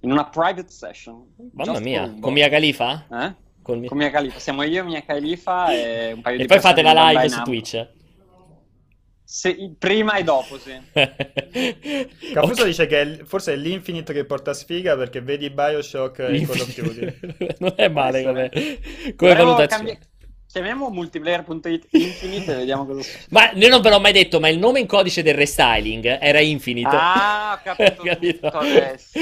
In 0.00 0.10
una 0.12 0.24
private 0.28 0.70
session. 0.70 1.24
Mamma 1.52 1.78
mia, 1.80 2.14
con. 2.20 2.32
Mia 2.32 2.48
Khalifa? 2.48 3.06
Eh? 3.10 3.34
Con 3.62 3.78
Mia- 3.80 3.88
Con 3.88 3.98
Mia 3.98 4.10
Khalifa. 4.10 4.38
Siamo 4.38 4.62
io, 4.62 4.82
Mia 4.84 5.02
Khalifa 5.04 5.70
e 5.72 6.12
un 6.14 6.22
paio 6.22 6.36
E 6.36 6.40
di 6.40 6.46
poi 6.46 6.58
persone 6.60 6.74
fate 6.74 6.82
la 6.82 7.10
live 7.10 7.28
su. 7.28 7.42
Twitch. 7.42 7.88
Se- 9.22 9.74
prima 9.78 10.14
e 10.16 10.24
dopo, 10.24 10.58
sì. 10.58 10.72
Cafuso 12.32 12.62
Ok. 12.62 12.66
dice 12.66 12.86
che 12.86 13.00
è 13.00 13.18
forse 13.24 13.52
è 13.52 13.56
l'Infinite 13.56 14.12
che 14.12 14.24
porta 14.24 14.52
sfiga 14.54 14.96
perché 14.96 15.20
vedi 15.20 15.50
Bioshock 15.50 16.18
e 16.20 16.46
Call 16.46 16.60
of 16.60 16.74
Duty. 16.80 17.54
Non 17.60 17.72
è 17.76 17.88
male 17.88 18.24
come, 18.24 18.50
come 19.14 19.34
valutazione. 19.34 19.68
cambi- 19.68 19.98
Chiamiamo 20.52 20.88
multiplayer.it 20.90 21.86
Infinite 21.90 22.52
e 22.52 22.56
vediamo 22.56 22.84
cosa 22.84 23.02
succede. 23.02 23.26
Ma 23.28 23.52
io 23.52 23.68
non 23.68 23.80
ve 23.80 23.88
l'ho 23.90 24.00
mai 24.00 24.12
detto, 24.12 24.40
ma 24.40 24.48
il 24.48 24.58
nome 24.58 24.80
in 24.80 24.86
codice 24.86 25.22
del 25.22 25.34
restyling 25.34 26.18
era 26.20 26.40
Infinite. 26.40 26.88
Ah, 26.90 27.52
ho 27.54 27.60
capito, 27.62 28.02
Capito? 28.02 28.38
tutto 28.48 28.58
adesso. 28.58 29.18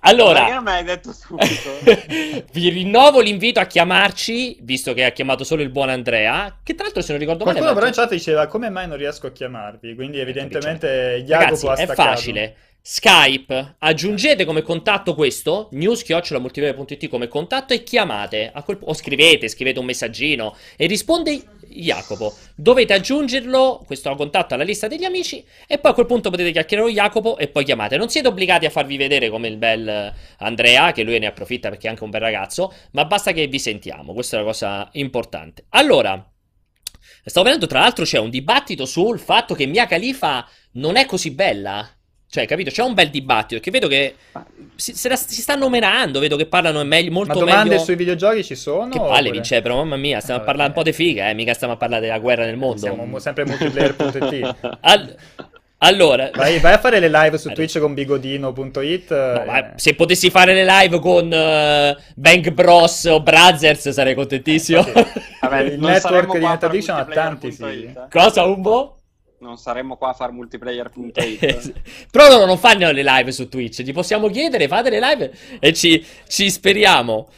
Allora, 0.00 0.40
Perché 0.40 0.52
non 0.54 0.64
me 0.64 0.70
l'hai 0.72 0.84
detto 0.84 1.12
subito? 1.14 2.44
vi 2.52 2.68
rinnovo 2.68 3.20
l'invito 3.20 3.58
a 3.58 3.64
chiamarci, 3.64 4.58
visto 4.60 4.92
che 4.92 5.04
ha 5.06 5.10
chiamato 5.12 5.44
solo 5.44 5.62
il 5.62 5.70
buon 5.70 5.88
Andrea, 5.88 6.58
che 6.62 6.74
tra 6.74 6.84
l'altro 6.84 7.00
se 7.00 7.12
non 7.12 7.20
ricordo 7.20 7.44
male... 7.46 7.56
Qualcuno 7.58 7.78
però 7.80 7.90
in 7.90 7.98
chat 7.98 8.10
diceva 8.10 8.46
come 8.46 8.68
mai 8.68 8.86
non 8.86 8.98
riesco 8.98 9.28
a 9.28 9.32
chiamarvi, 9.32 9.94
quindi 9.94 10.18
evidentemente 10.18 11.22
Ragazzi, 11.22 11.24
Jacopo 11.24 11.70
ha 11.70 11.74
è 11.74 11.84
staccato. 11.84 12.08
facile. 12.10 12.56
Skype, 12.88 13.74
aggiungete 13.80 14.44
come 14.44 14.62
contatto 14.62 15.16
questo, 15.16 15.70
news-multiplayer.it 15.72 17.08
come 17.08 17.26
contatto 17.26 17.72
e 17.72 17.82
chiamate, 17.82 18.52
quel- 18.64 18.78
o 18.82 18.94
scrivete, 18.94 19.48
scrivete 19.48 19.80
un 19.80 19.86
messaggino 19.86 20.54
e 20.76 20.86
risponde 20.86 21.42
Jacopo. 21.66 22.32
Dovete 22.54 22.92
aggiungerlo, 22.92 23.82
questo 23.84 24.14
contatto 24.14 24.54
alla 24.54 24.62
lista 24.62 24.86
degli 24.86 25.02
amici 25.02 25.44
e 25.66 25.78
poi 25.78 25.90
a 25.90 25.94
quel 25.94 26.06
punto 26.06 26.30
potete 26.30 26.52
chiacchierare 26.52 26.86
con 26.86 26.96
Jacopo 26.96 27.38
e 27.38 27.48
poi 27.48 27.64
chiamate. 27.64 27.96
Non 27.96 28.08
siete 28.08 28.28
obbligati 28.28 28.66
a 28.66 28.70
farvi 28.70 28.96
vedere 28.96 29.30
come 29.30 29.48
il 29.48 29.56
bel 29.56 30.14
Andrea, 30.38 30.92
che 30.92 31.02
lui 31.02 31.18
ne 31.18 31.26
approfitta 31.26 31.68
perché 31.68 31.88
è 31.88 31.90
anche 31.90 32.04
un 32.04 32.10
bel 32.10 32.20
ragazzo, 32.20 32.72
ma 32.92 33.04
basta 33.04 33.32
che 33.32 33.48
vi 33.48 33.58
sentiamo, 33.58 34.12
questa 34.12 34.36
è 34.36 34.38
una 34.42 34.48
cosa 34.48 34.88
importante. 34.92 35.64
Allora, 35.70 36.24
stavo 37.24 37.46
vedendo 37.46 37.66
tra 37.66 37.80
l'altro 37.80 38.04
c'è 38.04 38.20
un 38.20 38.30
dibattito 38.30 38.86
sul 38.86 39.18
fatto 39.18 39.54
che 39.56 39.66
Mia 39.66 39.86
Khalifa 39.86 40.48
non 40.74 40.94
è 40.94 41.04
così 41.04 41.32
bella. 41.32 41.90
Cioè, 42.28 42.44
capito? 42.46 42.70
C'è 42.70 42.82
un 42.82 42.92
bel 42.94 43.08
dibattito 43.08 43.60
che 43.60 43.70
vedo 43.70 43.86
che 43.88 44.14
si, 44.74 44.94
se 44.94 45.08
la- 45.08 45.16
si 45.16 45.40
stanno 45.40 45.68
menando, 45.68 46.18
vedo 46.18 46.36
che 46.36 46.46
parlano 46.46 46.82
meglio, 46.84 47.10
Ma 47.10 47.16
molto 47.18 47.38
domande 47.38 47.70
meglio. 47.70 47.82
sui 47.84 47.94
videogiochi 47.94 48.42
ci 48.44 48.56
sono? 48.56 48.88
Che 48.88 48.98
palle, 48.98 49.30
Vince, 49.30 49.62
però 49.62 49.76
mamma 49.76 49.96
mia, 49.96 50.18
stiamo 50.20 50.40
a 50.40 50.44
Vabbè, 50.44 50.50
parlare 50.56 50.68
un 50.70 50.82
po' 50.82 50.88
eh. 50.88 50.90
di 50.90 50.96
figa, 50.96 51.28
eh, 51.30 51.34
mica 51.34 51.54
stiamo 51.54 51.74
a 51.74 51.76
parlare 51.76 52.02
della 52.02 52.18
guerra 52.18 52.44
nel 52.44 52.56
mondo. 52.56 52.78
Siamo 52.78 53.04
mo- 53.04 53.18
sempre 53.20 53.44
multiplayer.it. 53.44 54.56
Al- 54.80 55.16
allora, 55.78 56.30
Vai, 56.34 56.58
vai 56.58 56.72
a 56.72 56.78
fare 56.78 56.98
le 57.00 57.08
live 57.10 57.36
su 57.38 57.50
Twitch 57.52 57.78
con 57.78 57.92
bigodino.it. 57.94 59.10
no, 59.10 59.42
eh, 59.42 59.44
ma 59.44 59.72
se 59.76 59.94
potessi 59.94 60.30
fare 60.30 60.52
le 60.54 60.64
live 60.64 60.98
con 60.98 61.30
eh, 61.32 61.96
Bang 62.14 62.50
Bros 62.52 63.04
o 63.04 63.20
Brothers 63.20 63.90
sarei 63.90 64.14
contentissimo. 64.14 64.82
Vabbè, 65.42 65.60
il 65.60 65.78
non 65.78 65.90
network 65.92 66.32
di 66.32 66.44
Net 66.44 66.64
Addiction 66.64 66.96
ha 66.98 67.04
tanti 67.04 67.52
sì. 67.52 67.62
eh. 67.62 67.92
Cosa, 68.10 68.44
Umbo? 68.44 68.96
Non 69.46 69.58
saremmo 69.58 69.96
qua 69.96 70.08
a 70.10 70.12
fare 70.12 70.32
multiplayer.it. 70.32 71.72
Però 72.10 72.28
loro 72.28 72.46
non 72.46 72.58
fanno 72.58 72.90
le 72.90 73.02
live 73.04 73.30
su 73.30 73.48
Twitch, 73.48 73.82
gli 73.82 73.92
possiamo 73.92 74.28
chiedere, 74.28 74.66
fate 74.66 74.90
le 74.90 74.98
live 75.00 75.32
e 75.60 75.72
ci, 75.72 76.04
ci 76.26 76.50
speriamo. 76.50 77.28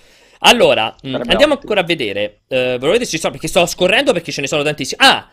Allora, 0.41 0.87
mh, 0.87 1.11
Sarebbe 1.11 1.31
andiamo 1.33 1.53
ottimo. 1.55 1.71
ancora 1.73 1.81
a 1.81 1.85
vedere. 1.85 2.41
Eh, 2.49 2.57
ve 2.57 2.79
lo 2.79 2.93
vedete, 2.93 3.07
ci 3.11 3.19
sono, 3.19 3.33
perché 3.33 3.49
sto 3.49 3.67
scorrendo 3.67 4.13
perché 4.13 4.33
ce 4.33 4.41
ne 4.41 4.47
sono 4.47 4.63
tantissimi. 4.63 5.01
Ah, 5.05 5.31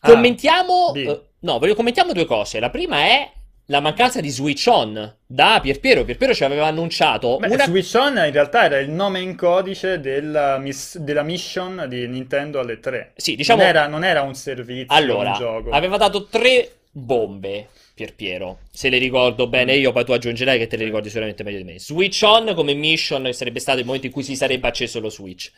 Ah, 0.00 0.10
commentiamo... 0.10 0.92
eh, 0.94 1.22
no, 1.40 1.58
voglio 1.58 1.74
commentiamo 1.74 2.12
due 2.12 2.26
cose. 2.26 2.60
La 2.60 2.70
prima 2.70 2.98
è 3.00 3.30
la 3.66 3.80
mancanza 3.80 4.20
di 4.20 4.30
Switch 4.30 4.66
On 4.68 5.16
da 5.26 5.58
Pierpiero. 5.60 6.04
Pierpiero 6.04 6.34
ci 6.34 6.44
aveva 6.44 6.66
annunciato 6.66 7.36
Beh, 7.38 7.48
una... 7.48 7.64
Switch 7.64 7.94
On 7.94 8.16
in 8.16 8.32
realtà 8.32 8.64
era 8.64 8.78
il 8.78 8.90
nome 8.90 9.20
in 9.20 9.36
codice 9.36 10.00
della, 10.00 10.58
miss- 10.58 10.98
della 10.98 11.22
mission 11.22 11.86
di 11.88 12.06
Nintendo 12.06 12.60
alle 12.60 12.78
3. 12.78 13.12
Sì, 13.16 13.34
diciamo... 13.34 13.60
non, 13.60 13.68
era, 13.68 13.86
non 13.86 14.04
era 14.04 14.22
un 14.22 14.34
servizio, 14.34 14.94
Allora, 14.94 15.30
un 15.30 15.36
gioco. 15.36 15.70
aveva 15.70 15.96
dato 15.96 16.26
tre 16.26 16.70
bombe 16.90 17.68
Pierpiero, 17.96 18.60
se 18.70 18.90
le 18.90 18.98
ricordo 18.98 19.48
bene 19.48 19.74
io, 19.74 19.90
poi 19.90 20.04
tu 20.04 20.12
aggiungerai 20.12 20.58
che 20.58 20.66
te 20.66 20.76
le 20.76 20.84
ricordi 20.84 21.08
sicuramente 21.08 21.42
meglio 21.42 21.56
di 21.56 21.64
me. 21.64 21.78
Switch 21.78 22.20
on 22.24 22.52
come 22.54 22.74
mission 22.74 23.22
che 23.24 23.32
sarebbe 23.32 23.58
stato 23.58 23.78
il 23.78 23.86
momento 23.86 24.04
in 24.04 24.12
cui 24.12 24.22
si 24.22 24.36
sarebbe 24.36 24.68
acceso 24.68 25.00
lo 25.00 25.08
Switch. 25.08 25.50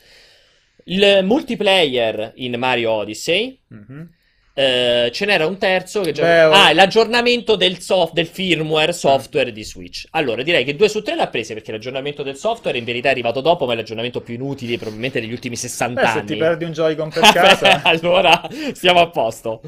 Il 0.85 1.21
multiplayer 1.25 2.33
in 2.37 2.55
Mario 2.57 2.93
Odyssey. 2.93 3.59
Mhm. 3.67 4.09
Eh, 4.59 5.11
ce 5.13 5.25
n'era 5.25 5.47
un 5.47 5.57
terzo 5.57 6.01
che 6.01 6.11
già... 6.11 6.23
Beh, 6.23 6.43
oh. 6.43 6.51
Ah, 6.51 6.73
l'aggiornamento 6.73 7.55
del, 7.55 7.79
soft- 7.79 8.13
del 8.13 8.27
firmware 8.27 8.93
software 8.93 9.53
di 9.53 9.63
Switch. 9.63 10.07
Allora, 10.11 10.43
direi 10.43 10.65
che 10.65 10.75
due 10.75 10.89
su 10.89 11.01
tre 11.01 11.15
l'ha 11.15 11.29
presa 11.29 11.55
perché 11.55 11.71
l'aggiornamento 11.71 12.25
del 12.25 12.37
software 12.37 12.77
in 12.77 12.83
verità 12.83 13.07
è 13.07 13.13
arrivato 13.13 13.41
dopo, 13.41 13.67
ma 13.67 13.75
è 13.75 13.77
l'aggiornamento 13.77 14.21
più 14.21 14.35
inutile 14.35 14.77
probabilmente 14.77 15.21
degli 15.21 15.31
ultimi 15.31 15.55
60 15.55 16.01
Beh, 16.01 16.07
anni. 16.09 16.19
se 16.19 16.25
ti 16.25 16.37
perdi 16.37 16.65
un 16.65 16.73
Joy-Con 16.73 17.09
per 17.09 17.23
casa... 17.33 17.83
allora 17.85 18.49
stiamo 18.73 18.99
a 18.99 19.09
posto. 19.11 19.61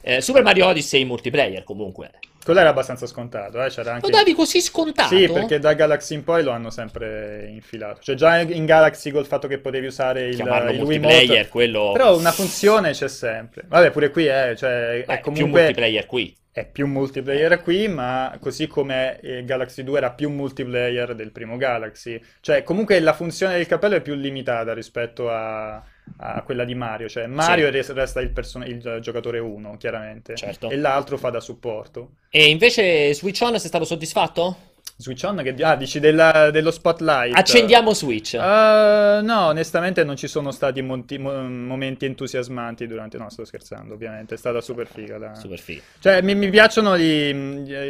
Eh, 0.00 0.20
Super 0.20 0.42
Mario 0.42 0.66
Odyssey 0.66 1.04
multiplayer 1.04 1.62
comunque 1.62 2.10
Quello 2.44 2.58
era 2.58 2.70
abbastanza 2.70 3.06
scontato, 3.06 3.62
eh? 3.62 3.68
C'era 3.68 3.94
anche... 3.94 4.10
Lo 4.10 4.16
davi 4.16 4.34
così 4.34 4.60
scontato? 4.60 5.14
Sì, 5.14 5.28
perché 5.28 5.58
da 5.58 5.74
Galaxy 5.74 6.14
in 6.14 6.24
poi 6.24 6.42
lo 6.42 6.50
hanno 6.50 6.70
sempre 6.70 7.48
infilato. 7.50 8.00
Cioè 8.02 8.16
già 8.16 8.40
in 8.40 8.64
Galaxy 8.64 9.10
col 9.10 9.26
fatto 9.26 9.46
che 9.46 9.58
potevi 9.58 9.86
usare 9.86 10.26
il, 10.26 10.34
Chiamarlo 10.34 10.72
il 10.72 10.78
multiplayer, 10.80 11.48
quello... 11.48 11.92
Però 11.92 12.16
una 12.16 12.32
funzione 12.32 12.90
c'è 12.90 13.08
sempre. 13.08 13.64
Vabbè, 13.68 13.90
pure 13.92 14.10
qui 14.10 14.26
è, 14.26 14.54
cioè, 14.56 15.04
Beh, 15.06 15.14
è 15.14 15.20
più 15.20 15.32
comunque... 15.32 15.60
multiplayer 15.60 16.06
qui. 16.06 16.36
È 16.50 16.66
più 16.66 16.86
multiplayer 16.86 17.62
qui, 17.62 17.88
ma 17.88 18.36
così 18.40 18.66
come 18.66 19.20
il 19.22 19.44
Galaxy 19.44 19.84
2 19.84 19.96
era 19.96 20.10
più 20.10 20.28
multiplayer 20.28 21.14
del 21.14 21.30
primo 21.30 21.56
Galaxy. 21.56 22.20
Cioè, 22.40 22.62
comunque 22.62 22.98
la 23.00 23.14
funzione 23.14 23.54
del 23.54 23.66
cappello 23.66 23.94
è 23.94 24.02
più 24.02 24.14
limitata 24.14 24.74
rispetto 24.74 25.30
a, 25.30 25.82
a 26.18 26.42
quella 26.42 26.64
di 26.64 26.74
Mario. 26.74 27.08
Cioè, 27.08 27.26
Mario 27.26 27.66
Sì. 27.66 27.72
res- 27.72 27.92
resta 27.92 28.20
il, 28.20 28.30
person- 28.30 28.62
il 28.66 28.98
giocatore 29.00 29.38
1, 29.38 29.76
chiaramente. 29.76 30.36
Certo. 30.36 30.70
E 30.70 30.76
l'altro 30.76 31.16
fa 31.18 31.30
da 31.30 31.40
supporto. 31.40 32.12
E 32.30 32.48
invece 32.48 33.12
Switch 33.14 33.40
On 33.42 33.58
sei 33.58 33.68
stato 33.68 33.84
soddisfatto? 33.84 34.56
Switch 34.96 35.24
On, 35.24 35.36
che... 35.42 35.54
Ah, 35.62 35.74
dici 35.74 35.98
della- 35.98 36.50
dello 36.50 36.70
Spotlight. 36.70 37.36
Accendiamo 37.36 37.92
Switch. 37.92 38.34
Eh, 38.34 39.20
no, 39.22 39.46
onestamente 39.46 40.04
non 40.04 40.16
ci 40.16 40.28
sono 40.28 40.52
stati 40.52 40.80
monti- 40.80 41.18
mo- 41.18 41.42
momenti 41.42 42.04
entusiasmanti 42.04 42.86
durante... 42.86 43.16
No, 43.18 43.28
sto 43.28 43.44
scherzando, 43.44 43.94
ovviamente. 43.94 44.34
È 44.34 44.38
stata 44.38 44.60
super 44.60 44.86
figa. 44.86 45.18
la- 45.18 45.34
Super 45.34 45.58
figo. 45.58 45.82
Cioè, 45.98 46.20
mi, 46.22 46.34
mi 46.36 46.50
piacciono 46.50 46.96
gli- 46.96 47.32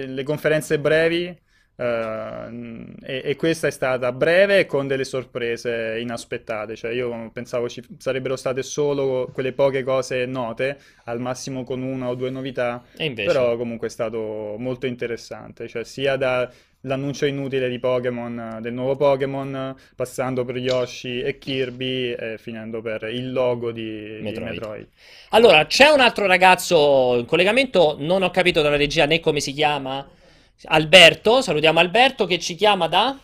le 0.07 0.23
conferenze 0.23 0.79
brevi. 0.79 1.39
Eh, 1.75 2.87
e, 3.03 3.23
e 3.25 3.37
questa 3.37 3.67
è 3.67 3.71
stata 3.71 4.13
breve 4.13 4.67
con 4.67 4.87
delle 4.87 5.05
sorprese 5.05 5.99
inaspettate. 6.01 6.77
Cioè, 6.77 6.93
io 6.93 7.31
pensavo 7.33 7.69
ci 7.69 7.83
sarebbero 7.99 8.37
state 8.37 8.63
solo 8.63 9.31
quelle 9.33 9.53
poche 9.53 9.83
cose 9.83 10.27
note, 10.27 10.79
al 11.05 11.21
massimo 11.21 11.65
con 11.65 11.83
una 11.83 12.09
o 12.09 12.15
due 12.15 12.31
novità. 12.31 12.83
Invece? 12.99 13.27
Però 13.27 13.57
comunque 13.57 13.87
è 13.89 13.91
stato 13.91 14.57
molto 14.59 14.87
interessante. 14.87 15.67
Cioè, 15.67 15.85
sia 15.85 16.17
dall'annuncio 16.17 17.25
inutile 17.27 17.69
di 17.69 17.79
Pokémon, 17.79 18.59
del 18.61 18.73
nuovo 18.73 18.97
Pokémon, 18.97 19.75
passando 19.97 20.45
per 20.45 20.59
Yoshi 20.59 21.23
e 21.23 21.39
Kirby, 21.39 22.13
e 22.13 22.37
finendo 22.39 22.83
per 22.83 23.05
il 23.05 23.33
logo 23.33 23.73
di, 23.73 24.17
di 24.17 24.23
Metroid. 24.23 24.51
Metroid. 24.51 24.87
Allora, 25.31 25.67
c'è 25.67 25.89
un 25.89 26.01
altro 26.01 26.27
ragazzo 26.27 27.17
in 27.19 27.25
collegamento, 27.25 27.97
non 27.99 28.23
ho 28.23 28.31
capito 28.31 28.61
dalla 28.61 28.77
regia 28.77 29.07
né 29.07 29.21
come 29.21 29.41
si 29.41 29.53
chiama. 29.53 30.21
Alberto, 30.65 31.43
salutiamo 31.43 31.79
Alberto 31.79 32.27
che 32.27 32.39
ci 32.39 32.55
chiama 32.55 32.87
da... 32.89 33.19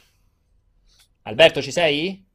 Alberto, 1.22 1.61
ci 1.61 1.70
sei? 1.70 2.26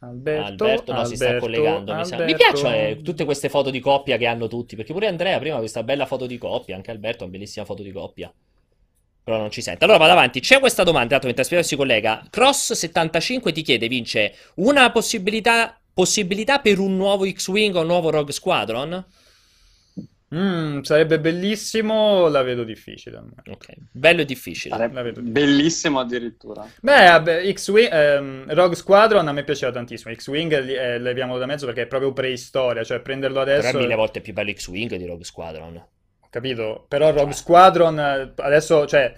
Alberto, 0.00 0.64
Alberto 0.64 0.92
no, 0.92 1.04
si 1.04 1.16
sta 1.16 1.24
Alberto, 1.24 1.46
collegando, 1.46 1.94
mi 1.94 2.04
sa. 2.04 2.16
Mi 2.16 2.22
Alberto. 2.22 2.42
piacciono 2.44 2.74
eh, 2.74 3.00
tutte 3.02 3.24
queste 3.24 3.48
foto 3.48 3.70
di 3.70 3.80
coppia 3.80 4.16
che 4.16 4.26
hanno 4.26 4.46
tutti, 4.46 4.76
perché 4.76 4.92
pure 4.92 5.06
Andrea 5.06 5.38
prima 5.38 5.56
questa 5.56 5.82
bella 5.82 6.06
foto 6.06 6.26
di 6.26 6.36
coppia, 6.38 6.76
anche 6.76 6.90
Alberto 6.90 7.24
ha 7.24 7.26
una 7.26 7.36
bellissima 7.36 7.64
foto 7.64 7.82
di 7.82 7.92
coppia. 7.92 8.32
Però 9.24 9.38
non 9.38 9.50
ci 9.50 9.60
sente. 9.62 9.82
Allora 9.82 9.98
vado 9.98 10.12
avanti. 10.12 10.38
C'è 10.38 10.60
questa 10.60 10.84
domanda, 10.84 11.08
tanto 11.18 11.26
mentre 11.26 11.42
Aspetto 11.42 11.62
si 11.64 11.74
collega. 11.74 12.22
Cross75 12.30 13.52
ti 13.52 13.62
chiede, 13.62 13.88
vince, 13.88 14.34
una 14.56 14.92
possibilità, 14.92 15.80
possibilità 15.92 16.60
per 16.60 16.78
un 16.78 16.96
nuovo 16.96 17.28
X-Wing 17.28 17.74
o 17.74 17.80
un 17.80 17.86
nuovo 17.86 18.10
Rogue 18.10 18.32
Squadron? 18.32 19.04
Mm, 20.34 20.80
sarebbe 20.80 21.20
bellissimo, 21.20 22.26
la 22.26 22.42
vedo 22.42 22.64
difficile. 22.64 23.22
Ok, 23.48 23.66
bello 23.92 24.22
e 24.22 24.24
difficile. 24.24 24.76
La 24.76 24.80
Sarebbe 24.80 25.02
vedo. 25.02 25.20
bellissimo 25.22 26.00
addirittura. 26.00 26.68
Beh, 26.80 27.06
vabbè, 27.06 27.52
X-Wing, 27.52 27.88
ehm, 27.92 28.52
Rogue 28.54 28.74
Squadron 28.74 29.28
a 29.28 29.32
me 29.32 29.44
piaceva 29.44 29.70
tantissimo. 29.70 30.12
X-Wing 30.12 30.60
li- 30.62 30.74
eh, 30.74 30.98
leviamolo 30.98 31.38
da 31.38 31.46
mezzo 31.46 31.64
perché 31.66 31.82
è 31.82 31.86
proprio 31.86 32.12
preistoria, 32.12 32.82
cioè 32.82 33.00
prenderlo 33.00 33.44
Però 33.44 33.56
adesso... 33.56 33.76
è 33.76 33.80
mille 33.80 33.94
volte 33.94 34.20
più 34.20 34.32
bello 34.32 34.52
X-Wing 34.52 34.96
di 34.96 35.06
Rogue 35.06 35.24
Squadron. 35.24 35.76
Ho 35.76 36.26
capito? 36.28 36.86
Però 36.88 37.12
Rogue 37.12 37.32
Squadron 37.32 37.98
eh, 38.00 38.32
adesso, 38.36 38.84
cioè, 38.86 39.14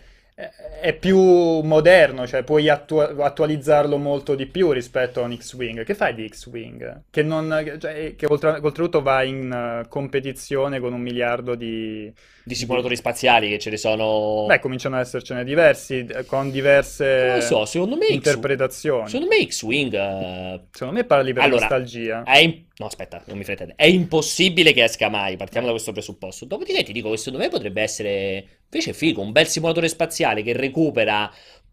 è 0.80 0.94
più 0.94 1.18
moderno, 1.18 2.24
cioè 2.24 2.44
puoi 2.44 2.68
attu- 2.68 3.18
attualizzarlo 3.18 3.96
molto 3.96 4.36
di 4.36 4.46
più 4.46 4.70
rispetto 4.70 5.20
a 5.20 5.24
un 5.24 5.36
X-Wing. 5.36 5.82
Che 5.82 5.94
fai 5.94 6.14
di 6.14 6.28
X-Wing? 6.28 7.02
Che, 7.10 7.22
non, 7.24 7.76
cioè, 7.80 8.14
che 8.14 8.26
oltre- 8.26 8.60
oltretutto 8.62 9.02
va 9.02 9.24
in 9.24 9.50
eh, 9.50 9.88
competizione 9.88 10.78
con 10.78 10.92
un 10.92 11.00
miliardo 11.00 11.56
di... 11.56 12.12
Di 12.48 12.54
simulatori 12.54 12.96
spaziali 12.96 13.50
che 13.50 13.58
ce 13.58 13.68
ne 13.68 13.76
sono... 13.76 14.46
Beh, 14.46 14.58
cominciano 14.58 14.96
ad 14.96 15.02
essercene 15.02 15.44
diversi, 15.44 16.06
con 16.24 16.50
diverse 16.50 17.26
non 17.26 17.40
so, 17.42 17.66
secondo 17.66 17.96
me 17.96 18.06
X- 18.06 18.10
interpretazioni. 18.10 19.06
Secondo 19.06 19.34
me 19.34 19.46
X-Wing 19.46 19.92
eh, 19.94 20.60
Secondo 20.70 20.94
me 20.94 21.04
parli 21.04 21.34
per 21.34 21.42
Allora, 21.42 21.60
nostalgia. 21.60 22.22
È 22.22 22.38
im- 22.38 22.64
No, 22.78 22.86
aspetta, 22.86 23.20
non 23.26 23.36
mi 23.36 23.44
frate. 23.44 23.72
È 23.74 23.86
impossibile 23.86 24.72
che 24.72 24.84
esca 24.84 25.08
mai. 25.08 25.36
Partiamo 25.36 25.66
da 25.66 25.72
questo 25.72 25.90
presupposto. 25.92 26.44
Dopodiché 26.44 26.84
ti 26.84 26.92
dico 26.92 27.10
che 27.10 27.16
secondo 27.16 27.38
me 27.38 27.48
potrebbe 27.48 27.82
essere 27.82 28.46
invece 28.70 28.92
figo, 28.92 29.20
un 29.20 29.32
bel 29.32 29.48
simulatore 29.48 29.88
spaziale 29.88 30.42
che 30.42 30.52
recupera 30.52 31.30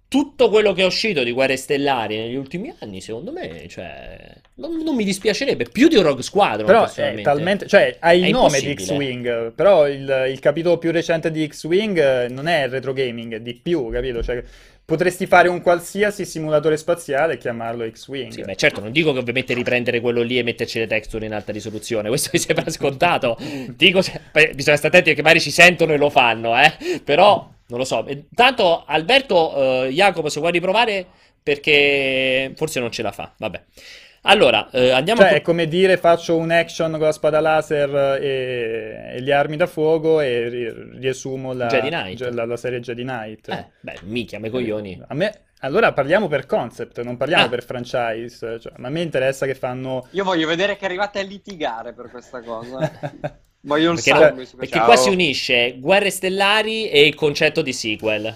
tutto 0.08 0.50
quello 0.50 0.74
che 0.74 0.84
è 0.84 0.86
uscito 0.86 1.24
di 1.24 1.32
Guerre 1.32 1.58
Stellari 1.58 2.18
negli 2.18 2.36
ultimi 2.36 2.74
anni. 2.80 3.02
Secondo 3.02 3.32
me, 3.32 3.68
cioè, 3.68 4.18
non, 4.56 4.82
non 4.84 4.96
mi 4.96 5.04
dispiacerebbe 5.04 5.66
più 5.72 5.88
di 5.88 5.96
un 5.96 6.04
Rogue 6.04 6.24
Squadron. 6.24 6.66
Però 6.66 6.82
è 6.82 6.86
personalmente. 6.86 7.24
talmente, 7.24 7.68
cioè, 7.68 7.98
hai 8.00 8.22
È 8.22 8.26
il 8.28 8.32
nome 8.32 8.60
di. 8.60 8.74
X-Wing, 8.76 9.52
però 9.54 9.88
il, 9.88 10.28
il 10.30 10.40
capitolo 10.40 10.78
più 10.78 10.92
recente 10.92 11.32
di 11.32 11.48
X-Wing 11.48 11.98
eh, 11.98 12.28
non 12.30 12.48
è 12.48 12.70
retro 12.70 12.94
gaming, 12.94 13.36
è 13.36 13.42
di 13.42 13.56
più, 13.56 13.90
capito? 13.90 14.24
Cioè, 14.24 14.44
potresti 14.86 15.26
fare 15.26 15.48
un 15.48 15.62
qualsiasi 15.62 16.26
simulatore 16.26 16.78
spaziale 16.78 17.34
e 17.34 17.38
chiamarlo 17.38 17.90
X-Wing. 17.90 18.32
Sì, 18.32 18.42
beh, 18.44 18.56
certo, 18.56 18.82
non 18.82 18.92
dico 18.92 19.12
che 19.12 19.20
ovviamente 19.20 19.54
riprendere 19.56 20.00
quello 20.00 20.22
lì 20.22 20.38
e 20.38 20.44
metterci 20.44 20.78
le 20.78 20.88
texture 20.88 21.26
in 21.26 21.34
alta 21.34 21.52
risoluzione, 21.52 22.08
questo 22.10 22.30
mi 22.32 22.40
sembra 22.40 22.70
scontato. 22.70 23.38
Dico, 23.76 24.02
se- 24.02 24.22
bisogna 24.54 24.78
stare 24.78 24.88
attenti 24.88 25.10
perché 25.10 25.22
magari 25.24 25.42
ci 25.42 25.52
sentono 25.52 25.94
e 25.94 25.98
lo 25.98 26.10
fanno, 26.12 26.56
eh. 26.58 27.00
Però, 27.04 27.52
non 27.68 27.80
lo 27.80 27.86
so. 27.86 28.06
Intanto, 28.08 28.84
Alberto, 28.86 29.86
eh, 29.86 29.90
Jacopo, 29.92 30.30
se 30.30 30.40
vuoi 30.40 30.52
riprovare, 30.52 31.06
perché 31.42 32.54
forse 32.56 32.80
non 32.80 32.92
ce 32.92 33.02
la 33.02 33.12
fa. 33.12 33.34
Vabbè. 33.38 33.64
Allora, 34.28 34.70
eh, 34.72 34.90
andiamo 34.90 35.22
Cioè, 35.22 35.34
a... 35.34 35.36
è 35.36 35.42
come 35.42 35.68
dire 35.68 35.98
faccio 35.98 36.36
un 36.36 36.50
action 36.50 36.90
con 36.94 37.02
la 37.02 37.12
spada 37.12 37.40
laser 37.40 38.20
e, 38.20 39.12
e 39.18 39.22
le 39.22 39.34
armi 39.34 39.56
da 39.56 39.68
fuoco 39.68 40.20
e 40.20 40.50
ri- 40.50 40.98
riesumo 40.98 41.54
la, 41.54 41.68
Jedi 41.68 41.90
Knight. 41.90 42.18
ge- 42.18 42.32
la- 42.32 42.46
la 42.46 42.58
serie 42.58 42.80
Jedi 42.80 43.04
Knight. 43.04 43.50
Eh, 43.50 43.68
beh, 43.82 44.00
minchia, 44.06 44.40
me 44.40 44.50
coglioni. 44.50 45.00
A 45.10 45.14
me, 45.14 45.42
allora 45.60 45.94
parliamo 45.94 46.28
per 46.28 46.48
concept, 46.48 47.04
non 47.04 47.18
parliamo 47.18 47.46
Ah. 47.46 47.50
per 47.50 47.64
franchise. 47.64 48.60
Cioè, 48.60 48.74
ma 48.78 48.88
a 48.88 48.92
me 48.92 49.02
interessa 49.02 49.46
che 49.46 49.54
fanno... 49.54 50.08
Io 50.14 50.24
voglio 50.24 50.48
vedere 50.48 50.76
che 50.76 50.86
arrivate 50.86 51.20
a 51.20 51.24
litigare 51.24 51.94
per 51.94 52.10
questa 52.10 52.42
cosa. 52.42 52.80
Voglio 53.66 53.90
un 53.90 53.96
Perché, 53.96 54.10
sangue 54.12 54.46
su 54.46 54.56
perché 54.58 54.78
questa 54.78 54.86
qua 54.86 54.96
Ciao. 54.96 55.04
si 55.04 55.10
unisce 55.10 55.76
Guerre 55.80 56.10
Stellari 56.12 56.90
e 56.90 57.06
il 57.06 57.16
concetto 57.16 57.62
di 57.62 57.74
sequel. 57.74 58.36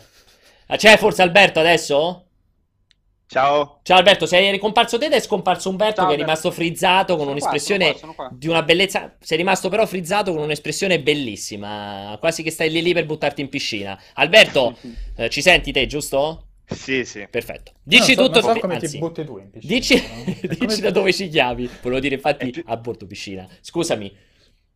Ah, 0.68 0.76
C'è 0.76 0.98
forse 0.98 1.22
Alberto 1.22 1.60
adesso? 1.60 2.26
Ciao. 3.28 3.80
Ciao 3.84 3.98
Alberto, 3.98 4.26
sei 4.26 4.50
ricomparso 4.50 4.98
te 4.98 5.06
ed 5.06 5.12
è 5.14 5.20
scomparso 5.20 5.70
Umberto 5.70 6.02
Ciao, 6.02 6.06
che 6.10 6.16
è 6.16 6.20
Alberto. 6.20 6.32
rimasto 6.42 6.52
frizzato 6.52 7.16
con 7.16 7.26
Sono 7.28 7.38
qua, 7.38 7.48
un'espressione 7.50 7.84
sono 7.86 7.94
qua, 7.94 8.00
sono 8.00 8.14
qua. 8.16 8.30
di 8.34 8.48
una 8.48 8.64
bellezza. 8.64 9.16
Sei 9.20 9.38
rimasto 9.38 9.70
però 9.70 9.86
frizzato 9.86 10.34
con 10.34 10.42
un'espressione 10.42 11.00
bellissima, 11.00 12.18
quasi 12.20 12.42
che 12.42 12.50
stai 12.50 12.72
lì 12.72 12.82
lì 12.82 12.92
per 12.94 13.06
buttarti 13.06 13.42
in 13.42 13.50
piscina. 13.50 14.02
Alberto, 14.16 14.76
eh, 15.16 15.30
ci 15.30 15.44
senti 15.44 15.72
te, 15.72 15.86
giusto? 15.86 16.46
Sì, 16.66 17.06
sì. 17.06 17.28
Perfetto. 17.30 17.74
Dici 17.84 18.16
Non 18.16 18.26
so- 18.26 18.32
tutto 18.32 18.46
non 18.48 18.54
so 18.56 18.60
come 18.62 18.74
anzi, 18.76 18.88
ti 18.90 18.98
butti 18.98 19.24
tu 19.24 19.38
in 19.38 19.50
piscina. 19.52 19.74
Dici, 19.76 20.04
no? 20.60 20.66
dici 20.68 20.82
da 20.82 20.90
dove 20.90 21.14
ci 21.14 21.28
chiami. 21.30 21.70
Volevo 21.84 22.00
dire 22.02 22.16
infatti 22.16 22.50
più- 22.50 22.64
a 22.66 22.78
bordo 22.78 23.06
piscina. 23.06 23.48
Scusami. 23.62 24.28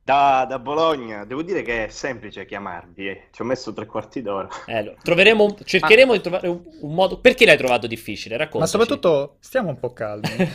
Da, 0.04 0.46
da 0.46 0.60
Bologna, 0.60 1.26
devo 1.26 1.42
dire 1.44 1.62
che 1.62 1.86
è 1.86 1.90
semplice 1.90 2.46
chiamarvi, 2.46 3.08
eh. 3.08 3.28
ci 3.32 3.42
ho 3.42 3.46
messo 3.46 3.74
tre 3.74 3.86
quarti 3.86 4.22
d'ora. 4.22 4.50
Eh, 4.66 4.96
troveremo 5.02 5.58
cercheremo 5.64 6.14
di 6.14 6.22
trovare 6.22 6.48
un, 6.48 6.62
un 6.82 6.94
modo. 6.94 7.20
Perché 7.20 7.46
l'hai 7.46 7.58
trovato 7.58 7.88
difficile? 7.88 8.38
Ma 8.56 8.66
Raccontaci. 8.66 8.72
soprattutto 8.72 9.38
stiamo 9.40 9.70
un 9.70 9.80
po' 9.80 9.94
calmi. 9.94 10.50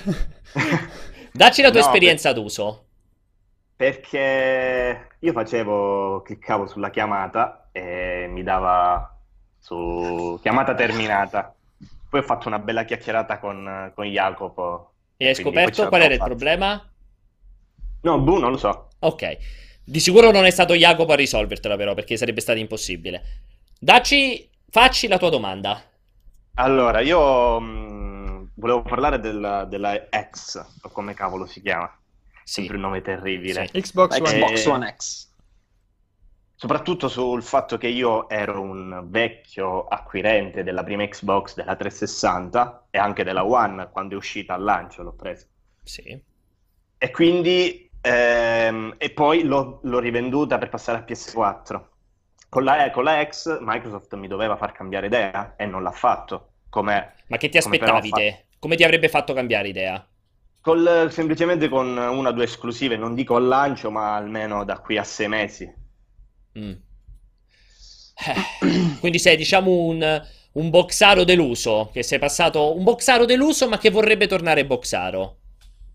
Dacci 1.32 1.62
la 1.62 1.70
tua 1.70 1.80
No, 1.80 1.86
esperienza 1.86 2.32
d'uso. 2.32 2.86
Perché 3.76 5.08
io 5.20 5.32
facevo, 5.32 6.22
cliccavo 6.22 6.66
sulla 6.66 6.90
chiamata 6.90 7.68
e 7.70 8.26
mi 8.28 8.42
dava 8.42 9.16
su 9.58 10.36
chiamata 10.42 10.74
terminata. 10.74 11.54
Poi 12.08 12.20
ho 12.20 12.22
fatto 12.24 12.48
una 12.48 12.58
bella 12.58 12.84
chiacchierata 12.84 13.38
con, 13.38 13.92
con 13.94 14.04
Jacopo. 14.06 14.94
E 15.16 15.28
hai 15.28 15.34
scoperto 15.34 15.86
qual 15.88 16.02
era 16.02 16.14
il 16.14 16.22
problema? 16.22 16.82
No, 18.02 18.18
boh, 18.20 18.38
non 18.38 18.50
lo 18.52 18.56
so. 18.56 18.88
Ok. 19.00 19.36
Di 19.84 20.00
sicuro 20.00 20.30
non 20.30 20.44
è 20.44 20.50
stato 20.50 20.74
Jacopo 20.74 21.12
a 21.12 21.16
risolvertela, 21.16 21.76
però, 21.76 21.94
perché 21.94 22.16
sarebbe 22.16 22.40
stato 22.40 22.58
impossibile. 22.58 23.22
Dacci, 23.78 24.48
facci 24.68 25.08
la 25.08 25.18
tua 25.18 25.30
domanda. 25.30 25.82
Allora, 26.54 27.00
io 27.00 27.60
mh, 27.60 28.50
volevo 28.54 28.82
parlare 28.82 29.20
della, 29.20 29.64
della 29.64 30.08
X, 30.30 30.56
o 30.82 30.90
come 30.90 31.14
cavolo 31.14 31.46
si 31.46 31.60
chiama. 31.62 31.90
Sì. 32.42 32.54
Sempre 32.60 32.76
un 32.76 32.82
nome 32.82 33.00
terribile. 33.02 33.68
Sì. 33.72 33.80
Xbox 33.80 34.18
One 34.18 34.20
Xbox 34.20 34.66
Eh, 34.66 34.70
One 34.70 34.94
X. 34.96 35.28
Soprattutto 36.54 37.08
sul 37.08 37.42
fatto 37.42 37.78
che 37.78 37.88
io 37.88 38.28
ero 38.28 38.60
un 38.60 39.06
vecchio 39.08 39.86
acquirente 39.86 40.62
della 40.62 40.84
prima 40.84 41.06
Xbox, 41.08 41.54
della 41.54 41.74
360 41.74 42.88
e 42.90 42.98
anche 42.98 43.24
della 43.24 43.46
One, 43.46 43.88
quando 43.90 44.14
è 44.14 44.18
uscita 44.18 44.52
al 44.52 44.62
lancio 44.62 45.02
l'ho 45.02 45.14
presa. 45.14 45.46
Sì. 45.82 46.22
E 46.98 47.10
quindi, 47.10 47.87
ehm, 48.00 48.94
e 48.98 49.10
poi 49.10 49.42
l'ho 49.42 49.80
l'ho 49.82 49.98
rivenduta 49.98 50.58
per 50.58 50.68
passare 50.68 50.98
a 50.98 51.04
PS4. 51.06 51.82
con 52.48 52.64
la, 52.64 52.90
con 52.90 53.04
la 53.04 53.22
X 53.24 53.58
Microsoft 53.60 54.14
mi 54.14 54.26
doveva 54.26 54.56
far 54.56 54.72
cambiare 54.72 55.06
idea 55.06 55.54
e 55.56 55.66
non 55.66 55.82
l'ha 55.82 55.92
fatto. 55.92 56.52
Come, 56.70 57.14
Ma 57.28 57.36
che 57.36 57.48
ti 57.48 57.56
aspettavi 57.58 58.10
te? 58.10 58.44
Come 58.58 58.76
ti 58.76 58.84
avrebbe 58.84 59.08
fatto 59.08 59.32
cambiare 59.32 59.68
idea? 59.68 60.06
Col, 60.60 61.08
semplicemente 61.10 61.68
con 61.68 61.96
una 61.96 62.28
o 62.28 62.32
due 62.32 62.44
esclusive, 62.44 62.96
non 62.96 63.14
dico 63.14 63.36
al 63.36 63.46
lancio, 63.46 63.90
ma 63.90 64.16
almeno 64.16 64.64
da 64.64 64.78
qui 64.80 64.98
a 64.98 65.04
sei 65.04 65.28
mesi. 65.28 65.72
Mm. 66.58 66.72
Eh, 68.20 68.98
quindi 69.00 69.18
sei, 69.18 69.36
diciamo, 69.36 69.70
un, 69.70 70.22
un 70.52 70.70
boxaro 70.70 71.24
deluso, 71.24 71.90
che 71.92 72.02
sei 72.02 72.18
passato 72.18 72.76
un 72.76 72.82
boxaro 72.82 73.24
deluso, 73.24 73.68
ma 73.68 73.78
che 73.78 73.90
vorrebbe 73.90 74.26
tornare 74.26 74.66
boxaro. 74.66 75.36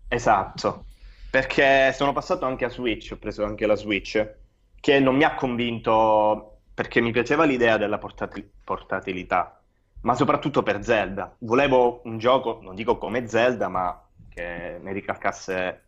Esatto, 0.08 0.86
perché 1.34 1.92
sono 1.94 2.12
passato 2.12 2.46
anche 2.46 2.64
a 2.64 2.68
Switch, 2.68 3.10
ho 3.10 3.16
preso 3.16 3.44
anche 3.44 3.66
la 3.66 3.74
Switch, 3.74 4.34
che 4.78 5.00
non 5.00 5.16
mi 5.16 5.24
ha 5.24 5.34
convinto 5.34 6.58
perché 6.72 7.00
mi 7.00 7.10
piaceva 7.10 7.42
l'idea 7.42 7.76
della 7.76 7.98
portati- 7.98 8.48
portatilità, 8.62 9.60
ma 10.02 10.14
soprattutto 10.14 10.62
per 10.62 10.84
Zelda. 10.84 11.34
Volevo 11.38 12.02
un 12.04 12.18
gioco, 12.18 12.60
non 12.62 12.76
dico 12.76 12.98
come 12.98 13.26
Zelda, 13.26 13.66
ma 13.66 14.00
che 14.28 14.78
ne 14.80 14.92
ricalcasse 14.92 15.82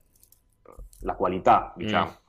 la 1.03 1.15
qualità, 1.15 1.73
diciamo. 1.77 2.07
Mm. 2.07 2.26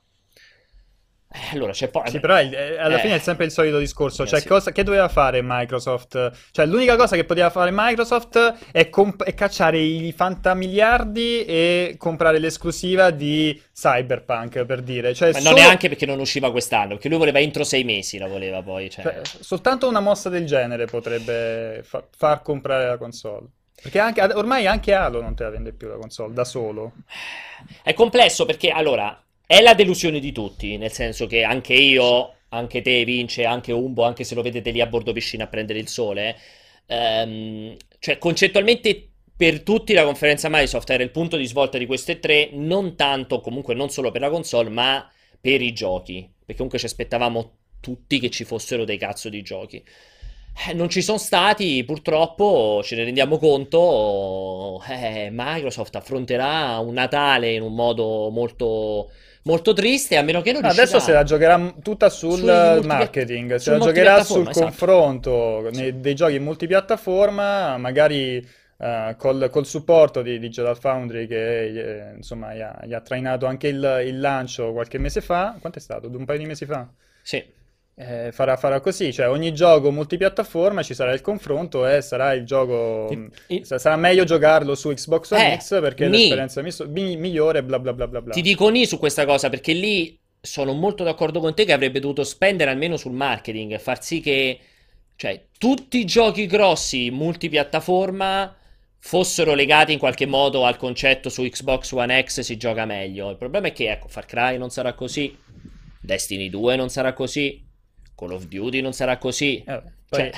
Eh, 1.30 1.54
allora 1.54 1.72
c'è 1.72 1.88
poi. 1.88 2.08
Sì, 2.08 2.20
però 2.20 2.36
è- 2.36 2.78
alla 2.78 2.96
Eh. 2.96 3.00
fine 3.00 3.14
è 3.16 3.18
sempre 3.18 3.44
il 3.44 3.50
solito 3.50 3.78
discorso. 3.78 4.22
Eh, 4.22 4.26
Cioè, 4.26 4.40
sì. 4.40 4.46
cosa- 4.48 4.72
che 4.72 4.82
doveva 4.82 5.08
fare 5.08 5.40
Microsoft? 5.42 6.30
Cioè, 6.50 6.64
l'unica 6.64 6.96
cosa 6.96 7.16
che 7.16 7.24
poteva 7.24 7.50
fare 7.50 7.70
Microsoft 7.70 8.54
è, 8.72 8.88
comp- 8.88 9.24
è 9.24 9.34
cacciare 9.34 9.78
i 9.78 10.10
fantamiliardi 10.12 11.44
e 11.44 11.94
comprare 11.98 12.38
l'esclusiva 12.38 13.10
di 13.10 13.60
Cyberpunk, 13.74 14.64
per 14.64 14.80
dire. 14.80 15.12
Cioè, 15.12 15.32
Ma 15.32 15.38
non 15.40 15.48
solo- 15.52 15.58
neanche 15.58 15.88
perché 15.88 16.06
non 16.06 16.18
usciva 16.18 16.50
quest'anno, 16.50 16.88
perché 16.94 17.08
lui 17.10 17.18
voleva 17.18 17.40
entro 17.40 17.62
sei 17.62 17.84
mesi, 17.84 18.16
la 18.16 18.26
voleva 18.26 18.62
poi. 18.62 18.88
Cioè... 18.88 19.02
cioè, 19.02 19.20
soltanto 19.22 19.86
una 19.86 20.00
mossa 20.00 20.30
del 20.30 20.46
genere 20.46 20.86
potrebbe 20.86 21.82
fa- 21.84 22.04
far 22.16 22.40
comprare 22.40 22.86
la 22.86 22.96
console. 22.96 23.46
Perché 23.80 23.98
anche- 23.98 24.22
ormai 24.22 24.66
anche 24.66 24.94
Halo 24.94 25.20
non 25.20 25.36
te 25.36 25.44
la 25.44 25.50
vende 25.50 25.72
più 25.72 25.88
la 25.88 25.96
console, 25.96 26.32
da 26.32 26.44
solo. 26.44 26.92
È 27.82 27.92
complesso 27.92 28.44
perché, 28.46 28.70
allora, 28.70 29.16
è 29.48 29.62
la 29.62 29.72
delusione 29.72 30.20
di 30.20 30.30
tutti, 30.30 30.76
nel 30.76 30.92
senso 30.92 31.26
che 31.26 31.42
anche 31.42 31.72
io, 31.72 32.34
anche 32.50 32.82
te, 32.82 33.02
Vince, 33.04 33.46
anche 33.46 33.72
Umbo, 33.72 34.02
anche 34.04 34.22
se 34.22 34.34
lo 34.34 34.42
vedete 34.42 34.70
lì 34.72 34.82
a 34.82 34.86
bordo 34.86 35.12
piscina 35.14 35.44
a 35.44 35.46
prendere 35.46 35.78
il 35.78 35.88
sole, 35.88 36.36
ehm, 36.86 37.74
cioè 37.98 38.18
concettualmente 38.18 39.08
per 39.34 39.62
tutti 39.62 39.94
la 39.94 40.04
conferenza 40.04 40.48
Microsoft 40.50 40.90
era 40.90 41.02
il 41.02 41.10
punto 41.10 41.38
di 41.38 41.46
svolta 41.46 41.78
di 41.78 41.86
queste 41.86 42.18
tre, 42.20 42.50
non 42.52 42.94
tanto, 42.94 43.40
comunque 43.40 43.72
non 43.74 43.88
solo 43.88 44.10
per 44.10 44.20
la 44.20 44.28
console, 44.28 44.68
ma 44.68 45.10
per 45.40 45.62
i 45.62 45.72
giochi, 45.72 46.28
perché 46.38 46.54
comunque 46.54 46.78
ci 46.78 46.84
aspettavamo 46.86 47.52
tutti 47.80 48.18
che 48.18 48.28
ci 48.28 48.44
fossero 48.44 48.84
dei 48.84 48.98
cazzo 48.98 49.30
di 49.30 49.40
giochi. 49.40 49.82
Eh, 50.68 50.72
non 50.74 50.88
ci 50.90 51.02
sono 51.02 51.18
stati, 51.18 51.84
purtroppo 51.84 52.80
ce 52.82 52.96
ne 52.96 53.04
rendiamo 53.04 53.38
conto. 53.38 54.82
eh, 54.88 55.28
Microsoft 55.32 55.94
affronterà 55.96 56.78
un 56.78 56.94
Natale 56.94 57.52
in 57.54 57.62
un 57.62 57.74
modo 57.74 58.28
molto, 58.30 59.12
molto 59.44 59.72
triste, 59.72 60.16
a 60.16 60.22
meno 60.22 60.40
che 60.42 60.52
non 60.52 60.62
No, 60.62 60.68
adesso 60.68 60.92
riuscirà- 60.98 61.04
se 61.04 61.12
la 61.12 61.22
giocherà 61.24 61.74
tutta 61.82 62.08
sul 62.08 62.32
Sui 62.38 62.42
multipiatta- 62.44 62.86
marketing, 62.86 63.52
se 63.54 63.58
sul 63.58 63.72
la 63.72 63.78
giocherà 63.78 64.22
sul 64.24 64.40
esatto. 64.48 64.60
confronto 64.60 65.68
nei- 65.72 66.00
dei 66.00 66.14
giochi 66.14 66.38
multipiattaforma, 66.38 67.76
magari 67.78 68.46
eh, 68.80 69.14
col, 69.18 69.48
col 69.50 69.66
supporto 69.66 70.22
di 70.22 70.38
Digital 70.38 70.76
Foundry 70.78 71.26
che 71.26 71.64
eh, 71.64 72.14
insomma 72.16 72.54
gli 72.54 72.60
ha, 72.60 72.80
gli 72.84 72.94
ha 72.94 73.00
trainato 73.00 73.46
anche 73.46 73.66
il, 73.68 74.02
il 74.06 74.20
lancio 74.20 74.72
qualche 74.72 74.98
mese 74.98 75.20
fa. 75.20 75.56
Quanto 75.60 75.78
è 75.78 75.82
stato? 75.82 76.08
Un 76.08 76.24
paio 76.24 76.38
di 76.38 76.46
mesi 76.46 76.64
fa? 76.64 76.86
Sì. 77.22 77.44
Eh, 78.00 78.30
farà, 78.30 78.56
farà 78.56 78.78
così, 78.78 79.12
cioè 79.12 79.28
ogni 79.28 79.52
gioco 79.52 79.90
multipiattaforma 79.90 80.84
ci 80.84 80.94
sarà 80.94 81.12
il 81.12 81.20
confronto 81.20 81.84
e 81.84 82.00
sarà 82.00 82.32
il 82.32 82.44
gioco. 82.44 83.08
I- 83.10 83.56
i- 83.56 83.64
sa- 83.64 83.78
Sarà 83.78 83.96
meglio 83.96 84.22
giocarlo 84.22 84.76
su 84.76 84.90
Xbox 84.90 85.32
One 85.32 85.54
Eh, 85.54 85.58
X 85.58 85.80
perché 85.80 86.04
è 86.04 86.08
ni. 86.08 86.28
l'esperienza 86.28 86.62
mi- 86.86 87.16
migliore, 87.16 87.64
bla 87.64 87.80
bla 87.80 87.92
bla 87.92 88.06
bla 88.06 88.22
bla. 88.22 88.32
Ti 88.34 88.40
dico 88.40 88.68
ni 88.68 88.86
su 88.86 88.98
questa 89.00 89.24
cosa 89.24 89.48
perché 89.50 89.72
lì 89.72 90.16
sono 90.40 90.74
molto 90.74 91.02
d'accordo 91.02 91.40
con 91.40 91.54
te 91.56 91.64
che 91.64 91.72
avrebbe 91.72 91.98
dovuto 91.98 92.22
spendere 92.22 92.70
almeno 92.70 92.96
sul 92.96 93.10
marketing 93.14 93.72
e 93.72 93.78
far 93.80 94.00
sì 94.00 94.20
che, 94.20 94.60
cioè, 95.16 95.46
tutti 95.58 95.98
i 95.98 96.04
giochi 96.04 96.46
grossi 96.46 97.10
multipiattaforma 97.10 98.54
fossero 99.00 99.54
legati 99.54 99.92
in 99.92 99.98
qualche 99.98 100.26
modo 100.26 100.64
al 100.64 100.76
concetto 100.76 101.28
su 101.30 101.42
Xbox 101.42 101.90
One 101.90 102.22
X 102.22 102.40
si 102.42 102.56
gioca 102.56 102.84
meglio. 102.84 103.28
Il 103.30 103.36
problema 103.38 103.66
è 103.66 103.72
che, 103.72 103.90
ecco, 103.90 104.06
Far 104.06 104.24
Cry 104.24 104.56
non 104.56 104.70
sarà 104.70 104.92
così, 104.92 105.36
Destiny 106.00 106.48
2 106.48 106.76
non 106.76 106.88
sarà 106.90 107.12
così, 107.12 107.66
Call 108.18 108.32
of 108.32 108.46
Duty 108.46 108.80
non 108.80 108.92
sarà 108.92 109.16
così. 109.18 109.62
Eh, 109.64 109.80
poi 110.08 110.20
Cioè, 110.20 110.30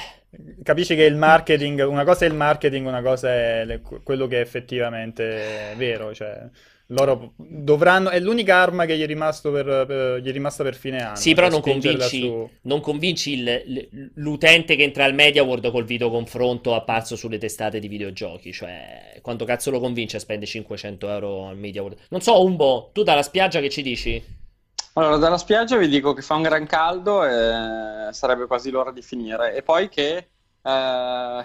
capisci 0.62 0.94
che 0.94 1.04
il 1.04 1.16
marketing, 1.16 1.86
una 1.88 2.04
cosa 2.04 2.26
è 2.26 2.28
il 2.28 2.34
marketing, 2.34 2.86
una 2.86 3.00
cosa 3.02 3.32
è 3.32 3.64
le- 3.64 3.80
quello 3.80 4.26
che 4.26 4.36
è 4.36 4.40
effettivamente 4.40 5.74
vero, 5.76 6.12
cioè 6.14 6.42
loro 6.92 7.34
dovranno, 7.36 8.10
è 8.10 8.18
l'unica 8.18 8.56
arma 8.56 8.84
che 8.84 8.96
gli 8.96 9.02
è 9.02 9.06
rimasto 9.06 9.52
per, 9.52 9.64
per- 9.86 10.20
gli 10.20 10.28
è 10.28 10.32
rimasta 10.32 10.64
per 10.64 10.74
fine 10.74 11.00
anno, 11.00 11.14
Sì, 11.16 11.34
però 11.34 11.46
per 11.46 11.52
non 11.52 11.62
convinci, 11.62 12.18
su- 12.20 12.50
non 12.62 12.80
convinci 12.80 13.32
il- 13.38 14.10
l'utente 14.14 14.74
che 14.74 14.82
entra 14.82 15.04
al 15.04 15.14
Media 15.14 15.44
World 15.44 15.70
col 15.70 15.84
videoconfronto 15.84 16.74
apparso 16.74 17.14
sulle 17.14 17.38
testate 17.38 17.78
di 17.78 17.86
videogiochi. 17.86 18.52
Cioè, 18.52 19.18
quanto 19.22 19.44
cazzo 19.44 19.70
lo 19.70 19.78
convince 19.78 20.16
a 20.16 20.20
spendere 20.20 20.50
500 20.50 21.08
euro 21.08 21.46
al 21.46 21.56
Media 21.56 21.80
World? 21.80 21.98
Non 22.08 22.20
so, 22.22 22.42
Umbo, 22.42 22.90
tu 22.92 23.04
dalla 23.04 23.22
spiaggia 23.22 23.60
che 23.60 23.70
ci 23.70 23.82
dici? 23.82 24.38
Allora, 24.94 25.16
dalla 25.16 25.38
spiaggia 25.38 25.76
vi 25.76 25.88
dico 25.88 26.12
che 26.12 26.22
fa 26.22 26.34
un 26.34 26.42
gran 26.42 26.66
caldo 26.66 27.24
e 27.24 28.12
sarebbe 28.12 28.46
quasi 28.46 28.70
l'ora 28.70 28.90
di 28.90 29.02
finire. 29.02 29.54
E 29.54 29.62
poi 29.62 29.88
che... 29.88 30.30
eh, 30.62 31.44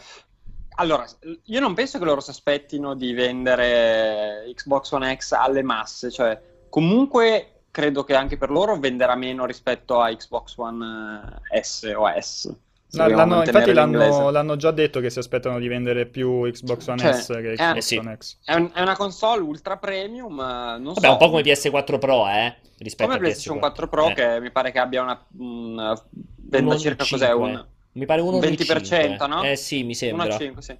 Allora, 0.77 1.05
io 1.45 1.59
non 1.59 1.73
penso 1.73 1.99
che 1.99 2.05
loro 2.05 2.21
si 2.21 2.31
aspettino 2.31 2.95
di 2.95 3.13
vendere 3.13 4.51
Xbox 4.53 4.91
One 4.91 5.15
X 5.15 5.31
alle 5.33 5.63
masse, 5.63 6.11
cioè 6.11 6.41
comunque 6.69 7.65
credo 7.71 8.03
che 8.03 8.15
anche 8.15 8.37
per 8.37 8.49
loro 8.51 8.77
venderà 8.79 9.15
meno 9.15 9.45
rispetto 9.45 10.01
a 10.01 10.13
Xbox 10.13 10.57
One 10.57 11.41
eh, 11.49 11.63
S 11.63 11.83
o 11.95 12.07
S. 12.19 12.53
l'hanno- 12.95 13.43
infatti 13.43 13.73
l'hanno, 13.73 14.29
l'hanno 14.29 14.55
già 14.55 14.71
detto 14.71 14.99
che 14.99 15.09
si 15.09 15.19
aspettano 15.19 15.59
di 15.59 15.67
vendere 15.67 16.05
più 16.05 16.41
Xbox 16.49 16.87
One 16.87 16.97
Cioè, 16.99 17.13
S 17.13 17.27
che 17.27 17.51
eh, 17.51 17.55
Xbox 17.55 17.75
eh 17.77 17.81
sì. 17.81 17.97
One 17.97 18.17
X. 18.17 18.37
È, 18.43 18.53
un- 18.53 18.71
è 18.73 18.81
una 18.81 18.95
console 18.95 19.41
ultra 19.41 19.77
premium, 19.77 20.39
eh, 20.39 20.77
non 20.79 20.93
Vabbè, 20.93 21.05
so, 21.05 21.11
un 21.11 21.17
po' 21.17 21.29
come 21.29 21.41
PS4 21.41 21.97
Pro, 21.99 22.27
eh? 22.27 22.55
Rispetto 22.77 23.03
come 23.09 23.15
a 23.15 23.19
PlayStation 23.19 23.57
PS4. 23.57 23.59
4 23.59 23.87
Pro 23.87 24.07
Eh, 24.09 24.13
che 24.13 24.39
mi 24.39 24.51
pare 24.51 24.71
che 24.71 24.79
abbia 24.79 25.01
una... 25.01 25.25
un- 25.37 26.01
venda 26.47 26.69
uno 26.71 26.79
circa 26.79 27.03
ogni 27.03 27.11
cos'è? 27.11 27.27
cinque. 27.29 27.49
Un, 27.49 27.65
Mi 27.93 28.05
pare 28.05 28.21
uno 28.21 28.37
un 28.37 28.43
ogni 28.43 28.55
20%, 28.55 28.83
cinque. 28.83 29.27
no? 29.27 29.43
Eh 29.43 29.55
sì, 29.55 29.77
mi 29.77 29.83
1 29.87 29.93
sembra. 29.93 30.25
a 30.35 30.37
5, 30.37 30.61
sì. 30.61 30.77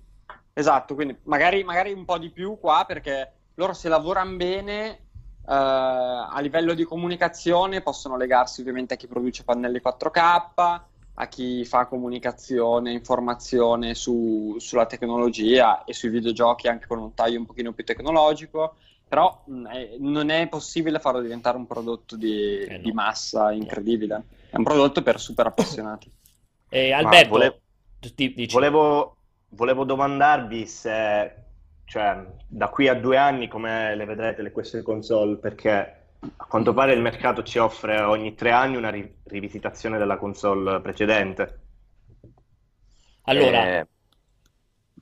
Esatto, 0.54 0.96
quindi 0.96 1.18
magari, 1.24 1.64
magari 1.64 1.92
un 1.92 2.06
po' 2.06 2.18
di 2.18 2.30
più 2.30 2.58
qua 2.60 2.84
perché 2.88 3.32
loro 3.56 3.74
se 3.74 3.90
lavorano 3.90 4.36
bene 4.38 4.90
eh, 4.90 5.00
a 5.54 6.38
livello 6.42 6.74
di 6.74 6.84
comunicazione 6.84 7.82
possono 7.82 8.16
legarsi 8.18 8.62
ovviamente 8.62 8.94
a 8.94 8.98
chi 8.98 9.08
produce 9.08 9.44
pannelli 9.44 9.80
4K, 9.82 10.80
a 11.16 11.28
chi 11.28 11.64
fa 11.66 11.86
comunicazione, 11.86 12.92
informazione 12.92 13.94
su- 13.96 14.56
sulla 14.60 14.86
tecnologia 14.86 15.84
e 15.86 15.94
sui 15.94 16.10
videogiochi 16.10 16.68
anche 16.68 16.88
con 16.88 17.00
un 17.00 17.14
taglio 17.14 17.40
un 17.40 17.46
pochino 17.46 17.72
più 17.72 17.84
tecnologico, 17.86 18.76
però 19.08 19.44
mh, 19.46 19.66
è- 19.68 19.96
non 20.00 20.30
è 20.30 20.48
possibile 20.48 21.00
farlo 21.00 21.22
diventare 21.22 21.58
un 21.58 21.68
prodotto 21.68 22.18
di, 22.18 22.62
Eh 22.64 22.78
no. 22.78 22.84
di 22.84 22.92
massa 22.92 23.52
incredibile. 23.52 24.24
È 24.50 24.58
un 24.58 24.64
prodotto 24.64 25.02
per 25.04 25.20
super 25.20 25.48
appassionati. 25.48 26.12
Eh, 26.68 26.92
Alberto, 26.92 27.30
vole- 27.30 27.62
tu 28.00 28.14
ti- 28.14 28.34
dici- 28.34 28.54
Volevo, 28.54 29.16
volevo 29.50 29.86
domandarvi 29.86 30.66
se, 30.66 31.34
cioè, 31.86 32.26
da 32.48 32.68
qui 32.68 32.90
a 32.90 32.96
due 32.96 33.16
anni 33.16 33.48
come 33.48 33.96
le 33.96 34.04
vedrete 34.04 34.42
le- 34.42 34.52
queste 34.52 34.82
console, 34.82 35.38
perché 35.38 36.05
a 36.38 36.46
quanto 36.46 36.74
pare 36.74 36.94
il 36.94 37.02
mercato 37.02 37.44
ci 37.44 37.58
offre 37.58 38.00
ogni 38.02 38.36
tre 38.36 38.52
anni 38.52 38.76
una 38.76 38.90
ri- 38.90 39.22
rivisitazione 39.26 39.98
della 39.98 40.18
console 40.18 40.82
precedente. 40.82 41.60
Allora, 43.24 43.70
Eh, 43.70 43.86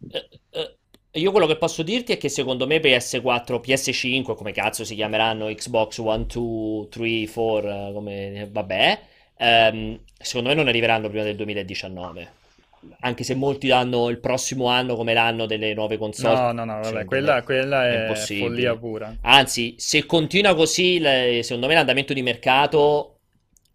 Eh, 0.09 0.29
eh, 0.51 0.77
io 1.19 1.31
quello 1.31 1.45
che 1.47 1.57
posso 1.57 1.83
dirti 1.83 2.13
è 2.13 2.17
che 2.17 2.29
secondo 2.29 2.65
me 2.67 2.79
PS4, 2.79 3.59
PS5, 3.59 4.35
come 4.35 4.51
cazzo 4.51 4.83
si 4.83 4.95
chiameranno, 4.95 5.45
Xbox 5.53 5.97
One, 5.99 6.25
2, 6.25 6.87
3, 6.89 7.27
4, 7.31 7.89
eh, 7.89 7.93
come 7.93 8.49
vabbè, 8.51 9.01
ehm, 9.37 9.99
secondo 10.17 10.49
me 10.49 10.55
non 10.55 10.67
arriveranno 10.67 11.09
prima 11.09 11.23
del 11.23 11.35
2019. 11.35 12.41
Anche 13.01 13.23
se 13.23 13.35
molti 13.35 13.67
danno 13.67 14.09
il 14.09 14.19
prossimo 14.19 14.67
anno 14.67 14.95
come 14.95 15.13
l'anno 15.13 15.45
delle 15.45 15.73
nuove 15.73 15.97
console. 15.97 16.35
No, 16.35 16.51
no, 16.51 16.63
no, 16.63 16.73
vabbè, 16.73 16.85
secondo 16.85 17.05
quella, 17.05 17.43
quella 17.43 17.87
è 17.87 18.07
è 18.07 18.15
follia 18.15 18.77
pura. 18.77 19.15
Anzi, 19.21 19.75
se 19.77 20.05
continua 20.05 20.55
così, 20.55 21.01
secondo 21.41 21.67
me 21.67 21.73
l'andamento 21.73 22.13
di 22.13 22.21
mercato 22.21 23.17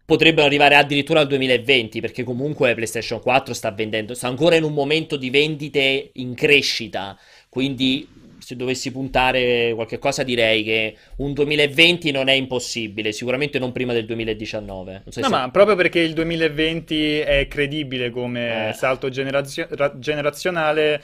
potrebbero 0.05 0.47
arrivare 0.47 0.75
addirittura 0.75 1.19
al 1.19 1.27
2020, 1.27 2.01
perché 2.01 2.23
comunque 2.23 2.73
PlayStation 2.73 3.21
4 3.21 3.53
sta 3.53 3.71
vendendo, 3.71 4.15
sta 4.15 4.27
ancora 4.27 4.55
in 4.55 4.63
un 4.63 4.73
momento 4.73 5.15
di 5.17 5.29
vendite 5.29 6.09
in 6.13 6.33
crescita, 6.33 7.15
quindi 7.47 8.07
se 8.49 8.55
dovessi 8.55 8.91
puntare 8.91 9.73
qualche 9.75 9.99
cosa 9.99 10.23
direi 10.23 10.63
che 10.63 10.95
un 11.17 11.33
2020 11.33 12.09
non 12.09 12.29
è 12.29 12.33
impossibile, 12.33 13.11
sicuramente 13.11 13.59
non 13.59 13.71
prima 13.71 13.93
del 13.93 14.05
2019. 14.05 14.91
Non 15.03 15.11
so 15.13 15.19
No, 15.19 15.27
se- 15.27 15.31
ma 15.31 15.51
proprio 15.51 15.75
perché 15.75 15.99
il 15.99 16.13
2020 16.13 17.19
è 17.19 17.47
credibile 17.47 18.09
come 18.09 18.69
Eh. 18.69 18.73
salto 18.73 19.09
generazio- 19.09 19.67
ra- 19.69 19.93
generazionale, 19.99 20.99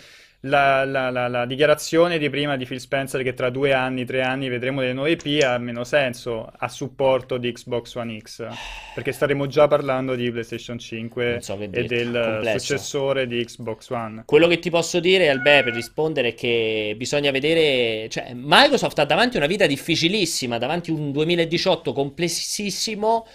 la, 0.46 0.84
la- 0.86 1.10
la- 1.10 1.28
la 1.28 1.46
dichiarazione 1.46 2.18
di 2.18 2.30
prima 2.30 2.56
di 2.58 2.66
Phil 2.66 2.80
Spencer 2.80 3.24
che 3.24 3.34
tra 3.34 3.50
due 3.50 3.74
anni, 3.74 4.06
tre 4.06 4.22
anni 4.22 4.48
vedremo 4.50 4.82
delle 4.82 4.94
nuove 4.94 5.12
IP 5.12 5.42
ha 5.44 5.58
meno 5.58 5.84
senso 5.84 6.52
a 6.58 6.68
supporto 6.68 7.38
di 7.38 7.52
Xbox 7.52 7.96
One 7.96 8.18
X, 8.20 8.46
perché 8.94 9.12
staremo 9.12 9.48
già 9.48 9.68
parlando 9.68 10.14
di 10.16 10.30
PlayStation 10.32 10.78
5 10.78 11.30
Non 11.32 11.42
so 11.42 11.58
e 11.60 11.70
dirti, 11.70 11.88
del 11.96 12.12
complesso. 12.34 12.60
successore 12.60 13.28
di 13.28 13.44
Xbox 13.44 13.90
One. 13.90 14.24
Quello 14.26 14.48
che 14.48 14.60
ti 14.60 14.70
posso 14.70 15.00
dire, 15.00 15.30
Albè, 15.30 15.64
per 15.64 15.74
rispondere 15.74 16.30
è 16.30 16.34
che 16.34 16.94
bisogna 16.98 17.32
vedere, 17.32 18.08
cioè 18.10 18.32
Microsoft 18.34 19.00
ha 19.00 19.06
davanti 19.06 19.38
una 19.38 19.48
vita 19.48 19.66
difficilissima, 19.66 20.58
davanti 20.58 20.92
un 20.92 21.12
2018 21.12 21.92
complessissimo, 21.92 23.26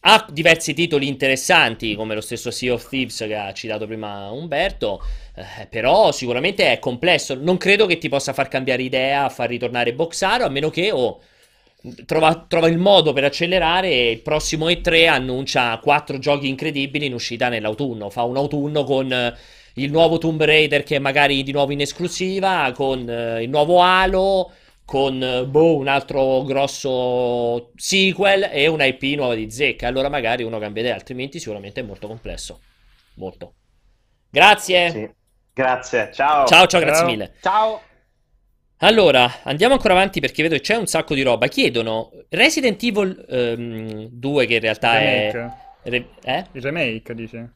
ha 0.00 0.26
diversi 0.30 0.74
titoli 0.74 1.08
interessanti, 1.08 1.94
come 1.94 2.14
lo 2.14 2.20
stesso 2.20 2.50
Sea 2.50 2.72
of 2.72 2.88
Thieves 2.88 3.18
che 3.18 3.34
ha 3.34 3.52
citato 3.52 3.86
prima 3.86 4.30
Umberto, 4.30 5.02
eh, 5.34 5.66
però 5.66 6.12
sicuramente 6.12 6.72
è 6.72 6.78
complesso, 6.78 7.34
non 7.34 7.56
credo 7.56 7.86
che 7.86 7.98
ti 7.98 8.08
possa 8.08 8.32
far 8.32 8.48
cambiare 8.48 8.82
idea, 8.82 9.28
far 9.28 9.48
ritornare 9.48 9.92
Boxaro, 9.94 10.44
a 10.44 10.48
meno 10.48 10.70
che 10.70 10.90
oh, 10.92 11.20
trova, 12.06 12.44
trova 12.48 12.68
il 12.68 12.78
modo 12.78 13.12
per 13.12 13.24
accelerare 13.24 13.88
e 13.90 14.10
il 14.12 14.20
prossimo 14.20 14.68
E3 14.68 15.08
annuncia 15.08 15.78
quattro 15.78 16.18
giochi 16.18 16.48
incredibili 16.48 17.06
in 17.06 17.14
uscita 17.14 17.48
nell'autunno, 17.48 18.10
fa 18.10 18.22
un 18.22 18.36
autunno 18.36 18.84
con... 18.84 19.12
eh, 19.12 19.34
il 19.78 19.90
nuovo 19.90 20.18
Tomb 20.18 20.42
Raider 20.42 20.82
che 20.82 20.96
è 20.96 20.98
magari 20.98 21.42
di 21.42 21.52
nuovo 21.52 21.72
in 21.72 21.80
esclusiva, 21.80 22.72
con 22.74 23.08
eh, 23.08 23.42
il 23.42 23.48
nuovo 23.48 23.80
Halo, 23.80 24.50
con 24.88 25.44
boh, 25.50 25.76
un 25.76 25.86
altro 25.86 26.44
grosso 26.44 27.72
sequel 27.76 28.48
e 28.50 28.68
una 28.68 28.86
IP 28.86 29.02
nuova 29.16 29.34
di 29.34 29.50
zecca. 29.50 29.86
Allora 29.86 30.08
magari 30.08 30.44
uno 30.44 30.58
cambia 30.58 30.80
idea, 30.80 30.94
altrimenti 30.94 31.38
sicuramente 31.38 31.80
è 31.80 31.82
molto 31.82 32.06
complesso. 32.06 32.58
Molto. 33.16 33.52
Grazie. 34.30 34.90
Sì. 34.90 35.10
Grazie, 35.52 36.10
ciao. 36.10 36.46
Ciao, 36.46 36.66
ciao, 36.66 36.80
grazie 36.80 37.00
Ciao. 37.00 37.10
mille. 37.10 37.34
Ciao. 37.42 37.82
Allora, 38.78 39.42
andiamo 39.42 39.74
ancora 39.74 39.92
avanti 39.92 40.20
perché 40.20 40.42
vedo 40.42 40.54
che 40.54 40.62
c'è 40.62 40.76
un 40.76 40.86
sacco 40.86 41.14
di 41.14 41.20
roba. 41.20 41.48
Chiedono 41.48 42.10
Resident 42.30 42.82
Evil 42.82 43.26
ehm, 43.28 44.08
2 44.10 44.46
che 44.46 44.54
in 44.54 44.60
realtà 44.60 45.00
è... 45.00 45.30
Remake. 45.30 45.56
Re- 45.82 46.08
eh? 46.24 46.46
Il 46.52 46.62
remake, 46.62 47.14
dice. 47.14 47.52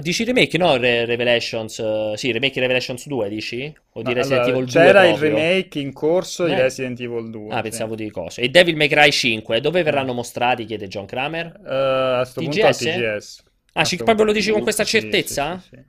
Dici 0.00 0.24
remake, 0.24 0.58
no? 0.58 0.76
Re- 0.76 1.04
Revelations. 1.04 1.78
eh, 1.78 2.12
sì, 2.16 2.32
remake 2.32 2.60
Revelations 2.60 3.06
2, 3.06 3.28
dici? 3.28 3.74
O 3.92 4.02
di 4.02 4.08
No, 4.08 4.14
Resident 4.14 4.42
allora, 4.42 4.56
Evil 4.58 4.70
2 4.70 4.80
c'era 4.82 5.02
il 5.04 5.08
proprio? 5.18 5.34
remake 5.36 5.78
in 5.78 5.92
corso 5.92 6.44
di 6.44 6.52
Eh. 6.52 6.60
Resident 6.62 7.00
Evil 7.00 7.30
2. 7.30 7.50
Ah, 7.52 7.56
sì. 7.56 7.62
pensavo 7.62 7.94
di 7.94 8.10
cose. 8.10 8.40
E 8.42 8.48
Devil 8.50 8.76
May 8.76 8.88
Cry 8.88 9.10
5, 9.10 9.60
dove 9.60 9.82
verranno 9.82 10.12
mostrati? 10.12 10.64
Chiede 10.64 10.86
John 10.86 11.06
Kramer. 11.06 11.60
Eh, 11.66 11.74
a 12.20 12.24
sto 12.24 12.40
punto 12.42 12.64
al 12.66 12.76
TGS? 12.76 12.78
TGS. 12.78 13.42
Ah, 13.72 13.80
A 13.80 13.84
ci- 13.84 13.96
proprio 13.96 14.16
lo 14.16 14.24
punto- 14.24 14.38
dici 14.38 14.50
con 14.52 14.62
questa 14.62 14.84
sì, 14.84 14.90
sì, 14.96 15.00
certezza? 15.00 15.58
Sì, 15.60 15.68
sì, 15.70 15.82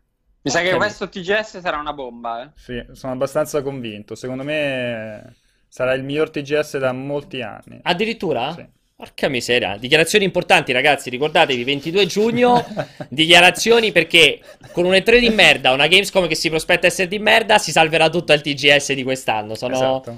Mi 0.44 0.50
sa 0.52 0.62
che 0.62 0.72
Ok. 0.72 0.78
questo 0.78 1.10
TGS 1.10 1.60
sarà 1.60 1.78
una 1.78 1.94
bomba, 1.94 2.44
eh. 2.44 2.50
sì. 2.56 2.74
Sì, 2.88 2.96
sono 2.96 3.14
abbastanza 3.14 3.62
convinto. 3.62 4.16
Secondo 4.16 4.44
me 4.44 5.36
sarà 5.68 5.94
il 5.94 6.04
miglior 6.04 6.30
TGS 6.32 6.78
da 6.80 6.92
molti 6.94 7.42
anni. 7.42 7.80
Addirittura? 7.84 8.54
Sì. 8.54 8.66
Porca 9.02 9.30
miseria. 9.30 9.78
Dichiarazioni 9.80 10.26
importanti, 10.26 10.72
ragazzi. 10.72 11.10
Ricordatevi, 11.10 11.64
22 11.64 12.06
giugno. 12.06 12.64
dichiarazioni 13.10 13.92
perché 13.92 14.40
con 14.74 14.86
un 14.86 14.92
E3 14.92 15.18
di 15.18 15.30
merda, 15.30 15.72
una 15.72 15.88
Gamescom 15.88 16.28
che 16.28 16.36
si 16.36 16.50
prospetta 16.50 16.86
essere 16.86 17.08
di 17.08 17.18
merda, 17.18 17.58
si 17.58 17.72
salverà 17.72 18.10
tutto 18.10 18.32
il 18.34 18.42
TGS 18.42 18.94
di 18.94 19.02
quest'anno. 19.02 19.56
Sono, 19.56 19.74
Esatto. 19.74 20.18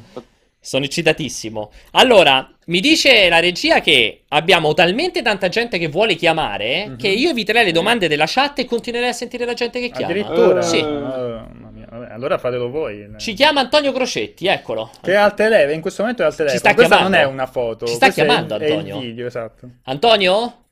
sono 0.59 0.83
eccitatissimo. 0.83 1.71
Allora, 1.91 2.51
mi 2.65 2.81
dice 2.81 3.29
la 3.29 3.39
regia 3.39 3.79
che 3.79 4.23
abbiamo 4.27 4.73
talmente 4.73 5.21
tanta 5.21 5.47
gente 5.47 5.77
che 5.77 5.87
vuole 5.87 6.15
chiamare 6.15 6.87
Mhm. 6.87 6.97
che 6.97 7.07
io 7.07 7.29
eviterei 7.29 7.63
le 7.63 7.71
domande 7.71 8.09
della 8.09 8.25
chat 8.27 8.59
e 8.59 8.65
continuerei 8.65 9.07
a 9.07 9.13
sentire 9.13 9.45
la 9.45 9.53
gente 9.53 9.79
che 9.79 9.91
chiama. 9.91 10.07
Addirittura? 10.11 10.61
Sì. 10.61 10.83
Mia. 10.83 11.47
Vabbè, 11.93 12.11
allora 12.11 12.39
fatelo 12.39 12.69
voi. 12.69 13.07
Ci 13.19 13.33
chiama 13.33 13.59
Antonio 13.61 13.91
Crocetti, 13.91 14.47
eccolo. 14.47 14.89
Che 15.01 15.11
è 15.11 15.15
al 15.15 15.35
telefono, 15.35 15.73
in 15.73 15.81
questo 15.81 16.01
momento 16.01 16.23
è 16.23 16.25
al 16.25 16.35
telefono. 16.35 16.59
sta 16.59 16.73
Questa 16.73 16.95
chiamando. 16.95 17.17
non 17.17 17.27
è 17.27 17.31
una 17.31 17.45
foto. 17.45 17.85
Ci 17.85 17.93
sta 17.93 18.07
è 18.07 18.11
chiamando, 18.11 18.55
è 18.57 18.65
il 18.65 18.71
Antonio. 18.71 18.99
video, 18.99 19.27
esatto. 19.27 19.69
Antonio? 19.83 20.65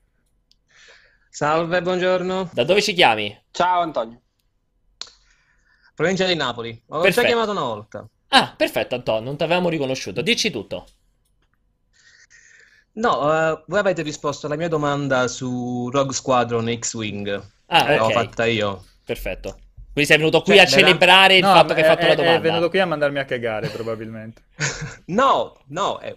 Salve, 1.30 1.82
buongiorno. 1.84 2.50
Da 2.54 2.64
dove 2.64 2.82
ci 2.82 2.94
chiami? 2.94 3.40
Ciao 3.52 3.82
Antonio. 3.82 4.20
Provincia 5.94 6.26
di 6.26 6.34
Napoli. 6.36 6.70
Ho 6.88 7.02
Perfetto. 7.02 7.22
già 7.22 7.28
chiamato 7.28 7.52
una 7.52 7.62
volta. 7.62 8.08
Ah, 8.30 8.54
perfetto, 8.58 8.96
Antonio, 8.96 9.22
non 9.22 9.38
ti 9.38 9.44
avevamo 9.44 9.70
riconosciuto. 9.70 10.22
Dici 10.24 10.50
tutto. 10.50 10.88
No, 12.94 13.32
eh, 13.32 13.64
voi 13.68 13.80
avete 13.80 14.02
risposto 14.02 14.48
alla 14.48 14.56
mia 14.56 14.68
domanda 14.68 15.28
su 15.28 15.88
Rogue 15.92 16.14
Squadron 16.14 16.76
X-Wing. 16.80 17.42
Ah, 17.68 17.96
L'ho 17.96 18.06
ok. 18.06 18.12
fatta 18.12 18.46
io. 18.46 18.86
Perfetto. 19.06 19.58
Quindi 19.94 20.10
sei 20.10 20.18
venuto 20.18 20.42
qui 20.42 20.56
Cioè, 20.56 20.64
a 20.64 20.68
celebrare 20.68 21.36
il 21.38 21.44
No, 21.44 21.52
fatto 21.54 21.74
che 21.74 21.82
hai 21.82 21.86
è- 21.86 21.90
fatto 21.90 22.06
la 22.06 22.14
è- 22.14 22.16
domanda. 22.16 22.38
È 22.40 22.42
venuto 22.42 22.70
qui 22.70 22.80
a 22.80 22.86
mandarmi 22.86 23.20
a 23.20 23.26
cagare, 23.26 23.70
probabilmente. 23.70 24.42
No, 25.08 25.58
no, 25.68 26.00
è, 26.00 26.16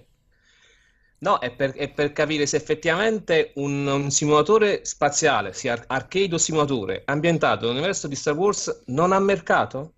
no, 1.18 1.38
è 1.40 1.50
per, 1.54 1.72
è 1.72 1.90
per 1.92 2.12
capire 2.12 2.46
se 2.46 2.56
effettivamente 2.56 3.52
un, 3.56 3.86
un 3.86 4.10
simulatore 4.10 4.84
spaziale, 4.84 5.52
sia 5.52 5.72
ar- 5.72 5.84
arcade 5.88 6.34
o 6.34 6.38
simulatore, 6.38 7.02
ambientato 7.06 7.66
nell'universo 7.66 8.08
di 8.08 8.14
Star 8.16 8.34
Wars, 8.36 8.82
non 8.86 9.12
ha 9.12 9.18
mercato? 9.20 9.93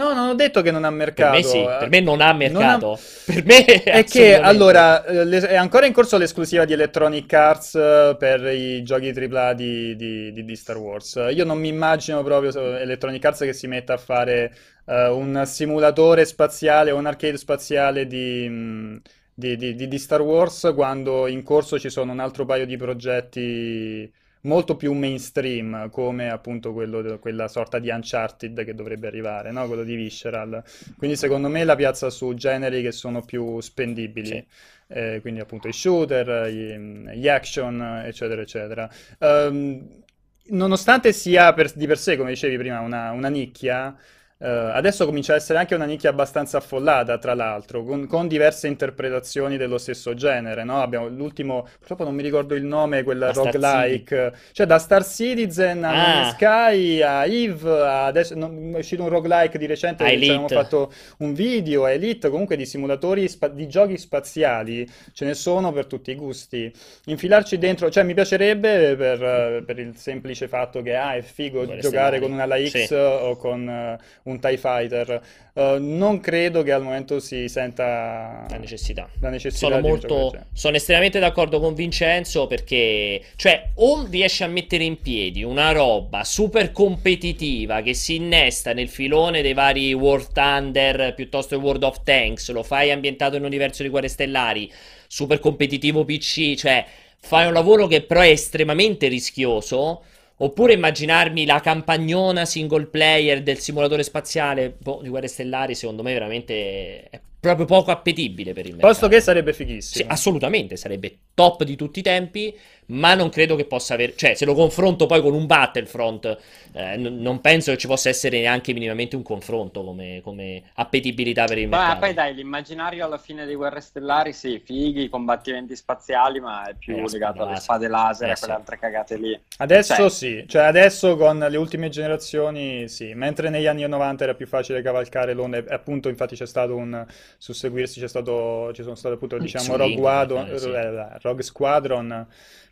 No, 0.00 0.12
non 0.14 0.28
ho 0.30 0.34
detto 0.34 0.62
che 0.62 0.70
non 0.70 0.84
ha 0.84 0.90
Per 1.14 1.28
mercato. 1.28 1.30
me 1.30 1.42
sì, 1.42 1.62
eh. 1.62 1.76
per 1.76 1.88
me 1.88 2.00
non 2.00 2.20
ha 2.20 2.32
mercato. 2.32 2.86
Non 2.86 2.96
Per 3.24 3.44
me 3.44 3.64
È 3.64 4.06
che 4.06 4.38
allora 4.38 5.04
eh, 5.04 5.28
è 5.46 5.54
ancora 5.56 5.86
in 5.86 5.92
corso 5.92 6.16
l'esclusiva 6.16 6.64
di 6.64 6.72
Electronic 6.72 7.32
Arts 7.32 7.74
eh, 7.74 8.16
per 8.18 8.44
i 8.46 8.82
giochi 8.82 9.12
AAA 9.12 9.52
di, 9.54 9.94
di- 9.96 10.32
di- 10.32 10.44
di 10.44 10.56
Star 10.56 10.78
Wars. 10.78 11.14
Io 11.32 11.44
non 11.44 11.58
mi 11.58 11.68
immagino 11.68 12.22
proprio 12.22 12.50
Electronic 12.78 13.24
Arts 13.24 13.40
che 13.40 13.52
si 13.52 13.66
metta 13.66 13.94
a 13.94 13.96
fare 13.98 14.54
eh, 14.86 15.08
un 15.08 15.42
simulatore 15.46 16.24
spaziale 16.24 16.90
o 16.90 16.96
un 16.96 17.06
arcade 17.06 17.36
spaziale 17.36 18.06
di, 18.06 18.48
mh, 18.48 19.00
di- 19.34 19.56
di- 19.56 19.74
di- 19.74 19.88
di 19.88 19.98
Star 19.98 20.20
Wars 20.22 20.72
quando 20.74 21.26
in 21.26 21.42
corso 21.42 21.78
ci 21.78 21.90
sono 21.90 22.12
un 22.12 22.20
altro 22.20 22.44
paio 22.46 22.64
di 22.66 22.76
progetti 22.76 24.12
molto 24.42 24.76
più 24.76 24.92
mainstream, 24.92 25.90
come 25.90 26.30
appunto 26.30 26.72
quello, 26.72 27.18
quella 27.18 27.48
sorta 27.48 27.78
di 27.78 27.90
Uncharted 27.90 28.64
che 28.64 28.74
dovrebbe 28.74 29.06
arrivare, 29.06 29.50
no? 29.52 29.66
Quello 29.66 29.84
di 29.84 29.94
Visceral. 29.94 30.62
Quindi 30.96 31.16
secondo 31.16 31.48
me 31.48 31.64
la 31.64 31.76
piazza 31.76 32.10
su 32.10 32.34
generi 32.34 32.82
che 32.82 32.92
sono 32.92 33.22
più 33.22 33.60
spendibili. 33.60 34.26
Sì. 34.26 34.44
Eh, 34.92 35.18
quindi 35.20 35.40
appunto 35.40 35.68
i 35.68 35.72
shooter, 35.72 36.48
gli, 36.48 36.76
gli 37.16 37.28
action, 37.28 38.02
eccetera, 38.04 38.40
eccetera. 38.42 38.90
Ehm, 39.18 40.02
nonostante 40.48 41.12
sia 41.12 41.52
per- 41.52 41.72
di 41.74 41.86
per 41.86 41.98
sé, 41.98 42.16
come 42.16 42.30
dicevi 42.30 42.56
prima, 42.56 42.80
una, 42.80 43.10
una 43.12 43.28
nicchia, 43.28 43.96
eh, 44.42 44.48
adesso 44.48 45.04
comincia 45.04 45.34
a 45.34 45.36
essere 45.36 45.58
anche 45.58 45.74
una 45.74 45.84
nicchia 45.84 46.08
abbastanza 46.10 46.58
affollata, 46.58 47.18
tra 47.18 47.34
l'altro, 47.34 47.84
con, 47.84 48.06
con 48.06 48.26
diverse 48.26 48.66
interpretazioni 48.68 49.56
dello 49.56 49.76
stesso 49.78 50.14
genere, 50.14 50.64
no? 50.64 50.80
Abbiamo 50.80 51.08
l'ultimo, 51.08 51.66
purtroppo 51.78 52.04
non 52.04 52.14
mi 52.14 52.22
ricordo 52.22 52.54
il 52.54 52.64
nome, 52.64 53.02
quel 53.02 53.30
roguelike, 53.34 54.32
cioè 54.52 54.66
da 54.66 54.78
Star 54.78 55.04
Citizen 55.04 55.84
a 55.84 55.90
No 55.92 55.98
Ah. 56.20 56.30
Sky 56.30 57.00
a 57.02 57.24
Eve, 57.26 57.70
a 57.82 58.04
adesso 58.06 58.34
non- 58.34 58.72
è 58.74 58.78
uscito 58.78 59.02
un 59.02 59.08
roguelike 59.10 59.58
di 59.58 59.66
recente 59.66 60.02
A 60.02 60.06
dove 60.06 60.18
ci 60.18 60.24
Elite. 60.30 60.42
avevamo 60.44 60.62
fatto 60.62 60.92
un 61.18 61.34
video, 61.34 61.84
a 61.84 61.90
Elite, 61.90 62.28
comunque 62.30 62.56
di 62.56 62.64
simulatori 62.66 63.28
spa- 63.28 63.48
di 63.48 63.68
giochi 63.68 63.96
spaziali, 63.98 64.88
ce 65.12 65.24
ne 65.24 65.34
sono 65.34 65.72
per 65.72 65.86
tutti 65.86 66.10
i 66.10 66.14
gusti. 66.14 66.72
Infilarci 67.06 67.58
dentro, 67.58 67.90
cioè 67.90 68.02
mi 68.04 68.14
piacerebbe 68.14 68.96
per, 68.96 69.62
per 69.64 69.78
il 69.78 69.96
semplice 69.96 70.48
fatto 70.48 70.80
che 70.82 70.96
ah, 70.96 71.14
è 71.14 71.22
figo 71.22 71.64
Guerre 71.64 71.80
giocare 71.80 72.20
con 72.20 72.32
una 72.32 72.46
la 72.46 72.56
X 72.58 72.84
Sì. 72.86 72.94
o 72.94 73.36
con 73.36 73.68
eh, 73.68 73.98
un 74.30 74.40
TIE 74.40 74.56
Fighter. 74.56 75.22
Eh, 75.52 75.76
non 75.78 76.20
credo 76.20 76.62
che 76.62 76.72
al 76.72 76.82
momento 76.82 77.20
si 77.20 77.48
senta 77.48 78.46
La 78.48 78.56
necessità. 78.56 79.08
la 79.20 79.30
necessità 79.30 79.66
Sono 79.66 79.80
molto, 79.80 80.34
sono 80.52 80.76
estremamente 80.76 81.18
d'accordo 81.18 81.60
con 81.60 81.74
Vincenzo 81.74 82.46
perché, 82.46 83.22
cioè, 83.36 83.70
o 83.74 84.06
riesci 84.08 84.42
a 84.42 84.46
mettere 84.46 84.84
in 84.84 85.00
piedi 85.00 85.42
una 85.42 85.72
roba 85.72 86.24
super 86.24 86.72
competitiva 86.72 87.82
che 87.82 87.94
si 87.94 88.16
innesta 88.16 88.72
nel 88.72 88.88
filone 88.88 89.42
dei 89.42 89.52
vari 89.54 89.92
War 89.92 90.26
Thunder 90.26 91.14
piuttosto 91.14 91.56
che 91.56 91.62
World 91.62 91.82
of 91.82 92.02
Tanks, 92.02 92.50
lo 92.50 92.62
fai 92.62 92.90
ambientato 92.90 93.34
in 93.36 93.42
un 93.42 93.48
universo 93.48 93.82
di 93.82 93.88
guerre 93.88 94.08
stellari, 94.08 94.70
super 95.06 95.40
competitivo 95.40 96.04
PC, 96.04 96.54
cioè, 96.54 96.84
fai 97.18 97.46
un 97.46 97.52
lavoro 97.52 97.86
che 97.86 98.02
però 98.02 98.20
è 98.20 98.28
estremamente 98.28 99.08
rischioso. 99.08 100.02
Oppure 100.42 100.72
immaginarmi 100.72 101.44
la 101.44 101.60
campagnona 101.60 102.46
single 102.46 102.86
player 102.86 103.42
del 103.42 103.58
simulatore 103.58 104.02
spaziale 104.02 104.74
boh, 104.76 105.00
di 105.02 105.10
guerre 105.10 105.28
stellari, 105.28 105.74
secondo 105.74 106.02
me 106.02 106.14
veramente 106.14 107.10
è 107.10 107.20
proprio 107.38 107.66
poco 107.66 107.90
appetibile 107.90 108.54
per 108.54 108.64
il 108.64 108.72
mercato. 108.72 108.92
Posto 108.92 109.08
che 109.08 109.20
sarebbe 109.20 109.52
Sì, 109.52 109.64
fighissimo. 109.64 110.10
assolutamente, 110.10 110.76
sarebbe 110.76 111.18
top 111.34 111.64
di 111.64 111.76
tutti 111.76 111.98
i 111.98 112.02
tempi, 112.02 112.56
ma 112.90 113.14
non 113.14 113.28
credo 113.28 113.56
che 113.56 113.64
possa 113.64 113.94
avere, 113.94 114.14
cioè 114.16 114.34
se 114.34 114.44
lo 114.44 114.54
confronto 114.54 115.06
poi 115.06 115.20
con 115.22 115.34
un 115.34 115.46
Battlefront, 115.46 116.38
eh, 116.72 116.96
n- 116.96 117.20
non 117.20 117.40
penso 117.40 117.70
che 117.72 117.78
ci 117.78 117.86
possa 117.86 118.08
essere 118.08 118.38
neanche 118.40 118.72
minimamente 118.72 119.16
un 119.16 119.22
confronto 119.22 119.82
come, 119.84 120.20
come 120.22 120.62
appetibilità 120.74 121.44
per 121.46 121.58
il 121.58 121.68
Ma 121.68 121.76
mercato. 121.78 122.00
poi 122.00 122.14
dai, 122.14 122.34
l'immaginario 122.34 123.04
alla 123.04 123.18
fine 123.18 123.44
dei 123.46 123.54
Guerre 123.54 123.80
Stellari, 123.80 124.32
sì, 124.32 124.60
fighi, 124.64 125.08
combattimenti 125.08 125.74
spaziali, 125.76 126.40
ma 126.40 126.68
è 126.68 126.74
più 126.74 126.96
Eh, 126.96 127.08
legato 127.08 127.42
alle 127.42 127.52
laser. 127.52 127.56
spade 127.56 127.88
laser 127.88 128.28
Eh, 128.28 128.32
e 128.32 128.36
quelle 128.36 128.52
sì. 128.52 128.58
altre 128.58 128.78
cagate 128.78 129.16
lì. 129.16 129.40
Adesso 129.58 129.94
Cioè- 129.94 130.10
sì, 130.10 130.44
cioè 130.48 130.62
adesso 130.62 131.16
con 131.16 131.38
le 131.38 131.56
ultime 131.58 131.88
generazioni 131.90 132.88
sì, 132.88 133.12
mentre 133.14 133.50
negli 133.50 133.66
anni 133.66 133.86
90 133.86 134.24
era 134.24 134.34
più 134.34 134.46
facile 134.46 134.80
cavalcare 134.82 135.34
l'onda 135.34 135.58
e 135.58 135.64
appunto 135.68 136.08
infatti 136.08 136.34
c'è 136.34 136.46
stato 136.46 136.74
un 136.76 137.06
susseguirsi, 137.38 138.00
c'è 138.00 138.08
stato, 138.08 138.72
ci 138.72 138.82
sono 138.82 138.94
state 138.94 139.14
appunto 139.16 139.38
diciamo 139.38 139.76
Rogue, 139.76 139.96
Wado- 140.00 140.46
eh, 140.46 140.58
sì. 140.58 140.70
eh, 140.70 141.18
Rogue 141.20 141.42
Squadron 141.42 142.26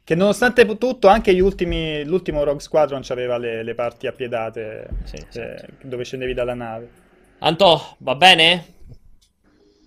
che 0.08 0.14
nonostante 0.14 0.64
tutto 0.78 1.08
anche 1.08 1.34
gli 1.34 1.40
ultimi, 1.40 2.02
l'ultimo 2.02 2.42
Rogue 2.42 2.60
Squadron 2.62 3.02
aveva 3.08 3.36
le, 3.36 3.62
le 3.62 3.74
parti 3.74 4.06
appiedate 4.06 4.88
Sì, 5.04 5.16
eh, 5.34 5.54
esatto. 5.54 5.66
dove 5.82 6.02
scendevi 6.04 6.32
dalla 6.32 6.54
nave. 6.54 6.88
Antò, 7.48 7.96
va 7.98 8.14
bene? 8.14 8.48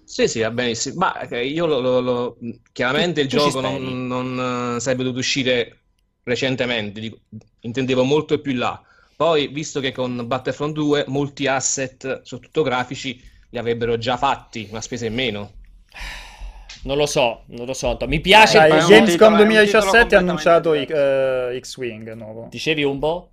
Sì, 0.04 0.28
sì, 0.28 0.40
va 0.42 0.52
benissimo. 0.52 0.98
Ma 0.98 1.20
eh, 1.22 1.48
io 1.48 1.66
lo, 1.66 1.80
lo- 1.80 2.00
lo- 2.02 2.38
chiaramente 2.72 3.22
il 3.22 3.28
Tu 3.32 3.38
gioco 3.40 3.62
non, 3.62 4.08
non, 4.08 4.76
eh, 4.76 4.80
sarebbe 4.80 5.04
dovuto 5.04 5.20
uscire 5.22 5.86
recentemente, 6.24 7.00
dico- 7.00 7.22
intendevo 7.62 8.04
molto 8.04 8.40
più 8.42 8.52
in 8.52 8.58
là. 8.60 8.82
Poi, 9.16 9.48
visto 9.48 9.80
che 9.80 9.92
con 9.94 10.28
Battlefront 10.28 10.74
2 10.74 11.06
molti 11.08 11.48
asset, 11.48 12.22
soprattutto 12.24 12.64
grafici, 12.64 13.22
li 13.50 13.58
avrebbero 13.58 13.98
già 13.98 14.18
fatti, 14.18 14.68
una 14.70 14.82
spesa 14.82 15.06
in 15.06 15.14
meno. 15.14 15.60
Non 16.84 16.98
lo 16.98 17.06
so, 17.06 17.44
non 17.48 17.66
lo 17.66 17.74
so. 17.74 17.98
Mi 18.08 18.20
piace. 18.20 18.58
Dai, 18.58 18.70
il 18.70 18.84
un 18.84 18.90
Gamescom 18.90 19.06
titolo- 19.06 19.30
è 19.30 19.32
un 19.32 19.38
2017 19.38 20.16
ha 20.16 20.20
annunciato 20.20 20.74
eh, 20.74 21.60
X-Wing 21.60 22.14
nuovo. 22.14 22.48
Dicevi 22.50 22.84
un 22.84 23.00
po'? 23.00 23.30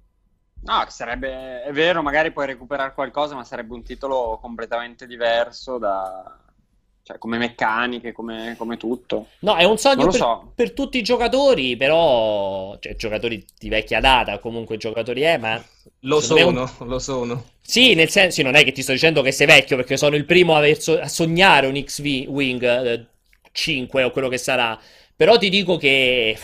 No, 0.61 0.85
sarebbe, 0.89 1.63
è 1.63 1.73
vero, 1.73 2.03
magari 2.03 2.33
puoi 2.33 2.47
recuperare 2.47 2.93
qualcosa, 2.93 3.35
ma 3.35 3.45
sarebbe 3.45 3.75
un 3.75 3.83
titolo 3.83 4.39
completamente 4.43 5.07
diverso 5.07 5.79
da, 5.79 6.37
cioè, 7.09 7.17
come 7.17 7.39
meccaniche, 7.39 8.13
come, 8.13 8.55
come 8.59 8.77
tutto. 8.77 9.29
No, 9.39 9.57
è 9.57 9.65
un 9.65 9.79
sogno 9.79 10.05
per, 10.05 10.15
so. 10.15 10.53
per 10.55 10.73
tutti 10.73 10.99
i 10.99 11.03
giocatori, 11.03 11.75
però, 11.77 12.77
cioè, 12.81 12.97
giocatori 12.97 13.43
di 13.59 13.71
vecchia 13.71 13.99
data, 14.01 14.39
comunque 14.41 14.77
giocatori 14.77 15.23
è, 15.23 15.39
ma 15.39 15.59
Lo 16.01 16.21
sono, 16.21 16.71
lo 16.81 16.99
sono. 16.99 17.45
Sì, 17.63 17.95
nel 17.95 18.11
senso, 18.11 18.37
sì, 18.37 18.43
non 18.43 18.57
è 18.57 18.63
che 18.63 18.73
ti 18.73 18.83
sto 18.83 18.93
dicendo 18.93 19.23
che 19.23 19.33
sei 19.33 19.47
vecchio, 19.47 19.77
perché 19.77 19.97
sono 19.97 20.17
il 20.17 20.27
primo 20.27 20.55
a, 20.57 20.75
so- 20.75 21.01
a 21.01 21.09
sognare 21.09 21.67
un 21.67 21.83
X-Wing 21.83 22.63
eh, 22.63 23.07
5 23.53 24.03
o 24.03 24.11
quello 24.11 24.29
che 24.29 24.39
sarà, 24.39 24.79
però 25.15 25.37
ti 25.39 25.49
dico 25.49 25.77
che, 25.77 26.37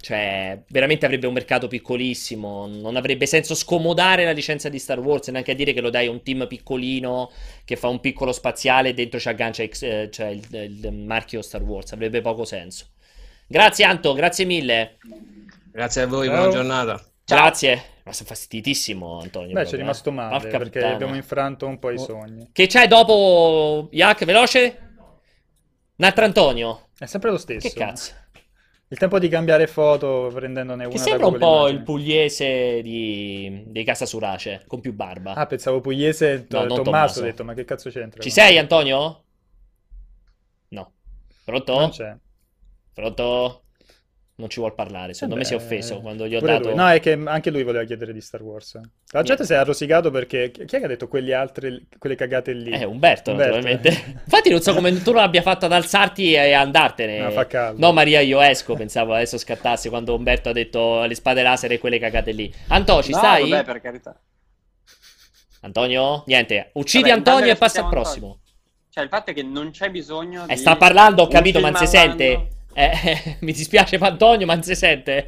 cioè, 0.00 0.60
veramente 0.68 1.04
avrebbe 1.06 1.26
un 1.26 1.32
mercato 1.34 1.68
piccolissimo, 1.68 2.66
non 2.66 2.96
avrebbe 2.96 3.26
senso 3.26 3.54
scomodare 3.54 4.24
la 4.24 4.32
licenza 4.32 4.68
di 4.68 4.78
Star 4.78 4.98
Wars, 4.98 5.28
neanche 5.28 5.52
a 5.52 5.54
dire 5.54 5.72
che 5.72 5.80
lo 5.80 5.90
dai 5.90 6.06
a 6.06 6.10
un 6.10 6.22
team 6.22 6.46
piccolino 6.46 7.30
che 7.64 7.76
fa 7.76 7.88
un 7.88 8.00
piccolo 8.00 8.32
spaziale 8.32 8.90
e 8.90 8.94
dentro 8.94 9.18
ci 9.20 9.28
aggancia 9.28 9.62
eh, 9.62 10.08
cioè 10.10 10.28
il, 10.28 10.46
il 10.50 10.92
marchio 10.92 11.42
Star 11.42 11.62
Wars, 11.62 11.92
avrebbe 11.92 12.20
poco 12.20 12.44
senso. 12.44 12.86
Grazie 13.46 13.84
Anto, 13.84 14.12
grazie 14.12 14.44
mille. 14.44 14.98
Grazie 15.72 16.02
a 16.02 16.06
voi, 16.06 16.26
Ciao. 16.26 16.36
buona 16.36 16.50
giornata. 16.52 17.04
Grazie. 17.24 17.84
Ma 18.04 18.12
sono 18.12 18.28
fastiditissimo, 18.28 19.20
Antonio. 19.20 19.48
Beh, 19.48 19.52
proprio, 19.52 19.70
c'è 19.70 19.74
eh. 19.74 19.80
rimasto 19.80 20.10
male 20.10 20.30
Porca 20.38 20.58
perché 20.58 20.78
puttana. 20.78 20.94
abbiamo 20.94 21.14
infranto 21.14 21.66
un 21.66 21.78
po' 21.78 21.90
i 21.90 21.96
Oh. 21.96 21.98
sogni. 21.98 22.48
Che 22.52 22.66
c'hai 22.66 22.88
dopo 22.88 23.88
Yak, 23.92 24.24
veloce? 24.24 24.89
Un 26.00 26.06
altro 26.06 26.24
Antonio. 26.24 26.88
È 26.98 27.04
sempre 27.04 27.30
lo 27.30 27.36
stesso. 27.36 27.68
Che 27.68 27.74
cazzo? 27.74 28.14
Il 28.88 28.96
tempo 28.96 29.18
di 29.18 29.28
cambiare 29.28 29.66
foto 29.66 30.30
prendendone 30.32 30.84
Che 30.88 30.94
una 30.94 30.98
sembra 31.04 31.26
da 31.26 31.32
un 31.34 31.38
po' 31.38 31.66
il 31.66 31.74
Immagini. 31.74 31.82
pugliese 31.84 32.80
di... 32.82 33.64
dei 33.66 33.84
Casa 33.84 34.06
Surace, 34.06 34.64
con 34.66 34.80
più 34.80 34.94
barba. 34.94 35.34
Ah, 35.34 35.44
pensavo 35.44 35.82
pugliese 35.82 36.46
to- 36.46 36.60
No, 36.60 36.66
Tommaso, 36.68 36.82
Tommaso. 36.84 37.20
ho 37.20 37.24
detto, 37.24 37.44
ma 37.44 37.52
che 37.52 37.66
cazzo 37.66 37.90
c'entra? 37.90 38.22
Ci 38.22 38.30
sei, 38.30 38.56
Antonio? 38.56 39.24
No. 40.68 40.92
Pronto? 41.44 41.78
Non 41.78 41.90
c'è. 41.90 42.16
Pronto? 42.94 43.62
Non 44.40 44.48
ci 44.48 44.58
vuol 44.58 44.74
parlare. 44.74 45.12
Secondo 45.12 45.36
me 45.36 45.44
si 45.44 45.52
è 45.52 45.56
offeso 45.56 46.00
quando 46.00 46.26
gli 46.26 46.34
ho 46.34 46.40
dato... 46.40 46.68
lui. 46.68 46.74
No, 46.74 46.88
è 46.88 46.98
che 46.98 47.12
anche 47.26 47.50
lui 47.50 47.62
voleva 47.62 47.84
chiedere 47.84 48.14
di 48.14 48.22
Star 48.22 48.42
Wars. 48.42 48.80
La 49.10 49.22
gente 49.22 49.44
si 49.44 49.52
è 49.52 49.56
arrosicato 49.56 50.10
perché... 50.10 50.50
Chi 50.50 50.62
è 50.62 50.64
che 50.64 50.84
ha 50.84 50.88
detto 50.88 51.08
quegli 51.08 51.30
altri, 51.30 51.86
quelle 51.98 52.14
cagate 52.16 52.52
lì? 52.52 52.70
Eh, 52.70 52.84
Umberto, 52.84 53.32
Umberto. 53.32 53.56
naturalmente. 53.56 53.88
Infatti 54.24 54.48
non 54.48 54.62
so 54.62 54.72
come 54.72 55.02
tu 55.02 55.12
non 55.12 55.22
abbia 55.22 55.42
fatto 55.42 55.66
ad 55.66 55.72
alzarti 55.72 56.32
e 56.32 56.54
andartene. 56.54 57.18
No, 57.20 57.30
fa 57.32 57.46
caldo. 57.46 57.84
No, 57.86 57.92
Maria, 57.92 58.20
io 58.20 58.40
esco, 58.40 58.74
pensavo 58.74 59.12
adesso 59.12 59.36
scattasse 59.36 59.90
quando 59.90 60.14
Umberto 60.14 60.48
ha 60.48 60.52
detto 60.52 61.04
le 61.04 61.14
spade 61.14 61.42
laser 61.42 61.72
e 61.72 61.78
quelle 61.78 61.98
cagate 61.98 62.32
lì. 62.32 62.50
Anto, 62.68 63.02
ci 63.02 63.12
no, 63.12 63.18
stai? 63.18 63.50
vabbè, 63.50 63.64
per 63.64 63.80
carità. 63.82 64.18
Antonio? 65.60 66.22
Niente, 66.26 66.70
uccidi 66.72 67.10
Vabbè, 67.10 67.14
Antonio 67.16 67.52
e 67.52 67.56
passa 67.56 67.82
al 67.82 67.90
prossimo. 67.90 68.38
Cioè, 68.88 69.04
il 69.04 69.10
fatto 69.10 69.30
è 69.30 69.34
che 69.34 69.42
non 69.42 69.70
c'è 69.70 69.90
bisogno 69.90 70.44
Eh, 70.44 70.54
di 70.54 70.56
sta 70.56 70.76
parlando, 70.76 71.24
ho 71.24 71.28
capito, 71.28 71.60
ma 71.60 71.68
non 71.70 71.78
si 71.78 71.86
sente. 71.86 72.48
Eh, 72.74 73.36
mi 73.40 73.52
dispiace 73.52 73.98
per 73.98 74.08
Antonio, 74.08 74.46
ma 74.46 74.54
non 74.54 74.62
si 74.62 74.74
sente. 74.74 75.26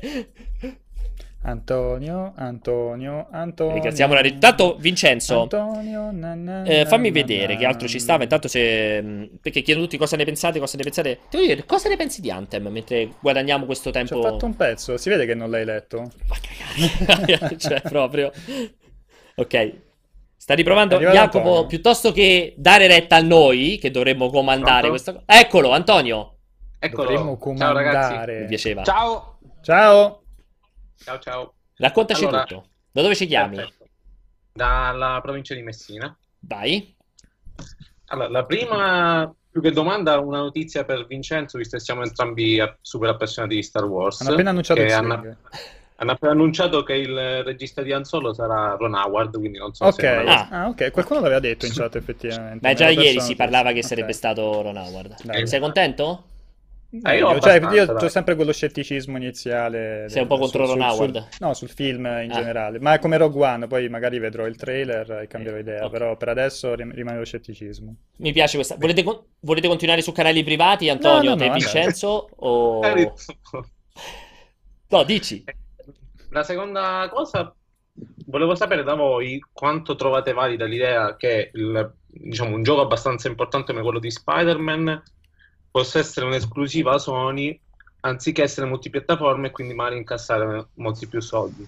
Antonio, 1.45 2.33
Antonio, 2.37 3.27
Antonio. 3.33 3.75
Ringraziamo 3.75 4.15
la 4.15 4.21
re- 4.21 4.29
Intanto, 4.29 4.77
Vincenzo, 4.79 5.43
Antonio, 5.43 6.13
na, 6.13 6.35
na, 6.35 6.63
eh, 6.63 6.87
fammi 6.87 7.09
na, 7.09 7.15
vedere 7.15 7.57
che 7.57 7.65
altro 7.65 7.89
ci 7.89 7.99
stava. 7.99 8.23
Intanto 8.23 8.47
se... 8.47 9.03
mh, 9.03 9.39
Perché 9.43 9.63
chiedono 9.63 9.87
tutti 9.87 9.99
cosa 9.99 10.17
ne 10.17 10.25
pensate, 10.25 10.61
cosa 10.61 10.77
ne 10.77 10.85
pensate. 10.85 11.19
Devo 11.29 11.45
dire, 11.45 11.65
cosa 11.65 11.89
ne 11.89 11.97
pensi 11.97 12.21
di 12.21 12.31
Anthem 12.31 12.69
mentre 12.69 13.15
guadagniamo 13.21 13.65
questo 13.67 13.91
tempo... 13.91 14.19
ho 14.19 14.23
fatto 14.23 14.47
un 14.47 14.55
pezzo, 14.55 14.97
si 14.97 15.09
vede 15.09 15.27
che 15.27 15.35
non 15.35 15.51
l'hai 15.51 15.65
letto. 15.65 16.13
Ma 16.29 16.37
cagare. 16.41 17.57
cioè, 17.59 17.81
proprio. 17.81 18.31
Ok. 19.35 19.73
Sta 20.37 20.55
riprovando 20.55 20.99
Jacopo, 20.99 21.49
Antonio. 21.49 21.67
piuttosto 21.67 22.13
che 22.13 22.55
dare 22.57 22.87
retta 22.87 23.17
a 23.17 23.21
noi, 23.21 23.79
che 23.81 23.91
dovremmo 23.91 24.29
comandare 24.29 24.87
Pronto? 24.87 24.89
questa 24.91 25.13
cosa. 25.13 25.25
Eccolo, 25.41 25.71
Antonio. 25.71 26.37
Eccolo. 26.85 27.09
Dovremmo 27.11 27.39
Ciao 27.57 27.73
ragazzi. 27.73 28.09
comandare. 28.09 28.41
Mi 28.41 28.47
piaceva. 28.47 28.83
Ciao! 28.83 29.39
Ciao. 29.63 30.23
Ciao 30.97 31.19
ciao. 31.21 31.55
Raccontaci 31.77 32.25
Allora, 32.25 32.43
tutto. 32.45 32.67
Da 32.91 33.03
dove 33.03 33.15
ci 33.15 33.27
chiami? 33.27 33.55
Perfetto. 33.57 33.87
Dalla 34.53 35.21
provincia 35.23 35.55
di 35.55 35.63
Messina. 35.63 36.17
Vai. 36.41 36.95
Allora, 38.07 38.29
la 38.29 38.45
prima, 38.45 39.33
più 39.49 39.63
che 39.63 39.71
domanda, 39.71 40.19
una 40.19 40.39
notizia 40.39 40.85
per 40.85 41.07
Vincenzo, 41.07 41.57
visto 41.57 41.77
che 41.77 41.83
siamo 41.85 42.03
entrambi 42.03 42.61
super 42.81 43.11
appassionati 43.11 43.55
di 43.55 43.63
Star 43.63 43.85
Wars. 43.85 44.21
Hanno 44.21 44.33
appena 44.33 44.51
annunciato 44.51 44.81
che 44.81 44.87
il 44.87 44.93
hanno, 44.93 45.37
hanno 45.97 46.11
appena 46.11 46.33
annunciato 46.33 46.83
che 46.83 46.95
il 46.95 47.45
regista 47.45 47.83
di 47.83 47.93
Han 47.93 48.05
Solo 48.05 48.35
sarà 48.35 48.75
Ron 48.77 48.95
Howard, 48.95 49.39
quindi 49.39 49.59
non 49.59 49.73
so 49.73 49.85
Ok, 49.87 49.95
se 50.01 50.17
cosa- 50.25 50.49
ah, 50.51 50.69
ok, 50.69 50.91
qualcuno 50.91 51.21
l'aveva 51.21 51.41
detto 51.41 51.65
in 51.65 51.73
chat 51.73 51.95
effettivamente. 51.95 52.59
Beh, 52.59 52.75
già 52.75 52.89
ieri 52.89 53.21
si 53.21 53.31
la 53.31 53.37
parlava 53.37 53.71
che 53.73 53.83
sarebbe 53.85 54.09
Ok. 54.11 54.15
stato 54.17 54.63
Ron 54.63 54.77
Howard. 54.77 55.23
Dai. 55.23 55.47
Sei 55.47 55.61
contento? 55.61 56.25
Eh, 57.05 57.17
io 57.17 57.41
cioè, 57.41 57.59
io 57.73 57.91
ho 57.95 58.09
sempre 58.09 58.35
quello 58.35 58.53
scetticismo 58.53 59.17
iniziale. 59.17 60.05
Sei 60.11 60.21
un 60.23 60.29
po' 60.29 60.37
contro 60.37 60.67
Ron 60.67 60.83
Howard? 60.83 61.29
no, 61.39 61.55
sul 61.55 61.71
film 61.71 62.05
in 62.05 62.31
Ah. 62.31 62.35
generale. 62.35 62.79
Ma 62.81 62.93
è 62.95 62.99
come 62.99 63.17
Rogue 63.17 63.43
One, 63.47 63.67
poi 63.67 63.89
magari 63.89 64.19
vedrò 64.19 64.47
il 64.47 64.57
trailer 64.57 65.11
e 65.23 65.27
cambierò 65.27 65.57
idea. 65.57 65.87
ok. 65.87 65.91
Però 65.91 66.17
per 66.19 66.29
adesso 66.29 66.75
rim- 66.75 66.93
rimane 66.93 67.17
lo 67.19 67.25
scetticismo. 67.25 67.95
Mi 68.19 68.33
piace 68.33 68.57
questa. 68.57 68.77
Volete, 68.79 69.03
con- 69.03 69.23
volete 69.41 69.69
continuare 69.69 70.03
su 70.03 70.13
canali 70.13 70.45
privati, 70.45 70.91
Antonio, 70.91 71.35
no, 71.35 71.43
e 71.43 71.47
no, 71.47 71.53
Vincenzo? 71.55 72.29
O... 72.37 72.81
Eh, 72.85 73.13
No, 74.89 75.03
dici. 75.05 75.43
La 76.31 76.43
seconda 76.43 77.09
cosa, 77.11 77.55
volevo 78.27 78.55
sapere 78.55 78.83
da 78.83 78.95
voi 78.95 79.43
quanto 79.53 79.95
trovate 79.95 80.33
valida 80.35 80.65
l'idea 80.67 81.17
che 81.17 81.51
il- 81.55 81.95
diciamo, 82.07 82.55
un 82.55 82.63
gioco 82.63 82.83
abbastanza 82.83 83.29
importante 83.29 83.73
come 83.73 83.83
quello 83.83 83.99
di 83.99 84.11
Spider-Man 84.11 85.03
possa 85.73 85.99
essere 85.99 86.27
un'esclusiva 86.27 86.99
Sony 86.99 87.59
anziché 88.01 88.43
essere 88.43 88.67
multipiattaforma 88.67 89.47
e 89.49 89.51
quindi 89.51 89.75
magari 89.75 89.97
incassare 89.97 90.67
molti 90.75 91.09
più 91.09 91.21
soldi. 91.21 91.67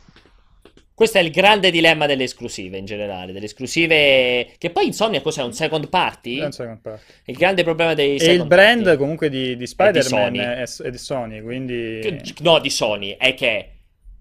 Questo 0.92 1.18
è 1.18 1.22
il 1.22 1.32
grande 1.32 1.72
dilemma 1.72 2.07
delle 2.07 2.22
esclusive 2.22 2.78
in 2.78 2.84
generale, 2.84 3.32
delle 3.32 3.46
esclusive 3.46 4.55
che 4.59 4.70
poi 4.70 4.86
Insomnia 4.86 5.20
cos'è 5.20 5.42
un 5.42 5.52
second 5.52 5.88
party? 5.88 6.38
Penso 6.38 6.62
che 6.62 6.68
non 6.68 6.80
parli. 6.80 7.00
Il 7.24 7.36
grande 7.36 7.64
problema 7.64 7.94
dei 7.94 8.11
E 8.11 8.14
il 8.14 8.20
second 8.20 8.48
brand 8.48 8.84
party. 8.84 8.98
comunque 8.98 9.28
di, 9.28 9.57
di 9.57 9.66
Spider-Man 9.66 10.34
Sony. 10.34 10.38
è, 10.38 10.62
è 10.62 10.90
di 10.90 10.98
Sony, 10.98 11.40
quindi... 11.40 12.20
no, 12.42 12.61
di 12.61 12.70
Sony, 12.70 13.16
è 13.16 13.34
che 13.34 13.70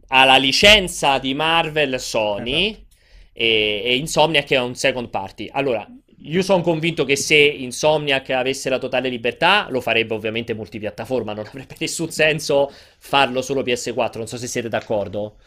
ha 0.08 0.26
la 0.26 0.38
licenza 0.38 1.20
di 1.20 1.36
Marvel 1.36 2.00
Sony 2.00 2.70
Esatto. 2.70 2.86
e, 3.34 3.82
e 3.86 3.96
Insomniac 3.98 4.50
è 4.50 4.60
un 4.60 4.76
second 4.76 5.10
party. 5.10 5.50
Allora, 5.52 5.88
io 6.24 6.42
sono 6.42 6.62
convinto 6.62 7.06
che 7.06 7.16
se 7.16 7.36
Insomniac 7.36 8.30
avesse 8.32 8.70
la 8.70 8.78
totale 8.80 9.10
libertà, 9.10 9.68
lo 9.70 9.82
farebbe 9.82 10.14
ovviamente 10.14 10.54
multipiattaforma, 10.54 11.34
non 11.34 11.46
avrebbe 11.48 11.76
nessun 11.80 12.10
senso 12.12 12.72
farlo 13.00 13.42
solo 13.42 13.62
PS4, 13.64 14.20
non 14.20 14.28
so 14.28 14.38
se 14.38 14.48
siete 14.48 14.70
d'accordo. 14.70 15.38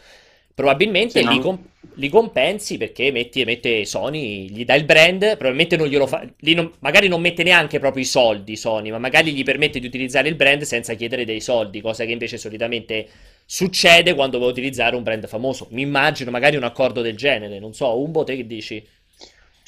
Probabilmente 0.55 1.20
Sì, 1.20 1.22
li, 1.22 1.39
non- 1.39 1.39
com- 1.39 1.62
li 1.95 2.09
compensi 2.09 2.79
perché 2.79 3.11
metti, 3.12 3.45
mette 3.45 3.85
Sony, 3.85 4.49
gli 4.49 4.64
dà 4.64 4.74
il 4.74 4.85
brand, 4.87 5.20
probabilmente 5.37 5.77
non 5.77 5.87
glielo 5.87 6.07
fa, 6.07 6.27
lì 6.41 6.55
non- 6.55 6.72
magari 6.81 7.09
non 7.09 7.20
mette 7.20 7.43
neanche 7.43 7.79
proprio 7.79 8.03
i 8.03 8.07
soldi 8.07 8.57
Sony, 8.57 8.91
ma 8.91 8.99
magari 8.99 9.33
gli 9.35 9.43
permette 9.45 9.79
di 9.81 9.87
utilizzare 9.87 10.29
il 10.29 10.35
brand 10.35 10.62
senza 10.62 10.95
chiedere 10.95 11.24
dei 11.27 11.41
soldi, 11.41 11.81
cosa 11.83 12.05
che 12.07 12.12
invece 12.12 12.39
solitamente 12.39 13.07
succede 13.45 14.14
quando 14.14 14.39
vuoi 14.39 14.51
utilizzare 14.51 14.97
un 14.97 15.03
brand 15.03 15.27
famoso. 15.27 15.68
Mi 15.72 15.83
immagino 15.83 16.31
magari 16.31 16.57
un 16.57 16.64
accordo 16.64 17.03
del 17.03 17.16
genere, 17.16 17.59
non 17.59 17.74
so, 17.74 17.99
Umbo, 18.01 18.24
te 18.24 18.35
che 18.37 18.47
dici? 18.47 18.83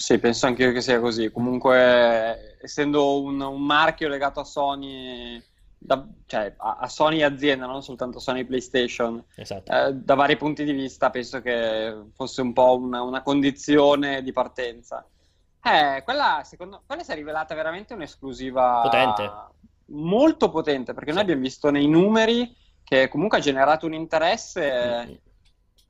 Sì, 0.00 0.20
penso 0.20 0.46
anche 0.46 0.62
io 0.62 0.70
che 0.72 0.80
sia 0.80 1.00
così. 1.00 1.28
Comunque, 1.32 2.56
essendo 2.60 3.20
un, 3.20 3.40
un 3.40 3.62
marchio 3.64 4.06
legato 4.08 4.38
a 4.38 4.44
Sony, 4.44 5.42
da- 5.76 6.06
cioè 6.24 6.54
a, 6.56 6.76
a 6.76 6.88
Sony 6.88 7.22
azienda, 7.22 7.66
non 7.66 7.82
soltanto 7.82 8.20
Sony 8.20 8.44
PlayStation, 8.44 9.20
Esatto. 9.34 9.72
eh, 9.72 9.92
da 9.94 10.14
vari 10.14 10.36
punti 10.36 10.62
di 10.62 10.70
vista, 10.70 11.10
penso 11.10 11.40
che 11.40 12.10
fosse 12.14 12.42
un 12.42 12.52
po' 12.52 12.76
una, 12.78 13.02
una 13.02 13.22
condizione 13.22 14.22
di 14.22 14.30
partenza. 14.30 15.04
Eh, 15.60 16.02
quella, 16.04 16.42
secondo 16.44 16.84
quella 16.86 17.02
si 17.02 17.10
è 17.10 17.14
rivelata 17.16 17.56
veramente 17.56 17.94
un'esclusiva 17.94 18.82
Potente. 18.82 19.32
molto 19.86 20.48
potente, 20.48 20.94
perché 20.94 21.08
noi 21.10 21.18
Sì. 21.18 21.24
abbiamo 21.24 21.42
visto 21.42 21.70
nei 21.72 21.88
numeri 21.88 22.54
che 22.84 23.08
comunque 23.08 23.38
ha 23.38 23.40
generato 23.40 23.84
un 23.84 23.94
interesse. 23.94 25.22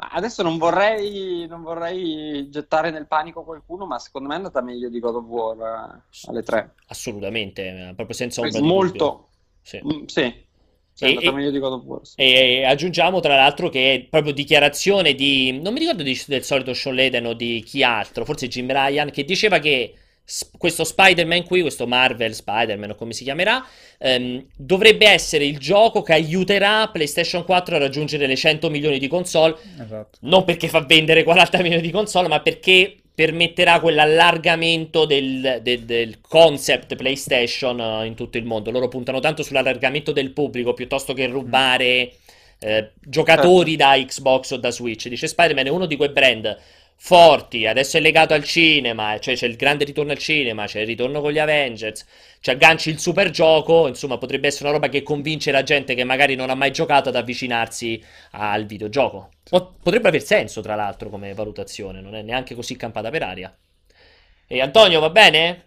Adesso 0.00 0.42
non 0.44 0.58
vorrei, 0.58 1.46
non 1.48 1.62
vorrei 1.62 2.48
gettare 2.50 2.90
nel 2.90 3.08
panico 3.08 3.42
qualcuno, 3.42 3.84
ma 3.84 3.98
secondo 3.98 4.28
me 4.28 4.34
è 4.34 4.36
andata 4.36 4.60
meglio 4.60 4.88
di 4.88 5.00
God 5.00 5.16
of 5.16 5.24
War 5.24 5.56
eh, 5.96 6.28
alle 6.28 6.42
3. 6.44 6.74
Assolutamente, 6.86 7.88
eh, 7.90 7.94
proprio 7.94 8.14
senza 8.14 8.40
ombra 8.40 8.60
Molto. 8.60 9.28
Sì. 9.62 9.78
Mm, 9.84 10.04
sì, 10.06 10.46
sì, 10.92 11.04
è 11.04 11.06
E- 11.06 11.08
andata 11.08 11.32
meglio 11.32 11.50
di 11.50 11.58
God 11.58 11.72
of 11.72 11.82
War. 11.84 12.06
sì. 12.06 12.20
E 12.20 12.64
aggiungiamo 12.64 13.20
tra 13.20 13.36
l'altro 13.36 13.68
che 13.68 13.94
è 13.94 14.00
proprio 14.08 14.32
dichiarazione 14.32 15.14
di, 15.14 15.52
non 15.60 15.72
mi 15.72 15.80
ricordo 15.80 16.02
di- 16.02 16.20
del 16.26 16.42
solito 16.44 16.74
Sean 16.74 16.94
Layden 16.96 17.26
o 17.26 17.34
di 17.34 17.62
chi 17.64 17.82
altro, 17.82 18.24
forse 18.24 18.48
Jim 18.48 18.70
Ryan, 18.70 19.10
che 19.10 19.24
diceva 19.24 19.58
che 19.58 19.94
questo 20.58 20.84
Spider-Man 20.84 21.44
qui, 21.44 21.62
questo 21.62 21.86
Marvel 21.86 22.34
Spider-Man 22.34 22.90
o 22.90 22.94
come 22.94 23.12
si 23.12 23.24
chiamerà, 23.24 23.64
ehm, 23.98 24.44
dovrebbe 24.56 25.06
essere 25.08 25.44
il 25.46 25.58
gioco 25.58 26.02
che 26.02 26.12
aiuterà 26.12 26.88
PlayStation 26.88 27.44
4 27.44 27.76
a 27.76 27.78
raggiungere 27.78 28.26
le 28.26 28.36
100 28.36 28.68
milioni 28.70 28.98
di 28.98 29.08
console, 29.08 29.56
Esatto. 29.82 30.18
non 30.22 30.44
perché 30.44 30.68
fa 30.68 30.80
vendere 30.80 31.22
40 31.22 31.60
milioni 31.62 31.82
di 31.82 31.90
console, 31.90 32.28
ma 32.28 32.40
perché 32.40 32.96
permetterà 33.14 33.80
quell'allargamento 33.80 35.04
del, 35.04 35.58
del- 35.62 35.84
del 35.84 36.20
concept 36.20 36.94
PlayStation 36.94 37.80
eh, 37.80 38.06
in 38.06 38.14
tutto 38.14 38.38
il 38.38 38.44
mondo. 38.44 38.70
Loro 38.70 38.86
puntano 38.88 39.18
tanto 39.18 39.42
sull'allargamento 39.42 40.12
del 40.12 40.30
pubblico 40.32 40.72
piuttosto 40.72 41.14
che 41.14 41.26
rubare 41.26 42.12
eh, 42.60 42.90
giocatori 43.00 43.76
da 43.76 43.94
Xbox 43.96 44.50
o 44.52 44.56
da 44.56 44.70
Switch. 44.70 45.08
Dice 45.08 45.26
Spider-Man 45.26 45.66
è 45.66 45.70
uno 45.70 45.86
di 45.86 45.96
quei 45.96 46.10
brand 46.10 46.56
forti, 47.00 47.64
adesso 47.66 47.96
è 47.96 48.00
legato 48.00 48.34
al 48.34 48.42
cinema, 48.42 49.18
cioè 49.20 49.34
c'è 49.36 49.46
il 49.46 49.56
grande 49.56 49.84
ritorno 49.84 50.10
al 50.10 50.18
cinema, 50.18 50.66
c'è 50.66 50.80
il 50.80 50.86
ritorno 50.86 51.20
con 51.20 51.30
gli 51.30 51.38
Avengers, 51.38 52.04
ci 52.40 52.50
agganci 52.50 52.90
il 52.90 52.98
super 52.98 53.30
gioco, 53.30 53.86
insomma 53.86 54.18
potrebbe 54.18 54.48
essere 54.48 54.64
una 54.64 54.74
roba 54.74 54.88
che 54.88 55.02
convince 55.02 55.52
la 55.52 55.62
gente 55.62 55.94
che 55.94 56.04
magari 56.04 56.34
non 56.34 56.50
ha 56.50 56.54
mai 56.54 56.72
giocato 56.72 57.08
ad 57.08 57.16
avvicinarsi 57.16 58.02
al 58.32 58.66
videogioco. 58.66 59.30
Potrebbe 59.48 60.08
aver 60.08 60.22
senso, 60.22 60.60
tra 60.60 60.74
l'altro, 60.74 61.08
come 61.08 61.32
valutazione, 61.34 62.00
non 62.00 62.14
è 62.14 62.22
neanche 62.22 62.54
così 62.54 62.76
campata 62.76 63.10
per 63.10 63.22
aria. 63.22 63.56
E 64.46 64.60
Antonio, 64.60 64.98
va 65.00 65.10
bene? 65.10 65.66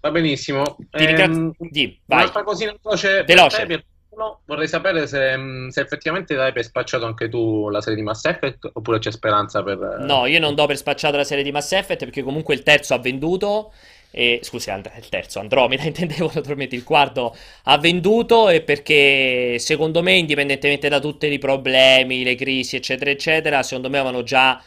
Va 0.00 0.10
benissimo. 0.10 0.76
Ti 0.90 1.06
ringrazio. 1.06 1.40
Ehm, 1.40 1.54
Di, 1.56 1.98
vai. 2.04 2.20
Un'altra 2.20 2.42
cosina 2.42 2.76
veloce. 2.82 3.24
Veloce. 3.24 3.84
Pierpaolo. 4.14 4.40
vorrei 4.46 4.68
sapere 4.68 5.06
se, 5.06 5.36
mh, 5.36 5.68
se 5.68 5.80
effettivamente 5.80 6.38
hai 6.38 6.52
per 6.52 6.64
spacciato 6.64 7.04
anche 7.06 7.28
tu 7.28 7.68
la 7.68 7.80
serie 7.80 7.96
di 7.98 8.02
Mass 8.04 8.24
Effect 8.24 8.70
oppure 8.72 8.98
c'è 8.98 9.10
speranza 9.10 9.62
per... 9.62 9.78
eh, 10.00 10.04
No, 10.04 10.26
io 10.26 10.38
non 10.40 10.54
do 10.54 10.66
per 10.66 10.76
spacciata 10.76 11.16
la 11.16 11.24
serie 11.24 11.44
di 11.44 11.52
Mass 11.52 11.72
Effect 11.72 12.04
perché 12.04 12.22
comunque 12.22 12.54
il 12.54 12.62
terzo 12.62 12.94
ha 12.94 12.98
venduto. 12.98 13.72
E, 14.16 14.38
scusi, 14.44 14.70
And- 14.70 14.88
il 14.96 15.08
terzo, 15.08 15.40
Andromeda, 15.40 15.82
intendevo 15.86 16.30
naturalmente 16.32 16.76
il 16.76 16.84
quarto 16.84 17.34
ha 17.64 17.78
venduto 17.78 18.48
e 18.48 18.62
perché 18.62 19.58
secondo 19.58 20.02
me, 20.02 20.12
indipendentemente 20.14 20.88
da 20.88 21.00
tutti 21.00 21.26
i 21.26 21.38
problemi, 21.38 22.22
le 22.22 22.36
crisi, 22.36 22.76
eccetera, 22.76 23.10
eccetera, 23.10 23.62
secondo 23.64 23.90
me 23.90 23.98
avevano 23.98 24.22
già 24.22 24.62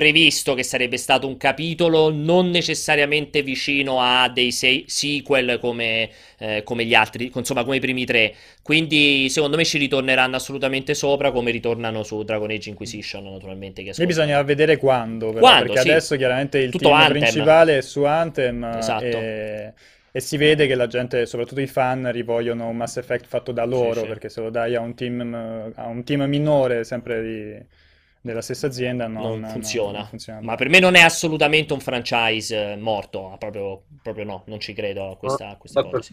previsto 0.00 0.54
che 0.54 0.62
sarebbe 0.62 0.96
stato 0.96 1.26
un 1.26 1.36
capitolo 1.36 2.10
non 2.10 2.48
necessariamente 2.48 3.42
vicino 3.42 4.00
a 4.00 4.28
dei 4.30 4.50
sei- 4.50 4.84
sequel 4.86 5.58
come, 5.60 6.08
eh, 6.38 6.62
come 6.64 6.84
gli 6.86 6.94
altri, 6.94 7.30
insomma 7.34 7.64
come 7.64 7.76
i 7.76 7.80
primi 7.80 8.06
tre. 8.06 8.34
Quindi 8.62 9.28
secondo 9.28 9.56
me 9.58 9.64
ci 9.64 9.76
ritorneranno 9.76 10.36
assolutamente 10.36 10.94
sopra 10.94 11.30
come 11.32 11.50
ritornano 11.50 12.02
su 12.02 12.22
Dragon 12.22 12.50
Age 12.50 12.70
Inquisition, 12.70 13.24
naturalmente. 13.24 13.82
Che 13.82 13.90
ascolto. 13.90 14.10
bisogna 14.10 14.42
vedere 14.42 14.78
quando, 14.78 15.26
però, 15.28 15.40
Quando, 15.40 15.64
perché 15.66 15.80
sì. 15.82 15.90
adesso 15.90 16.16
chiaramente 16.16 16.58
il 16.58 16.70
Tutto 16.70 16.88
team 16.88 16.98
Anthem. 16.98 17.18
principale 17.18 17.76
è 17.78 17.80
su 17.82 18.04
Anthem 18.04 18.64
Esatto. 18.64 19.04
e, 19.04 19.72
e 20.12 20.20
si 20.20 20.36
vede 20.38 20.66
che 20.66 20.74
la 20.74 20.86
gente, 20.86 21.26
soprattutto 21.26 21.60
i 21.60 21.66
fan, 21.66 22.10
rivogliono 22.10 22.68
un 22.68 22.76
Mass 22.76 22.96
Effect 22.96 23.26
fatto 23.26 23.52
da 23.52 23.64
loro, 23.64 23.94
Sì, 23.94 24.00
sì. 24.00 24.06
perché 24.06 24.28
se 24.30 24.40
lo 24.40 24.50
dai 24.50 24.74
a 24.74 24.80
un 24.80 24.94
team, 24.94 25.72
a 25.74 25.86
un 25.86 26.02
team 26.04 26.22
minore, 26.22 26.84
sempre 26.84 27.22
di- 27.22 27.78
della 28.20 28.42
stessa 28.42 28.66
azienda, 28.66 29.06
non, 29.06 29.40
non 29.40 29.50
funziona. 29.50 29.98
non 29.98 30.06
funziona. 30.08 30.40
Ma 30.40 30.54
per 30.54 30.68
me 30.68 30.78
non 30.78 30.94
è 30.94 31.00
assolutamente 31.00 31.72
un 31.72 31.80
franchise 31.80 32.72
eh, 32.72 32.76
morto, 32.76 33.32
ah, 33.32 33.38
proprio, 33.38 33.84
proprio 34.02 34.24
no, 34.24 34.42
non 34.46 34.60
ci 34.60 34.72
credo 34.72 35.12
a 35.12 35.16
questa, 35.16 35.50
a 35.50 35.56
questa 35.56 35.82
cosa. 35.82 36.10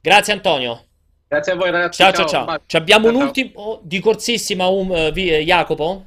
Grazie 0.00 0.32
Antonio. 0.32 0.84
Grazie 1.26 1.52
a 1.52 1.56
voi 1.56 1.70
ragazzi. 1.70 2.02
Ciao 2.02 2.12
ciao 2.12 2.26
ciao. 2.26 2.44
Baci. 2.44 2.64
Ci 2.66 2.76
abbiamo 2.76 3.06
Ciao, 3.06 3.12
un 3.12 3.18
ciao. 3.18 3.26
ultimo 3.26 3.80
di 3.82 4.00
corsissima 4.00 4.66
um, 4.66 4.92
eh, 4.94 5.12
vi- 5.12 5.30
eh, 5.30 5.44
Jacopo? 5.44 6.04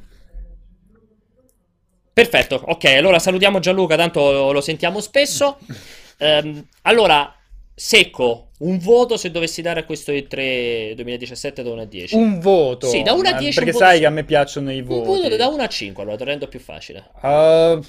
Perfetto, 2.13 2.61
ok, 2.63 2.85
allora 2.85 3.19
salutiamo 3.19 3.59
Gianluca, 3.59 3.97
tanto 3.97 4.51
lo, 4.51 4.61
sentiamo 4.61 4.99
spesso. 5.01 5.57
Ehm, 6.17 6.65
allora, 6.83 7.35
secco, 7.75 8.51
un 8.59 8.77
voto 8.79 9.17
se 9.17 9.29
dovessi 9.31 9.61
dare 9.61 9.81
a 9.81 9.83
questo 9.83 10.11
E3 10.13 10.93
2017 10.95 11.61
da 11.61 11.71
1 11.71 11.81
a 11.81 11.85
10. 11.85 12.15
Un 12.15 12.39
voto, 12.39 12.87
Sì, 12.87 13.01
da 13.03 13.13
uno 13.13 13.27
a 13.27 13.33
ma 13.33 13.37
10 13.37 13.55
perché 13.55 13.71
un 13.71 13.77
sai 13.77 13.99
che 13.99 14.05
a 14.05 14.09
me 14.09 14.23
piacciono 14.23 14.71
i 14.71 14.79
Un 14.79 14.85
voti. 14.85 15.21
voto 15.21 15.35
da 15.35 15.47
1 15.47 15.61
a 15.61 15.67
5, 15.67 16.01
allora 16.01 16.17
te 16.17 16.23
lo 16.23 16.29
rendo 16.31 16.47
più 16.47 16.59
facile. 16.59 17.09
Uh, 17.21 17.83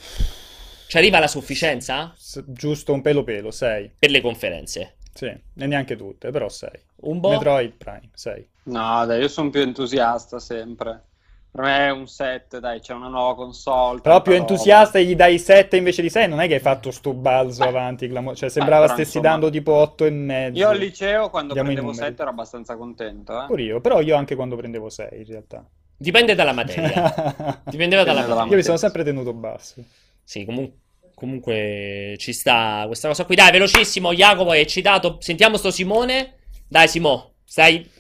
Ci 0.89 0.97
arriva 0.97 1.19
la 1.21 1.29
sufficienza 1.29 2.13
s- 2.17 2.43
giusto 2.49 2.93
un 2.93 3.01
pelo 3.01 3.23
pelo, 3.25 3.51
6. 3.51 3.93
per 3.99 4.11
le 4.11 4.21
conferenze? 4.21 4.95
Sì, 5.15 5.27
e 5.27 5.67
neanche 5.67 5.97
tutte, 5.97 6.31
però 6.31 6.49
6. 6.49 6.71
Un 7.03 7.21
boh? 7.21 7.31
Metroid 7.31 7.73
Prime, 7.79 8.11
6. 8.13 8.47
No, 8.65 9.07
dai, 9.07 9.21
io 9.21 9.29
sono 9.29 9.51
più 9.51 9.61
entusiasta 9.63 10.39
sempre. 10.41 11.03
Per 11.57 11.65
me 11.65 11.87
è 11.87 11.91
un 11.91 12.07
7, 12.07 12.61
dai, 12.61 12.81
c'è 12.81 12.93
una 12.93 13.09
nuova 13.09 13.35
console. 13.35 14.03
Però 14.03 14.17
tanta 14.17 14.21
più 14.21 14.33
roba. 14.33 14.45
entusiasta 14.53 14.99
gli 14.99 15.17
dai 15.17 15.39
7 15.39 15.79
invece 15.79 16.03
di 16.03 16.11
6, 16.11 16.29
non 16.29 16.41
è 16.41 16.47
che 16.49 16.55
hai 16.55 16.61
fatto 16.61 16.91
sto 16.91 17.15
balzo 17.15 17.63
Beh. 17.63 17.69
avanti, 17.71 18.09
clamo- 18.09 18.35
cioè 18.35 18.51
sembrava 18.51 18.83
però, 18.83 18.93
stessi 18.93 19.17
insomma, 19.17 19.35
dando 19.35 19.49
tipo 19.51 19.73
8 19.73 20.05
e 20.05 20.11
mezzo. 20.11 20.59
Io 20.59 20.69
al 20.69 20.77
liceo 20.77 21.31
quando 21.31 21.55
Diamo 21.55 21.69
prendevo 21.71 21.93
numeri. 21.93 22.09
7 22.11 22.21
ero 22.21 22.31
abbastanza 22.31 22.77
contento, 22.77 23.43
eh. 23.43 23.47
Pure 23.47 23.63
io, 23.63 23.81
però 23.81 24.03
io 24.03 24.17
anche 24.17 24.35
quando 24.35 24.55
prendevo 24.55 24.91
6 24.91 25.09
in 25.13 25.25
realtà. 25.25 25.65
Dipende 25.97 26.35
dalla 26.35 26.53
materia. 26.53 27.63
Dipendeva 27.65 28.05
dalla 28.05 28.21
dalla 28.21 28.35
materia. 28.35 28.51
Io 28.51 28.57
mi 28.57 28.63
sono 28.63 28.77
sempre 28.77 29.03
tenuto 29.03 29.33
basso. 29.33 29.83
Sì, 30.23 30.45
comu- 30.45 30.71
comunque 31.15 32.17
ci 32.19 32.35
sta 32.35 32.85
questa 32.87 33.09
cosa 33.09 33.25
qui. 33.25 33.35
Dai, 33.35 33.51
velocissimo, 33.51 34.13
Jacopo 34.13 34.53
è 34.53 34.59
eccitato. 34.59 35.17
Sentiamo 35.21 35.57
sto 35.57 35.71
Simone. 35.71 36.35
Dai, 36.69 36.87
Simo, 36.87 37.33
stai... 37.45 37.95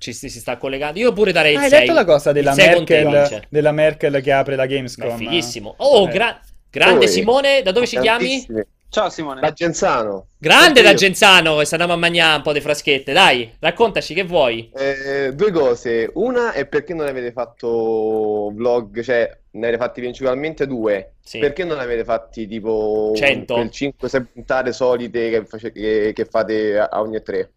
Ci 0.00 0.14
si, 0.14 0.30
si 0.30 0.40
sta 0.40 0.56
collegando. 0.56 0.98
Io 0.98 1.12
pure 1.12 1.30
darei 1.30 1.52
il 1.52 1.58
Ah, 1.58 1.62
hai 1.64 1.68
6. 1.68 1.80
detto 1.80 1.92
la 1.92 2.04
cosa 2.06 2.32
della 2.32 2.54
Merkel, 2.54 3.42
della 3.50 3.70
Merkel 3.72 4.20
che 4.22 4.32
apre 4.32 4.56
la 4.56 4.64
Gamescom? 4.64 5.10
è 5.10 5.14
fighissimo. 5.14 5.74
Oh, 5.76 6.08
Eh. 6.08 6.12
gra- 6.12 6.40
grande 6.70 7.00
Poi, 7.04 7.08
Simone, 7.08 7.60
da 7.62 7.70
dove 7.70 7.86
ci 7.86 7.98
chiami? 7.98 8.46
Ciao 8.88 9.08
Simone. 9.10 9.40
Da 9.40 9.52
Genzano. 9.52 10.26
Grande 10.38 10.80
da 10.82 10.94
Genzano, 10.94 11.60
e 11.60 11.64
stiamo 11.66 11.92
a 11.92 11.96
mangiare 11.96 12.36
un 12.38 12.42
po' 12.42 12.52
di 12.52 12.60
fraschette. 12.60 13.12
Dai, 13.12 13.52
raccontaci 13.60 14.14
che 14.14 14.24
vuoi. 14.24 14.70
Eh, 14.74 15.32
due 15.34 15.52
cose. 15.52 16.10
Una 16.14 16.52
è 16.52 16.66
perché 16.66 16.94
non 16.94 17.06
avete 17.06 17.30
fatto 17.30 18.50
vlog, 18.54 19.00
cioè 19.02 19.30
ne 19.52 19.66
avete 19.68 19.82
fatti 19.82 20.00
principalmente 20.00 20.66
due. 20.66 21.12
Sì. 21.22 21.38
Perché 21.38 21.62
non 21.64 21.78
avete 21.78 22.02
fatti 22.04 22.48
tipo 22.48 23.12
100? 23.14 23.54
quel 23.54 23.68
5-6 23.70 24.26
puntate 24.32 24.72
solite 24.72 25.30
che, 25.30 25.44
face- 25.44 25.70
che- 25.72 26.12
che 26.14 26.24
fate 26.24 26.78
a 26.78 26.88
a 26.90 27.00
ogni 27.00 27.22
tre? 27.22 27.50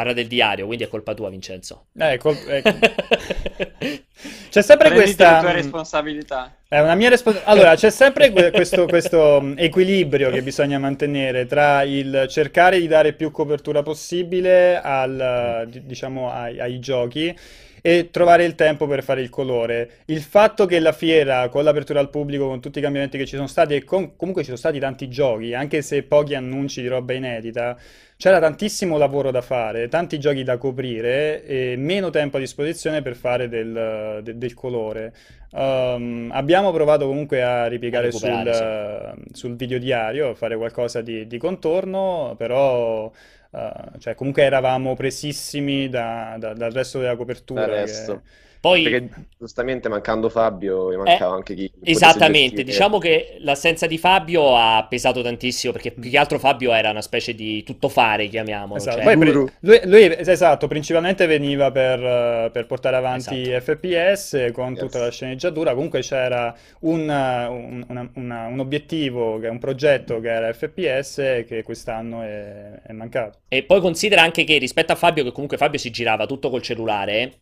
Parla 0.00 0.14
del 0.14 0.28
diario, 0.28 0.64
quindi 0.64 0.84
è 0.84 0.88
colpa 0.88 1.12
tua, 1.12 1.28
Vincenzo. 1.28 1.88
Eh, 1.98 2.16
col- 2.16 2.38
eh, 2.48 2.62
C'è 4.48 4.62
sempre 4.62 4.88
Prenditi 4.88 5.14
questa... 5.14 5.34
le 5.34 5.40
tue 5.40 5.50
mh, 5.50 5.56
responsabilità. 5.56 6.56
È 6.66 6.80
una 6.80 6.94
mia 6.94 7.10
responsabilità. 7.10 7.52
Allora, 7.52 7.74
c'è 7.74 7.90
sempre 7.90 8.32
que- 8.32 8.50
questo, 8.50 8.86
questo, 8.86 9.42
mh, 9.42 9.56
equilibrio 9.58 10.30
che 10.30 10.42
bisogna 10.42 10.78
mantenere 10.78 11.44
tra 11.44 11.82
il 11.82 12.24
cercare 12.30 12.80
di 12.80 12.86
dare 12.86 13.12
più 13.12 13.30
copertura 13.30 13.82
possibile 13.82 14.80
al, 14.80 15.66
di- 15.68 15.84
diciamo, 15.84 16.32
ai, 16.32 16.58
ai 16.58 16.78
giochi 16.78 17.36
e 17.82 18.10
trovare 18.10 18.44
il 18.44 18.54
tempo 18.54 18.86
per 18.86 19.02
fare 19.02 19.20
il 19.20 19.30
colore. 19.30 19.90
Il 20.06 20.20
fatto 20.20 20.66
che 20.66 20.78
la 20.80 20.92
fiera, 20.92 21.48
con 21.48 21.64
l'apertura 21.64 22.00
al 22.00 22.10
pubblico, 22.10 22.46
con 22.46 22.60
tutti 22.60 22.78
i 22.78 22.82
cambiamenti 22.82 23.18
che 23.18 23.26
ci 23.26 23.36
sono 23.36 23.46
stati, 23.46 23.74
e 23.74 23.84
con- 23.84 24.16
comunque 24.16 24.42
ci 24.42 24.48
sono 24.48 24.58
stati 24.58 24.78
tanti 24.78 25.08
giochi, 25.08 25.54
anche 25.54 25.82
se 25.82 26.02
pochi 26.02 26.34
annunci 26.34 26.82
di 26.82 26.88
roba 26.88 27.12
inedita, 27.12 27.76
c'era 28.16 28.38
tantissimo 28.38 28.98
lavoro 28.98 29.30
da 29.30 29.40
fare, 29.40 29.88
tanti 29.88 30.18
giochi 30.18 30.42
da 30.42 30.58
coprire 30.58 31.42
e 31.44 31.74
meno 31.78 32.10
tempo 32.10 32.36
a 32.36 32.40
disposizione 32.40 33.00
per 33.00 33.16
fare 33.16 33.48
del, 33.48 34.20
de- 34.22 34.36
del 34.36 34.52
colore. 34.52 35.14
Um, 35.52 36.30
abbiamo 36.32 36.70
provato 36.70 37.06
comunque 37.06 37.42
a 37.42 37.66
ripiegare 37.66 38.12
sul, 38.12 39.14
sul 39.32 39.56
video 39.56 39.78
diario, 39.78 40.34
fare 40.34 40.56
qualcosa 40.56 41.00
di, 41.00 41.26
di 41.26 41.38
contorno, 41.38 42.34
però 42.36 43.10
uh, 43.50 43.98
cioè, 43.98 44.14
comunque 44.14 44.42
eravamo 44.42 44.94
presissimi 44.94 45.88
da- 45.88 46.36
da- 46.38 46.52
dal 46.54 46.72
resto 46.72 46.98
della 47.00 47.16
copertura. 47.16 47.60
Dal 47.66 47.70
che- 47.70 47.80
resto. 47.80 48.22
Poi, 48.60 48.82
Perché 48.82 49.08
giustamente 49.38 49.88
mancando 49.88 50.28
Fabio, 50.28 50.88
mi 50.88 50.96
mancava 50.98 51.34
anche 51.34 51.54
chi 51.54 51.70
esattamente, 51.82 52.62
diciamo 52.62 52.98
che 52.98 53.36
l'assenza 53.38 53.86
di 53.86 53.96
Fabio 53.96 54.54
ha 54.54 54.84
pesato 54.86 55.22
tantissimo, 55.22 55.72
perché 55.72 55.92
più 55.92 56.10
che 56.10 56.18
altro 56.18 56.38
Fabio 56.38 56.72
era 56.74 56.90
una 56.90 57.00
specie 57.00 57.34
di 57.34 57.62
tuttofare, 57.62 58.26
chiamiamolo. 58.28 58.76
Esatto. 58.78 58.96
cioè- 58.96 59.04
Poi 59.04 59.16
pre- 59.18 59.32
lui, 59.32 59.80
lui, 59.84 60.14
esatto, 60.18 60.66
principalmente 60.68 61.24
veniva 61.26 61.70
per, 61.70 62.04
eh, 62.04 62.50
per 62.52 62.66
portare 62.66 62.96
avanti 62.96 63.50
Esatto. 63.50 63.60
FPS 63.78 64.50
con 64.52 64.74
tutta 64.76 64.98
Yes. 64.98 65.04
la 65.06 65.10
sceneggiatura. 65.10 65.72
Comunque 65.74 66.00
c'era 66.00 66.54
un, 66.80 67.00
un- 67.08 67.84
una- 67.88 68.10
una- 68.14 68.46
un 68.46 68.58
obiettivo, 68.58 69.38
che 69.38 69.46
è 69.46 69.50
un 69.50 69.58
progetto 69.58 70.20
che 70.20 70.28
era 70.28 70.52
FPS 70.52 71.18
e 71.18 71.44
che 71.48 71.62
quest'anno 71.62 72.20
è, 72.20 72.82
è 72.86 72.92
mancato. 72.92 73.38
E 73.48 73.62
poi 73.62 73.80
considera 73.80 74.20
anche 74.20 74.44
che 74.44 74.58
rispetto 74.58 74.92
a 74.92 74.96
Fabio, 74.96 75.24
che 75.24 75.32
comunque 75.32 75.56
Fabio 75.56 75.78
si 75.78 75.90
girava 75.90 76.26
tutto 76.26 76.50
col 76.50 76.60
cellulare, 76.60 77.32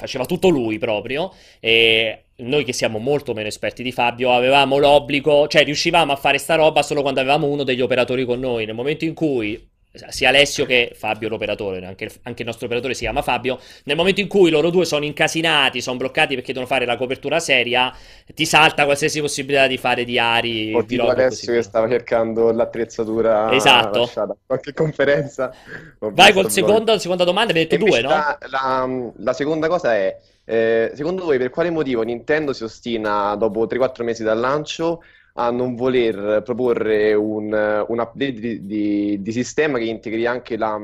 faceva 0.00 0.24
tutto 0.24 0.48
lui 0.48 0.78
proprio, 0.78 1.32
e 1.60 2.24
noi 2.36 2.64
che 2.64 2.72
siamo 2.72 2.98
molto 2.98 3.34
meno 3.34 3.48
esperti 3.48 3.82
di 3.82 3.92
Fabio 3.92 4.32
avevamo 4.32 4.78
l'obbligo, 4.78 5.46
cioè 5.46 5.62
riuscivamo 5.62 6.10
a 6.10 6.16
fare 6.16 6.38
sta 6.38 6.54
roba 6.54 6.82
solo 6.82 7.02
quando 7.02 7.20
avevamo 7.20 7.46
uno 7.46 7.62
degli 7.62 7.82
operatori 7.82 8.24
con 8.24 8.40
noi. 8.40 8.64
Nel 8.64 8.74
momento 8.74 9.04
in 9.04 9.14
cui 9.14 9.69
sia 10.08 10.28
Alessio 10.28 10.66
che 10.66 10.92
Fabio 10.94 11.28
l'operatore, 11.28 11.84
anche 11.84 12.04
il, 12.04 12.12
anche 12.22 12.42
il 12.42 12.46
nostro 12.48 12.66
operatore 12.66 12.94
si 12.94 13.00
chiama 13.00 13.22
Fabio, 13.22 13.58
nel 13.84 13.96
momento 13.96 14.20
in 14.20 14.28
cui 14.28 14.50
loro 14.50 14.70
due 14.70 14.84
sono 14.84 15.04
incasinati, 15.04 15.80
sono 15.80 15.96
bloccati 15.96 16.34
perché 16.34 16.52
devono 16.52 16.66
fare 16.70 16.84
la 16.86 16.96
copertura 16.96 17.40
seria, 17.40 17.92
ti 18.34 18.46
salta 18.46 18.84
qualsiasi 18.84 19.20
possibilità 19.20 19.66
di 19.66 19.78
fare 19.78 20.04
diari, 20.04 20.72
O 20.72 20.84
tipo 20.84 21.08
adesso 21.08 21.52
che 21.52 21.62
stava 21.62 21.88
cercando 21.88 22.52
l'attrezzatura 22.52 23.52
Esatto. 23.54 23.98
lasciata 23.98 24.36
qualche 24.46 24.72
conferenza. 24.72 25.52
Vai 25.98 26.32
col 26.32 26.50
blog. 26.50 26.50
secondo, 26.50 26.98
seconda 26.98 27.24
domanda, 27.24 27.52
hai 27.52 27.60
E 27.66 27.66
detto 27.66 27.76
due, 27.76 28.00
no? 28.02 28.08
la, 28.08 28.36
la- 28.48 29.12
la 29.16 29.32
seconda 29.32 29.68
cosa 29.68 29.94
è, 29.94 30.16
eh, 30.44 30.90
secondo 30.94 31.24
voi 31.24 31.38
per 31.38 31.50
quale 31.50 31.70
motivo 31.70 32.02
Nintendo 32.02 32.52
si 32.52 32.64
ostina 32.64 33.34
dopo 33.36 33.66
3-4 33.66 34.02
mesi 34.02 34.22
dal 34.24 34.38
lancio 34.38 35.02
a 35.34 35.50
non 35.50 35.74
voler 35.76 36.42
proporre 36.42 37.14
un, 37.14 37.44
un 37.52 37.98
update 37.98 38.32
di, 38.32 38.66
di- 38.66 39.22
di 39.22 39.32
sistema 39.32 39.78
che 39.78 39.84
integri 39.84 40.26
anche 40.26 40.56
la, 40.56 40.78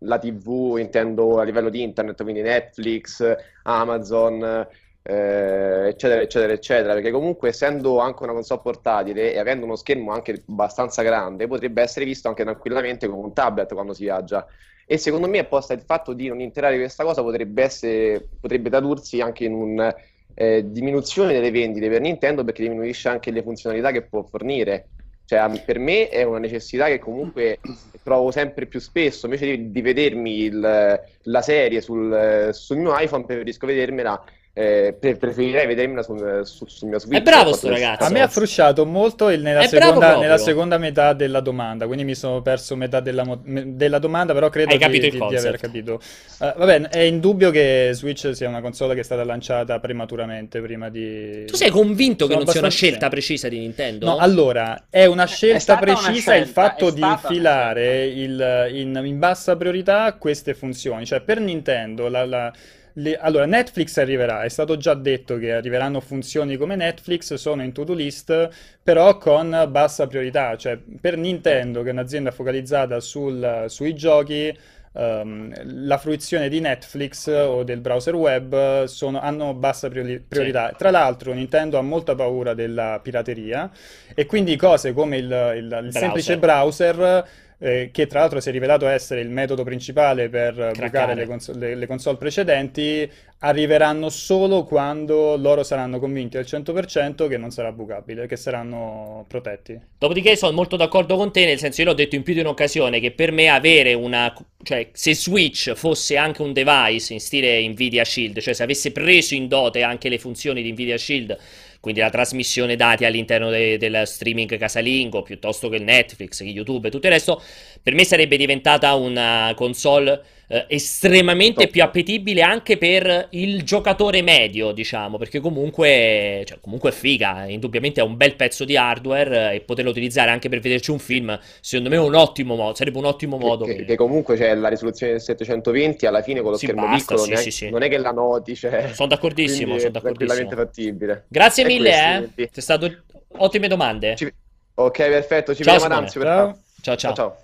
la 0.00 0.18
TV, 0.18 0.76
intendo 0.78 1.38
a 1.40 1.44
livello 1.44 1.68
di 1.70 1.82
internet, 1.82 2.22
quindi 2.22 2.42
Netflix, 2.42 3.24
Amazon, 3.64 4.66
eh, 5.02 5.88
eccetera, 5.88 6.20
eccetera, 6.20 6.52
eccetera, 6.52 6.94
perché 6.94 7.10
comunque 7.10 7.48
essendo 7.50 7.98
anche 8.00 8.22
una 8.22 8.32
console 8.32 8.60
portatile 8.62 9.32
e 9.32 9.38
avendo 9.38 9.64
uno 9.64 9.76
schermo 9.76 10.12
anche 10.12 10.44
abbastanza 10.48 11.02
grande, 11.02 11.46
potrebbe 11.46 11.82
essere 11.82 12.04
visto 12.04 12.28
anche 12.28 12.42
tranquillamente 12.44 13.08
con 13.08 13.18
un 13.18 13.32
tablet 13.32 13.72
quando 13.74 13.92
si 13.94 14.02
viaggia. 14.04 14.46
E 14.88 14.98
secondo 14.98 15.26
me 15.28 15.38
apposta 15.40 15.72
il 15.74 15.80
fatto 15.82 16.12
di 16.12 16.28
non 16.28 16.40
integrare 16.40 16.76
questa 16.78 17.02
cosa 17.04 17.22
potrebbe 17.22 17.62
essere, 17.64 18.28
potrebbe 18.40 18.70
tradursi 18.70 19.20
anche 19.20 19.44
in 19.44 19.52
un 19.54 19.94
eh, 20.38 20.70
diminuzione 20.70 21.32
delle 21.32 21.50
vendite 21.50 21.88
per 21.88 22.00
Nintendo 22.02 22.44
perché 22.44 22.62
diminuisce 22.62 23.08
anche 23.08 23.30
le 23.30 23.42
funzionalità 23.42 23.90
che 23.90 24.06
può 24.06 24.22
fornire. 24.22 24.90
Cioè, 25.24 25.62
per 25.64 25.78
me 25.80 26.08
è 26.08 26.22
una 26.22 26.38
necessità 26.38 26.86
che 26.86 26.98
comunque 27.00 27.58
trovo 28.02 28.30
sempre 28.30 28.66
più 28.66 28.78
spesso, 28.78 29.26
invece 29.26 29.46
di, 29.56 29.70
di 29.72 29.80
vedermi 29.80 30.42
il- 30.42 31.00
la 31.22 31.42
serie 31.42 31.80
sul, 31.80 32.50
sul 32.52 32.76
mio 32.78 32.96
iPhone, 32.96 33.24
preferisco 33.24 33.66
vedermela, 33.66 34.22
eh, 34.58 34.96
pre- 34.98 35.16
preferirei 35.16 35.66
vedermela 35.66 36.02
sul, 36.02 36.40
sul- 36.44 36.70
sul 36.70 36.88
mio 36.88 36.98
Switch. 36.98 37.18
È 37.18 37.22
bravo 37.22 37.52
sto 37.52 37.68
ragazzo. 37.68 38.04
A 38.04 38.08
me 38.08 38.22
ha 38.22 38.26
frusciato 38.28 38.86
molto 38.86 39.28
il- 39.28 39.42
nella, 39.42 39.60
È 39.60 39.66
seconda, 39.66 40.16
nella 40.16 40.38
seconda 40.38 40.78
metà 40.78 41.12
della 41.12 41.40
domanda, 41.40 41.84
quindi 41.84 42.04
mi 42.04 42.14
sono 42.14 42.40
perso 42.40 42.74
metà 42.74 43.00
della, 43.00 43.22
mo- 43.22 43.38
della 43.44 43.98
domanda, 43.98 44.32
però 44.32 44.48
credo 44.48 44.70
Hai 44.70 44.78
di, 44.78 44.82
capito 44.82 45.04
il 45.04 45.12
di- 45.12 45.26
di 45.28 45.36
aver 45.36 45.58
capito. 45.58 46.00
Eh, 46.40 46.54
vabbè, 46.56 46.80
è 46.88 47.00
indubbio 47.00 47.50
che 47.50 47.90
Switch 47.92 48.34
sia 48.34 48.48
una 48.48 48.62
console 48.62 48.94
che 48.94 49.00
è 49.00 49.04
stata 49.04 49.24
lanciata 49.24 49.78
prematuramente 49.78 50.62
prima 50.62 50.88
di... 50.88 51.44
Tu 51.44 51.54
sei 51.54 51.68
convinto 51.68 52.24
che 52.24 52.32
Sono 52.32 52.44
non 52.44 52.52
sia 52.52 52.60
una 52.62 52.70
scelta 52.70 53.08
precisa 53.10 53.48
di 53.50 53.58
Nintendo? 53.58 54.06
No, 54.06 54.16
allora, 54.16 54.86
è 54.88 55.04
una 55.04 55.26
scelta 55.26 55.72
una 55.72 55.80
precisa 55.82 56.34
il 56.34 56.44
scelta, 56.44 56.62
fatto 56.62 56.88
è 56.88 56.92
di 56.92 57.00
una 57.02 57.10
infilare 57.12 58.06
il- 58.06 58.68
in, 58.72 59.02
in 59.04 59.18
bassa 59.18 59.54
priorità 59.54 60.14
queste 60.14 60.54
funzioni. 60.54 61.04
Cioè, 61.04 61.20
per 61.20 61.40
Nintendo, 61.40 62.08
la- 62.08 62.24
la- 62.24 62.52
le- 62.98 63.16
allora, 63.18 63.44
Netflix 63.46 63.96
arriverà, 63.98 64.42
è 64.42 64.48
stato 64.48 64.76
già 64.76 64.94
detto 64.94 65.36
che 65.38 65.52
arriveranno 65.52 66.00
funzioni 66.00 66.56
come 66.56 66.76
Netflix, 66.76 67.34
sono 67.34 67.62
in 67.62 67.72
to-do 67.72 67.92
list, 67.94 68.48
però 68.82 69.18
con 69.18 69.66
bassa 69.70 70.06
priorità. 70.06 70.56
Cioè, 70.56 70.78
per 71.00 71.16
Nintendo, 71.16 71.82
che 71.82 71.90
è 71.90 71.92
un'azienda 71.92 72.30
focalizzata 72.30 72.98
sul- 73.00 73.64
sui 73.68 73.94
giochi, 73.94 74.56
ehm, 74.98 75.52
la 75.86 75.98
fruizione 75.98 76.48
di 76.48 76.58
Netflix 76.60 77.26
o 77.28 77.62
del 77.64 77.80
browser 77.82 78.14
web 78.14 78.84
sono- 78.84 79.20
hanno 79.20 79.52
bassa 79.52 79.88
priori- 79.88 80.18
priorità. 80.26 80.72
Tra 80.74 80.90
l'altro, 80.90 81.34
Nintendo 81.34 81.76
ha 81.76 81.82
molta 81.82 82.14
paura 82.14 82.54
della 82.54 82.98
pirateria 83.02 83.70
e 84.14 84.24
quindi 84.24 84.56
cose 84.56 84.94
come 84.94 85.18
il, 85.18 85.24
il- 85.56 85.80
il 85.84 85.92
semplice 85.92 86.32
browser. 86.38 87.24
Eh, 87.58 87.90
che 87.92 88.06
tra 88.06 88.20
l'altro 88.20 88.40
si 88.40 88.48
è 88.48 88.52
rivelato 88.52 88.86
essere 88.86 89.20
il 89.20 89.30
metodo 89.30 89.64
principale 89.64 90.28
per 90.28 90.74
bucare 90.74 90.74
Craccare. 90.74 91.14
le, 91.14 91.26
cons- 91.26 91.54
le- 91.54 91.74
le 91.74 91.86
console 91.86 92.16
precedenti, 92.18 93.10
arriveranno 93.38 94.08
solo 94.08 94.64
quando 94.64 95.36
loro 95.36 95.62
saranno 95.62 95.98
convinti 95.98 96.36
al 96.36 96.44
100% 96.44 97.28
che 97.28 97.36
non 97.38 97.50
sarà 97.50 97.72
bucabile, 97.72 98.26
che 98.26 98.36
saranno 98.36 99.24
protetti. 99.28 99.80
Dopodiché 99.98 100.36
sono 100.36 100.52
molto 100.52 100.76
d'accordo 100.76 101.16
con 101.16 101.32
te, 101.32 101.46
nel 101.46 101.58
senso 101.58 101.80
io 101.80 101.88
l'ho 101.88 101.94
detto 101.94 102.16
in 102.16 102.22
più 102.22 102.34
di 102.34 102.40
un'occasione 102.40 103.00
che 103.00 103.12
per 103.12 103.32
me 103.32 103.48
avere 103.48 103.94
una... 103.94 104.32
cioè 104.62 104.90
se 104.92 105.14
Switch 105.14 105.72
fosse 105.72 106.18
anche 106.18 106.42
un 106.42 106.52
device 106.52 107.14
in 107.14 107.20
stile 107.20 107.66
Nvidia 107.66 108.04
Shield, 108.04 108.38
cioè 108.40 108.52
se 108.52 108.62
avesse 108.62 108.92
preso 108.92 109.34
in 109.34 109.48
dote 109.48 109.82
anche 109.82 110.10
le 110.10 110.18
funzioni 110.18 110.62
di 110.62 110.72
Nvidia 110.72 110.98
Shield, 110.98 111.38
quindi 111.86 112.02
la 112.02 112.10
trasmissione 112.10 112.74
dati 112.74 113.04
all'interno 113.04 113.48
de- 113.48 113.78
del 113.78 114.02
streaming 114.08 114.58
casalingo, 114.58 115.22
piuttosto 115.22 115.68
che 115.68 115.78
Netflix, 115.78 116.40
YouTube 116.40 116.88
e 116.88 116.90
tutto 116.90 117.06
il 117.06 117.12
resto, 117.12 117.40
per 117.80 117.94
me 117.94 118.04
sarebbe 118.04 118.36
diventata 118.36 118.92
una 118.94 119.52
console 119.54 120.20
eh, 120.48 120.66
estremamente 120.68 121.66
Top. 121.66 121.70
più 121.70 121.82
appetibile 121.82 122.42
anche 122.42 122.78
per 122.78 123.28
il 123.30 123.62
giocatore 123.64 124.22
medio, 124.22 124.72
diciamo, 124.72 125.18
perché 125.18 125.40
comunque, 125.40 126.42
cioè, 126.46 126.58
comunque 126.60 126.90
è 126.90 126.92
figa, 126.92 127.46
indubbiamente 127.46 128.00
è 128.00 128.04
un 128.04 128.16
bel 128.16 128.36
pezzo 128.36 128.64
di 128.64 128.76
hardware 128.76 129.52
eh, 129.52 129.56
e 129.56 129.60
poterlo 129.60 129.90
utilizzare 129.90 130.30
anche 130.30 130.48
per 130.48 130.60
vederci 130.60 130.90
un 130.90 130.98
film, 130.98 131.38
secondo 131.60 131.90
me 131.90 131.96
è 131.96 132.00
un 132.00 132.14
ottimo 132.14 132.54
modo, 132.56 132.74
sarebbe 132.74 132.98
un 132.98 133.04
ottimo 133.06 133.38
modo. 133.38 133.64
Che, 133.64 133.74
per- 133.74 133.84
che 133.84 133.96
comunque 133.96 134.36
c'è 134.36 134.54
la 134.54 134.68
risoluzione 134.68 135.12
del 135.12 135.20
720 135.20 136.06
alla 136.06 136.22
fine 136.22 136.40
con 136.40 136.50
lo 136.52 136.56
Sì, 136.56 136.66
schermo 136.66 136.82
basta, 136.82 137.14
piccolo 137.14 137.22
sì, 137.24 137.30
non 137.30 137.38
è, 137.38 137.42
sì, 137.42 137.50
sì. 137.50 137.70
non 137.70 137.82
è 137.82 137.88
che 137.88 137.98
la 137.98 138.12
noti 138.12 138.54
cioè, 138.56 138.92
Sono 138.92 139.08
d'accordissimo, 139.08 139.78
sono 139.78 139.90
d'accordissimo. 139.90 140.02
tranquillamente 140.02 140.54
fattibile 140.56 141.24
Grazie 141.28 141.64
È 141.64 141.66
mille, 141.66 141.90
questo, 141.90 142.42
eh. 142.42 142.48
Sei 142.52 142.62
stato 142.62 143.04
ottime 143.38 143.68
domande. 143.68 144.14
Ci- 144.16 144.32
ok 144.74 144.96
perfetto 144.96 145.54
ci 145.54 145.62
Ciao, 145.62 145.74
vediamo 145.74 145.84
ad. 145.86 145.92
Anzio 145.92 146.20
Ciao. 146.20 146.62
Ciao 146.80 146.96
ciao. 146.96 147.14
ciao 147.14 147.36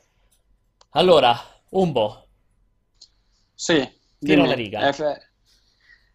Allora, 0.91 1.37
Umbo, 1.71 2.22
Sì, 3.63 3.75
Tiriamo 4.19 4.43
dimmi. 4.43 4.49
la 4.49 4.55
riga. 4.55 4.93
Fe- 4.93 5.29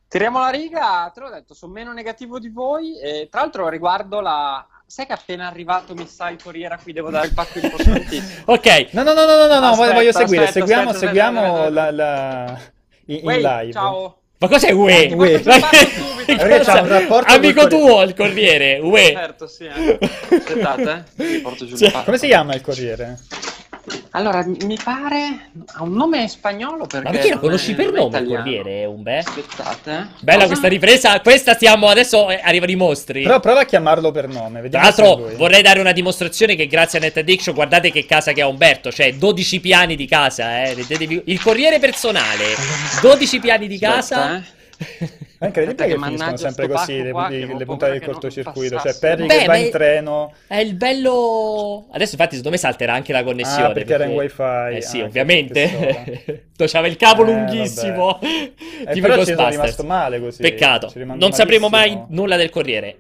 Tiriamo 0.10 0.40
la 0.42 0.50
riga, 0.50 1.10
te 1.14 1.20
l'ho 1.22 1.30
detto, 1.30 1.54
sono 1.54 1.72
meno 1.72 1.94
negativo 1.94 2.40
di 2.40 2.50
voi. 2.50 3.00
E, 3.00 3.30
tra 3.32 3.40
l'altro, 3.40 3.70
riguardo 3.70 4.20
la. 4.20 4.66
Sai 4.86 5.06
che 5.06 5.14
appena 5.14 5.48
arrivato 5.48 5.94
mi 5.94 6.06
sa 6.08 6.30
il 6.30 6.42
Corriere 6.44 6.74
a 6.74 6.78
cui 6.78 6.92
devo 6.92 7.10
dare 7.10 7.28
il 7.28 7.34
pacco 7.34 7.60
di 7.60 7.66
importanti? 7.68 8.22
ok, 8.46 8.88
No, 8.92 9.04
no, 9.04 9.14
no, 9.14 9.26
no, 9.26 9.36
no, 9.36 9.48
no, 9.48 9.60
no, 9.60 9.68
Aspetta, 9.70 9.94
voglio 9.94 10.12
seguire, 10.12 10.44
aspetta, 10.44 10.66
seguiamo, 10.66 10.90
aspetta, 10.90 11.06
seguiamo 11.06 11.40
aspetta, 11.54 11.70
la, 11.70 11.92
la- 11.92 12.60
in, 13.06 13.16
in 13.20 13.26
Uè, 13.26 13.36
live. 13.38 13.72
ciao. 13.72 14.22
ma 14.40 14.48
cos'è 14.50 14.72
UE? 14.72 15.08
Un 15.14 16.88
rapporto 16.88 17.34
Amico 17.34 17.68
tuo, 17.68 18.02
il 18.04 18.14
Corriere, 18.14 18.80
UE. 18.80 19.12
Certo, 19.14 19.48
sì. 19.48 19.66
eh. 19.66 19.98
Aspettate, 20.02 21.06
eh. 21.16 21.42
Pacco. 21.42 22.04
Come 22.04 22.18
si 22.18 22.28
chiama 22.28 22.54
il 22.56 22.62
Corriere? 22.62 23.20
Allora, 24.12 24.44
mi 24.46 24.78
pare 24.84 25.50
ha 25.74 25.84
un 25.84 25.94
nome 25.94 26.28
spagnolo 26.28 26.86
perché 26.88 27.04
Ma 27.06 27.12
perché 27.12 27.30
lo 27.32 27.40
conosci 27.40 27.74
per 27.76 27.86
nome 27.92 28.00
il 28.00 28.08
italiano. 28.08 28.44
Corriere, 28.44 28.86
Umbe? 28.86 29.18
Aspettate. 29.20 29.92
eh. 29.92 30.06
Bella 30.22 30.36
Cosa? 30.38 30.48
questa 30.48 30.68
ripresa, 30.68 31.20
questa 31.22 31.54
stiamo 31.54 31.88
adesso 31.88 32.30
eh, 32.30 32.40
arrivano 32.44 32.72
i 32.72 32.76
mostri. 32.76 33.24
Però 33.24 33.40
prova 33.40 33.62
a 33.62 33.66
chiamarlo 33.66 34.12
per 34.12 34.28
nome, 34.28 34.52
Tra 34.54 34.62
vediamo 34.62 34.86
è 34.86 34.88
l'altro 34.88 35.36
vorrei 35.38 35.62
dare 35.62 35.80
una 35.80 35.92
dimostrazione 35.92 36.56
che 36.56 36.68
grazie 36.68 37.00
a 37.00 37.02
Net 37.02 37.18
Addiction 37.18 37.54
guardate 37.54 37.92
che 37.92 38.06
casa 38.06 38.32
che 38.32 38.42
ha 38.42 38.48
Umberto, 38.48 38.92
cioè 38.92 39.14
12 39.14 39.60
piani 39.60 39.96
di 39.96 40.08
casa, 40.08 40.64
eh. 40.64 40.74
Vedetevi- 40.76 41.24
Il 41.26 41.42
corriere 41.42 41.80
personale, 41.80 42.46
12 43.02 43.40
piani 43.40 43.68
di 43.68 43.78
casa. 43.78 44.32
Aspetta, 44.32 45.06
eh. 45.06 45.26
È 45.40 45.46
incredibile 45.46 45.88
che, 45.88 45.94
che 45.96 46.02
finiscono 46.04 46.38
sempre 46.38 46.68
così 46.68 47.04
le, 47.04 47.12
qua, 47.12 47.30
le- 47.30 47.56
le 47.58 47.66
puntate 47.66 47.92
del 47.94 48.02
cortocircuito. 48.02 48.80
Cioè. 48.80 48.96
Perry 49.00 49.26
Beh, 49.28 49.38
che 49.40 49.46
va 49.46 49.56
in 49.58 49.66
è- 49.66 49.70
treno. 49.70 50.34
È 50.48 50.56
il 50.58 50.74
bello. 50.76 51.88
Adesso, 51.92 52.12
infatti, 52.14 52.36
secondo 52.36 52.50
me 52.50 52.58
salterà 52.58 52.94
anche 52.94 53.14
la 53.14 53.24
connessione. 53.24 53.66
Ah, 53.68 53.72
perché 53.72 53.94
era 53.94 54.06
in 54.06 54.12
wifi. 54.16 54.42
Eh 54.76 54.82
sì, 54.82 55.00
Ah, 55.02 55.06
ovviamente. 55.06 56.46
C'aveva 56.58 56.88
il 56.88 56.96
cavo 56.98 57.22
Eh, 57.22 57.26
lunghissimo. 57.26 58.20
Eh, 58.22 58.54
tipo 58.94 59.08
però 59.08 59.18
ci 59.20 59.26
sono 59.26 59.36
Ghostbusters. 59.38 59.50
rimasto 59.52 59.84
male 59.84 60.20
così. 60.20 60.42
Peccato. 60.42 60.92
Non 60.96 61.32
sapremo 61.34 61.70
mai 61.70 61.98
nulla 62.10 62.36
del 62.36 62.50
Corriere. 62.50 62.98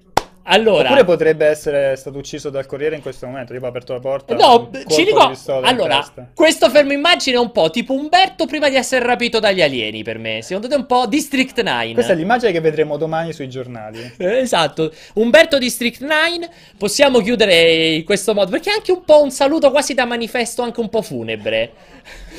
Allora. 0.50 0.86
Oppure 0.86 1.04
potrebbe 1.04 1.46
essere 1.46 1.96
stato 1.96 2.18
ucciso 2.18 2.50
dal 2.50 2.66
Corriere 2.66 2.96
in 2.96 3.02
questo 3.02 3.26
momento. 3.26 3.54
Tipo, 3.54 3.66
ha 3.66 3.70
aperto 3.70 3.94
la 3.94 4.00
porta. 4.00 4.34
No, 4.36 4.70
ci 4.88 5.04
di 5.04 5.04
ricordo. 5.06 5.30
pistola 5.30 5.60
in 5.60 5.66
Allora, 5.66 6.06
questo 6.34 6.70
fermo 6.70 6.94
immagine 6.94 7.36
è 7.38 7.40
un 7.40 7.52
po' 7.52 7.70
tipo 7.70 7.94
Umberto 7.94 8.46
prima 8.46 8.70
di 8.70 8.76
essere 8.76 9.06
rapito 9.06 9.40
dagli 9.40 9.62
alieni 9.62 10.04
per 10.04 10.18
me. 10.20 10.42
Secondo 10.42 10.68
te 10.68 10.76
è 10.76 10.78
un 10.78 10.86
po' 10.86 11.06
District 11.08 11.62
9. 11.62 11.94
Questa 11.94 12.14
è 12.14 12.16
l'immagine 12.16 12.52
che 12.52 12.60
vedremo 12.62 12.98
domani 12.98 13.34
sui 13.34 13.50
giornali. 13.50 14.16
Eh, 14.28 14.38
Esatto, 14.40 14.92
Umberto 15.16 15.58
District 15.58 16.02
9, 16.02 16.50
possiamo 16.78 17.20
chiudere 17.20 17.96
in 17.96 18.04
questo 18.04 18.34
modo 18.34 18.52
perché 18.52 18.70
è 18.70 18.74
anche 18.74 18.92
un 18.92 19.04
po' 19.04 19.22
un 19.22 19.32
saluto 19.32 19.70
quasi 19.72 19.94
da 19.94 20.06
manifesto, 20.06 20.62
anche 20.62 20.80
un 20.80 20.90
po' 20.90 21.02
funebre. 21.02 21.72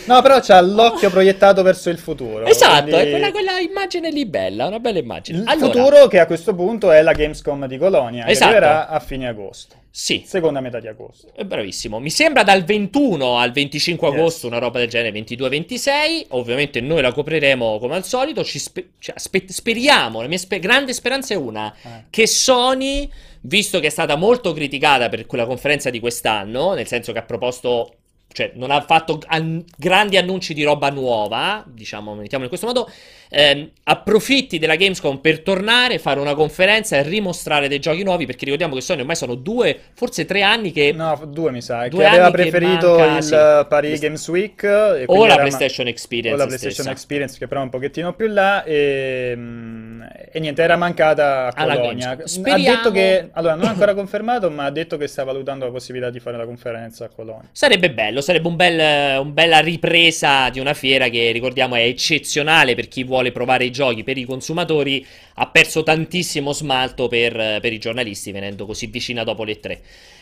No, 0.08 0.22
però 0.22 0.40
c'ha 0.40 0.60
l'occhio 0.60 1.10
proiettato 1.10 1.62
verso 1.62 1.90
il 1.90 1.98
futuro. 1.98 2.46
Esatto, 2.46 2.90
quindi- 2.90 3.06
è 3.06 3.10
quella, 3.10 3.30
quella 3.30 3.58
immagine 3.60 4.10
lì 4.10 4.26
bella, 4.26 4.66
una 4.66 4.80
bella 4.80 4.98
immagine. 4.98 5.38
Il 5.38 5.44
Allora, 5.48 5.72
futuro 5.72 6.06
che 6.08 6.18
a 6.18 6.26
questo 6.26 6.54
punto 6.54 6.90
è 6.90 7.02
la 7.02 7.12
Gamescom 7.12 7.66
di 7.66 7.78
Colonia, 7.78 8.24
che 8.24 8.30
Esatto. 8.32 8.50
arriverà 8.50 8.88
a 8.88 8.98
fine 9.00 9.28
agosto, 9.28 9.76
sì, 9.90 10.22
seconda 10.26 10.60
metà 10.60 10.80
di 10.80 10.88
agosto. 10.88 11.28
è 11.34 11.44
bravissimo. 11.44 11.98
Mi 11.98 12.10
sembra 12.10 12.42
dal 12.42 12.64
21 12.64 13.38
al 13.38 13.52
25 13.52 14.08
Yes. 14.08 14.16
agosto, 14.16 14.46
una 14.46 14.58
roba 14.58 14.78
del 14.78 14.88
genere, 14.88 15.10
22-26. 15.12 16.26
Ovviamente 16.30 16.80
noi 16.80 17.02
la 17.02 17.12
copriremo 17.12 17.78
come 17.78 17.96
al 17.96 18.04
solito. 18.04 18.42
Ci 18.44 18.58
spe- 18.58 18.88
cioè, 18.98 19.14
aspe- 19.16 19.44
speriamo, 19.48 20.20
la 20.22 20.28
mia 20.28 20.38
spe- 20.38 20.58
grande 20.58 20.92
speranza 20.92 21.34
è 21.34 21.36
una, 21.36 21.72
Eh. 21.82 21.88
che 22.10 22.26
Sony, 22.26 23.08
visto 23.42 23.78
che 23.80 23.86
è 23.88 23.90
stata 23.90 24.16
molto 24.16 24.52
criticata 24.52 25.08
per 25.08 25.26
quella 25.26 25.46
conferenza 25.46 25.90
di 25.90 26.00
quest'anno, 26.00 26.72
nel 26.74 26.86
senso 26.86 27.12
che 27.12 27.18
ha 27.18 27.22
proposto, 27.22 27.92
cioè 28.32 28.52
non 28.54 28.70
ha 28.70 28.80
fatto 28.82 29.20
an- 29.26 29.64
grandi 29.76 30.16
annunci 30.16 30.54
di 30.54 30.62
roba 30.62 30.90
nuova, 30.90 31.64
diciamo, 31.66 32.14
mettiamolo 32.14 32.44
in 32.44 32.48
questo 32.48 32.66
modo, 32.66 32.90
ehm, 33.30 33.70
approfitti 33.84 34.58
della 34.58 34.76
Gamescom 34.76 35.18
per 35.18 35.40
tornare, 35.40 35.98
fare 35.98 36.20
una 36.20 36.34
conferenza 36.34 36.96
e 36.96 37.02
rimostrare 37.02 37.68
dei 37.68 37.78
giochi 37.78 38.02
nuovi, 38.02 38.26
perché 38.26 38.44
ricordiamo 38.44 38.74
che 38.74 38.80
Sony 38.80 39.00
ormai 39.00 39.16
sono 39.16 39.34
due, 39.34 39.78
forse 39.94 40.24
tre 40.24 40.42
anni 40.42 40.72
che... 40.72 40.92
No, 40.92 41.20
due 41.26 41.50
mi 41.50 41.62
sa, 41.62 41.88
Due 41.88 42.00
che 42.00 42.06
aveva 42.06 42.26
anni 42.26 42.34
che 42.34 42.42
preferito 42.48 42.98
manca, 42.98 43.16
il 43.16 43.22
sì. 43.22 43.66
Paris 43.68 44.00
Games 44.00 44.28
Week 44.28 44.62
O 44.64 44.68
la 44.68 45.24
era 45.24 45.34
ma- 45.34 45.40
PlayStation 45.40 45.86
o 45.86 45.90
Experience 45.90 46.38
la 46.38 46.44
PlayStation 46.46 46.72
stessa. 46.74 46.90
Experience 46.90 47.38
che 47.38 47.46
però 47.46 47.60
è 47.60 47.64
un 47.64 47.70
pochettino 47.70 48.12
più 48.14 48.26
là 48.28 48.62
e, 48.64 49.32
mm, 49.36 50.02
e 50.32 50.40
niente, 50.40 50.62
era 50.62 50.76
mancata 50.76 51.46
a 51.46 51.54
Colonia. 51.54 52.14
Gamescom. 52.14 52.20
Ha 52.22 52.26
Speriamo- 52.26 52.76
detto 52.76 52.90
che, 52.90 53.28
allora 53.32 53.54
non 53.54 53.64
ha 53.64 53.70
ancora 53.70 53.94
confermato, 53.94 54.50
ma 54.50 54.64
ha 54.64 54.70
detto 54.70 54.96
che 54.96 55.06
sta 55.06 55.24
valutando 55.24 55.64
la 55.64 55.70
possibilità 55.70 56.10
di 56.10 56.20
fare 56.20 56.36
la 56.36 56.44
conferenza 56.44 57.06
a 57.06 57.08
Colonia. 57.08 57.48
Sarebbe 57.52 57.90
bello, 57.90 58.20
sarebbe 58.20 58.48
un 58.48 58.56
bel, 58.56 59.20
un 59.20 59.32
bella 59.32 59.58
ripresa 59.60 60.50
di 60.50 60.60
una 60.60 60.74
fiera 60.74 61.08
che 61.08 61.30
ricordiamo 61.32 61.74
è 61.74 61.80
eccezionale 61.82 62.74
per 62.74 62.88
chi 62.88 63.04
vuole 63.04 63.17
provare 63.32 63.64
i 63.64 63.70
giochi, 63.70 64.02
per 64.04 64.16
i 64.18 64.24
consumatori 64.24 65.04
ha 65.34 65.46
perso 65.48 65.82
tantissimo 65.82 66.52
smalto 66.52 67.08
per, 67.08 67.58
per 67.60 67.72
i 67.72 67.78
giornalisti 67.78 68.32
venendo 68.32 68.66
così 68.66 68.86
vicina 68.86 69.24
dopo 69.24 69.44
le 69.44 69.60
tre. 69.60 69.80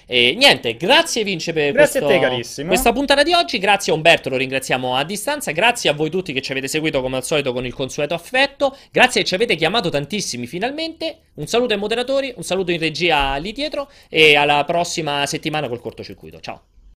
E 0.08 0.34
niente, 0.36 0.76
grazie 0.76 1.24
Vince 1.24 1.52
per 1.52 1.72
Grazie 1.72 2.00
questo- 2.00 2.62
te, 2.62 2.66
questa 2.66 2.92
puntata 2.92 3.24
di 3.24 3.32
oggi, 3.32 3.58
grazie 3.58 3.92
a 3.92 3.96
Umberto, 3.96 4.28
lo 4.28 4.36
ringraziamo 4.36 4.94
a 4.94 5.02
distanza, 5.04 5.50
grazie 5.50 5.90
a 5.90 5.94
voi 5.94 6.10
tutti 6.10 6.32
che 6.32 6.40
ci 6.40 6.52
avete 6.52 6.68
seguito 6.68 7.02
come 7.02 7.16
al 7.16 7.24
solito 7.24 7.52
con 7.52 7.66
il 7.66 7.74
consueto 7.74 8.14
affetto, 8.14 8.76
grazie 8.92 9.22
che 9.22 9.26
ci 9.26 9.34
avete 9.34 9.56
chiamato 9.56 9.88
tantissimi 9.88 10.46
finalmente, 10.46 11.18
un 11.34 11.46
saluto 11.48 11.74
ai 11.74 11.80
moderatori, 11.80 12.32
un 12.36 12.44
saluto 12.44 12.70
in 12.70 12.78
regia 12.78 13.34
lì 13.36 13.50
dietro 13.50 13.90
e 14.08 14.36
alla 14.36 14.64
prossima 14.64 15.26
settimana 15.26 15.68
col 15.68 15.80
cortocircuito, 15.80 16.38
ciao! 16.40 16.62